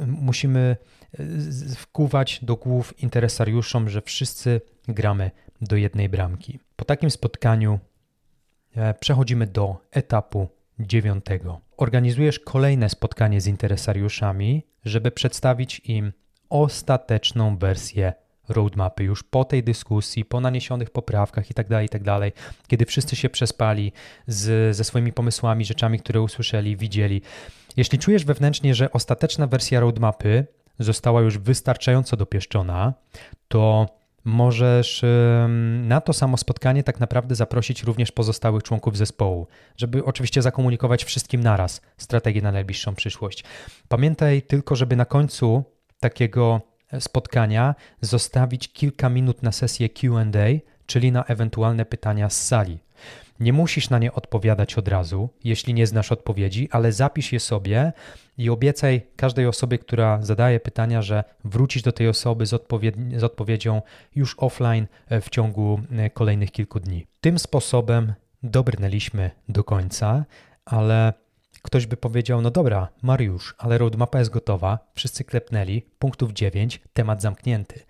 musimy 0.07 0.77
e, 1.13 1.25
wkuwać 1.77 2.41
do 2.43 2.57
głów 2.57 3.03
interesariuszom, 3.03 3.89
że 3.89 4.03
wszyscy 4.03 4.61
gramy 4.89 5.31
do 5.61 5.77
jednej 5.77 6.09
bramki. 6.09 6.59
Po 6.77 6.85
takim 6.85 7.11
spotkaniu 7.11 7.79
e, 8.77 8.95
przechodzimy 8.95 9.47
do 9.47 9.77
etapu 9.91 10.49
dziewiątego. 10.79 11.61
Organizujesz 11.77 12.39
kolejne 12.39 12.89
spotkanie 12.89 13.41
z 13.41 13.47
interesariuszami, 13.47 14.67
żeby 14.85 15.11
przedstawić 15.11 15.81
im 15.85 16.13
ostateczną 16.49 17.59
wersję 17.59 18.13
roadmapy 18.49 19.05
już 19.05 19.23
po 19.23 19.45
tej 19.45 19.63
dyskusji, 19.63 20.25
po 20.25 20.41
naniesionych 20.41 20.91
poprawkach 20.91 21.51
itd., 21.51 21.69
tak 21.69 21.83
itd., 21.83 22.21
tak 22.21 22.33
kiedy 22.69 22.85
wszyscy 22.85 23.17
się 23.17 23.29
przespali 23.29 23.93
z, 24.27 24.77
ze 24.77 24.85
swoimi 24.85 25.13
pomysłami, 25.13 25.65
rzeczami, 25.65 25.99
które 25.99 26.21
usłyszeli, 26.21 26.77
widzieli. 26.77 27.23
Jeśli 27.77 27.99
czujesz 27.99 28.25
wewnętrznie, 28.25 28.75
że 28.75 28.93
ostateczna 28.93 29.47
wersja 29.47 29.81
roadmapy 29.81 30.47
została 30.79 31.21
już 31.21 31.39
wystarczająco 31.39 32.17
dopieszczona, 32.17 32.95
to 33.49 33.87
możesz 34.25 35.05
na 35.83 36.01
to 36.01 36.13
samo 36.13 36.37
spotkanie 36.37 36.83
tak 36.83 37.01
naprawdę 37.01 37.35
zaprosić 37.35 37.83
również 37.83 38.13
pozostałych 38.13 38.63
członków 38.63 38.97
zespołu, 38.97 39.47
żeby 39.77 40.05
oczywiście 40.05 40.43
zakomunikować 40.43 41.05
wszystkim 41.05 41.41
naraz 41.41 41.81
strategię 41.97 42.43
na 42.43 42.53
najbliższą 42.53 42.95
przyszłość. 42.95 43.45
Pamiętaj 43.89 44.43
tylko, 44.43 44.77
żeby 44.77 44.97
na 44.97 45.05
końcu 45.05 45.65
takiego 46.01 46.61
spotkania 47.01 47.75
zostawić 48.01 48.73
kilka 48.73 49.09
minut 49.09 49.43
na 49.43 49.53
sesję 49.53 49.89
QA, 49.89 50.25
czyli 50.87 51.13
na 51.13 51.25
ewentualne 51.25 51.85
pytania 51.85 52.31
z 52.31 52.47
sali. 52.47 52.79
Nie 53.41 53.53
musisz 53.53 53.91
na 53.91 53.99
nie 53.99 54.13
odpowiadać 54.13 54.79
od 54.79 54.89
razu, 54.89 55.29
jeśli 55.45 55.75
nie 55.75 55.87
znasz 55.87 56.13
odpowiedzi, 56.13 56.69
ale 56.71 56.93
zapisz 56.93 57.33
je 57.33 57.41
sobie 57.41 57.93
i 58.39 58.51
obiecaj 58.51 59.03
każdej 59.17 59.47
osobie, 59.47 59.79
która 59.79 60.23
zadaje 60.23 60.61
pytania, 60.61 61.03
że 61.03 61.25
wrócisz 61.45 61.83
do 61.83 61.93
tej 61.93 62.09
osoby 62.09 62.47
z, 62.47 62.51
z 63.17 63.25
odpowiedzią 63.25 63.83
już 64.15 64.35
offline 64.39 64.87
e, 65.09 65.21
w 65.21 65.29
ciągu 65.29 65.81
e, 65.91 66.11
kolejnych 66.11 66.53
kilku 66.53 66.81
dni. 66.81 67.07
Tym 67.21 67.39
sposobem 67.39 68.15
dobrnęliśmy 68.43 69.31
do 69.49 69.65
końca, 69.65 70.25
ale 70.65 71.13
Ktoś 71.67 71.87
by 71.87 71.97
powiedział, 71.97 72.41
no 72.43 72.51
dobra, 72.51 72.89
Mariusz, 73.03 73.55
ale 73.59 73.79
roadmapa 73.79 74.19
jest 74.19 74.31
gotowa, 74.31 74.79
wszyscy 74.95 75.25
klepnęli, 75.25 75.83
punktów 75.99 76.33
9, 76.33 76.81
temat 76.93 77.23
zamknięty. 77.23 77.81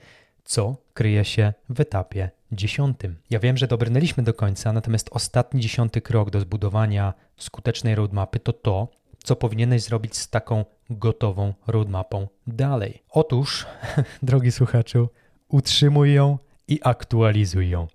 Co 0.45 0.77
kryje 0.95 1.25
się 1.25 1.53
w 1.69 1.81
etapie 1.81 2.31
dziesiątym? 2.53 3.17
Ja 3.31 3.39
wiem, 3.39 3.57
że 3.57 3.67
dobrnęliśmy 3.67 4.23
do 4.23 4.35
końca, 4.35 4.73
natomiast 4.73 5.09
ostatni 5.13 5.61
dziesiąty 5.61 6.01
krok 6.01 6.31
do 6.31 6.41
zbudowania 6.41 7.15
skutecznej 7.37 7.95
roadmapy 7.95 8.41
to 8.41 8.53
to, 8.53 8.89
co 9.25 9.37
powinieneś 9.37 9.83
zrobić 9.83 10.17
z 10.17 10.29
taką 10.29 10.65
gotową 10.91 11.55
roadmapą 11.67 12.29
dalej. 12.47 13.03
Otóż, 13.11 13.67
drogi 14.23 14.53
słuchaczu, 14.53 15.09
utrzymuj 15.49 16.15
ją 16.15 16.39
i 16.69 16.81
aktualizuj 16.83 17.71
ją. 17.71 17.87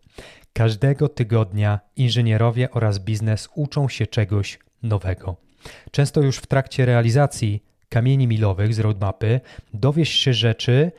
Każdego 0.54 1.10
tygodnia 1.10 1.80
inżynierowie 1.96 2.72
oraz 2.72 3.00
biznes 3.00 3.50
uczą 3.56 3.90
się 3.90 4.08
czegoś 4.08 4.60
nowego. 4.84 5.51
Często 5.91 6.22
już 6.22 6.38
w 6.38 6.47
trakcie 6.47 6.86
realizacji 6.86 7.64
kamieni 7.89 8.28
milowych 8.28 8.74
z 8.74 8.80
roadmapy 8.80 9.39
dowiesz 9.74 10.09
się 10.09 10.34
rzeczy 10.34 10.91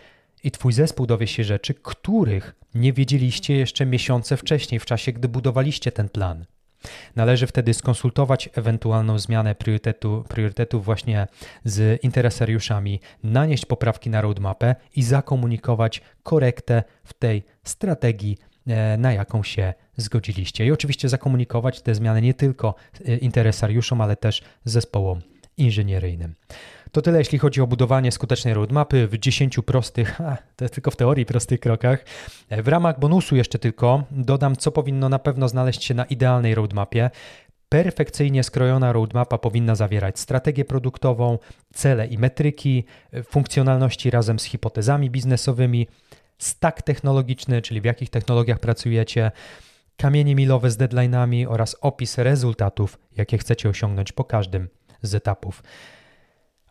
i 0.45 0.51
twój 0.51 0.73
zespół 0.73 1.07
dowie 1.07 1.27
się 1.27 1.45
rzeczy, 1.45 1.75
których 1.75 2.55
nie 2.75 2.93
wiedzieliście 2.93 3.57
jeszcze 3.57 3.87
miesiące 3.87 4.37
wcześniej, 4.37 4.81
w 4.81 4.85
czasie, 4.85 5.13
gdy 5.13 5.29
budowaliście 5.29 5.93
ten 5.93 6.09
plan. 6.09 6.45
Należy 7.17 7.47
wtedy 7.47 7.75
skonsultować 7.75 8.49
ewentualną 8.55 9.19
zmianę 9.19 9.55
priorytetu, 9.55 10.25
priorytetów 10.29 10.85
właśnie 10.85 11.27
z 11.65 12.05
interesariuszami, 12.05 13.01
nanieść 13.23 13.67
poprawki 13.67 14.11
na 14.11 14.21
roadmapę 14.21 14.77
i 14.97 15.03
zakomunikować 15.03 16.03
korektę 16.23 16.83
w 17.05 17.13
tej 17.13 17.43
strategii 17.65 18.39
E, 18.67 18.97
na 18.99 19.13
jaką 19.13 19.43
się 19.43 19.75
zgodziliście. 19.97 20.67
I 20.67 20.73
oczywiście 20.73 21.09
zakomunikować 21.09 21.81
te 21.81 21.95
zmiany 21.95 22.23
nie 22.23 22.35
tylko 22.35 22.75
e, 23.07 23.17
interesariuszom, 23.17 24.01
ale 24.01 24.17
też 24.17 24.43
zespołom 24.65 25.21
inżynieryjnym. 25.57 26.35
To 26.93 27.03
tyle, 27.03 27.19
jeśli 27.19 27.39
chodzi 27.39 27.61
o 27.61 27.67
budowanie 27.67 28.13
skutecznej 28.13 28.55
roadmapy 28.55 29.07
w 29.07 29.19
10 29.19 29.57
prostych, 29.67 30.21
a, 30.21 30.37
to 30.57 30.69
tylko 30.69 30.91
w 30.91 30.97
teorii 30.97 31.27
prostych 31.27 31.61
krokach. 31.61 32.05
E, 32.49 32.63
w 32.63 32.69
ramach 32.69 33.01
bonusu 33.01 33.37
jeszcze 33.37 33.59
tylko 33.59 34.05
dodam, 34.11 34.57
co 34.57 34.73
powinno 34.73 35.09
na 35.09 35.19
pewno 35.19 35.49
znaleźć 35.49 35.85
się 35.85 35.95
na 35.95 36.05
idealnej 36.05 36.55
roadmapie. 36.55 37.11
Perfekcyjnie 37.69 38.43
skrojona 38.43 38.93
roadmapa 38.93 39.39
powinna 39.39 39.75
zawierać 39.75 40.19
strategię 40.19 40.65
produktową, 40.65 41.39
cele 41.75 42.07
i 42.07 42.19
metryki, 42.19 42.85
funkcjonalności 43.25 44.11
razem 44.11 44.39
z 44.39 44.45
hipotezami 44.45 45.11
biznesowymi, 45.11 45.87
stack 46.39 46.83
technologiczny, 46.83 47.63
czyli 47.63 47.81
w 47.81 47.85
jakich 47.85 48.11
technologiach 48.11 48.59
pracujecie, 48.59 49.31
kamienie 49.97 50.35
milowe 50.35 50.71
z 50.71 50.77
deadline'ami 50.77 51.47
oraz 51.49 51.77
opis 51.81 52.19
rezultatów, 52.19 52.99
jakie 53.17 53.39
chcecie 53.39 53.69
osiągnąć 53.69 54.13
po 54.13 54.25
każdym 54.25 54.69
z 55.03 55.15
etapów. 55.15 55.63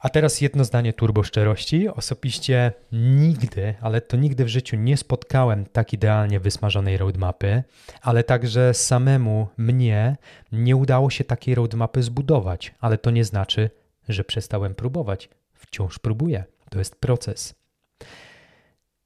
A 0.01 0.09
teraz 0.09 0.41
jedno 0.41 0.63
zdanie 0.63 0.93
turbo 0.93 1.23
szczerości. 1.23 1.89
Osobiście 1.89 2.71
nigdy, 2.91 3.75
ale 3.81 4.01
to 4.01 4.17
nigdy 4.17 4.45
w 4.45 4.47
życiu 4.47 4.75
nie 4.77 4.97
spotkałem 4.97 5.65
tak 5.65 5.93
idealnie 5.93 6.39
wysmażonej 6.39 6.97
roadmapy, 6.97 7.63
ale 8.01 8.23
także 8.23 8.73
samemu 8.73 9.47
mnie 9.57 10.17
nie 10.51 10.75
udało 10.75 11.09
się 11.09 11.23
takiej 11.23 11.55
roadmapy 11.55 12.03
zbudować, 12.03 12.73
ale 12.79 12.97
to 12.97 13.11
nie 13.11 13.25
znaczy, 13.25 13.69
że 14.09 14.23
przestałem 14.23 14.75
próbować. 14.75 15.29
Wciąż 15.53 15.99
próbuję. 15.99 16.43
To 16.69 16.79
jest 16.79 16.95
proces. 16.95 17.55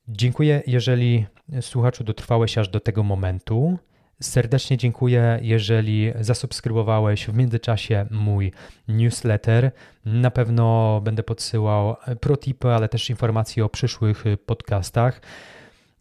Dziękuję, 0.07 0.63
jeżeli 0.67 1.25
słuchaczu 1.61 2.03
dotrwałeś 2.03 2.57
aż 2.57 2.69
do 2.69 2.79
tego 2.79 3.03
momentu. 3.03 3.77
Serdecznie 4.21 4.77
dziękuję, 4.77 5.39
jeżeli 5.41 6.13
zasubskrybowałeś 6.19 7.25
w 7.25 7.33
międzyczasie 7.33 8.05
mój 8.11 8.51
newsletter. 8.87 9.71
Na 10.05 10.31
pewno 10.31 11.01
będę 11.03 11.23
podsyłał 11.23 11.95
protipy, 12.21 12.67
ale 12.67 12.89
też 12.89 13.09
informacje 13.09 13.65
o 13.65 13.69
przyszłych 13.69 14.23
podcastach. 14.45 15.21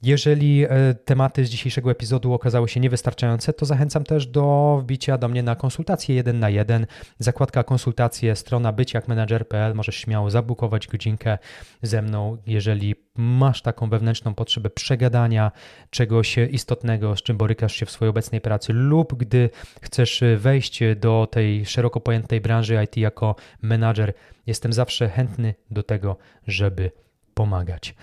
Jeżeli 0.04 0.64
e, 0.64 0.94
tematy 1.04 1.44
z 1.44 1.50
dzisiejszego 1.50 1.90
epizodu 1.90 2.32
okazały 2.32 2.68
się 2.68 2.80
niewystarczające, 2.80 3.52
to 3.52 3.66
zachęcam 3.66 4.04
też 4.04 4.26
do 4.26 4.78
wbicia 4.82 5.18
do 5.18 5.28
mnie 5.28 5.42
na 5.42 5.56
konsultację 5.56 6.14
jeden 6.14 6.38
na 6.38 6.50
jeden. 6.50 6.86
Zakładka 7.18 7.62
konsultacje, 7.62 8.36
strona 8.36 8.72
byciakmanager.pl. 8.72 9.74
Możesz 9.74 9.96
śmiało 9.96 10.30
zabukować 10.30 10.86
godzinkę 10.86 11.38
ze 11.82 12.02
mną, 12.02 12.36
jeżeli 12.46 12.94
masz 13.16 13.62
taką 13.62 13.90
wewnętrzną 13.90 14.34
potrzebę 14.34 14.70
przegadania 14.70 15.52
czegoś 15.90 16.36
istotnego, 16.38 17.16
z 17.16 17.22
czym 17.22 17.36
borykasz 17.36 17.74
się 17.74 17.86
w 17.86 17.90
swojej 17.90 18.10
obecnej 18.10 18.40
pracy, 18.40 18.72
lub 18.72 19.14
gdy 19.14 19.50
chcesz 19.80 20.24
wejść 20.36 20.80
do 20.96 21.28
tej 21.30 21.66
szeroko 21.66 22.00
pojętej 22.00 22.40
branży 22.40 22.84
IT 22.84 22.96
jako 22.96 23.36
menadżer, 23.62 24.12
jestem 24.46 24.72
zawsze 24.72 25.08
chętny 25.08 25.54
do 25.70 25.82
tego, 25.82 26.16
żeby 26.46 26.90
pomagać. 27.34 27.94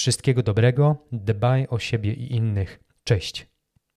Wszystkiego 0.00 0.42
dobrego, 0.42 1.06
dbaj 1.12 1.66
o 1.70 1.78
siebie 1.78 2.12
i 2.12 2.34
innych. 2.34 2.80
Cześć. 3.04 3.49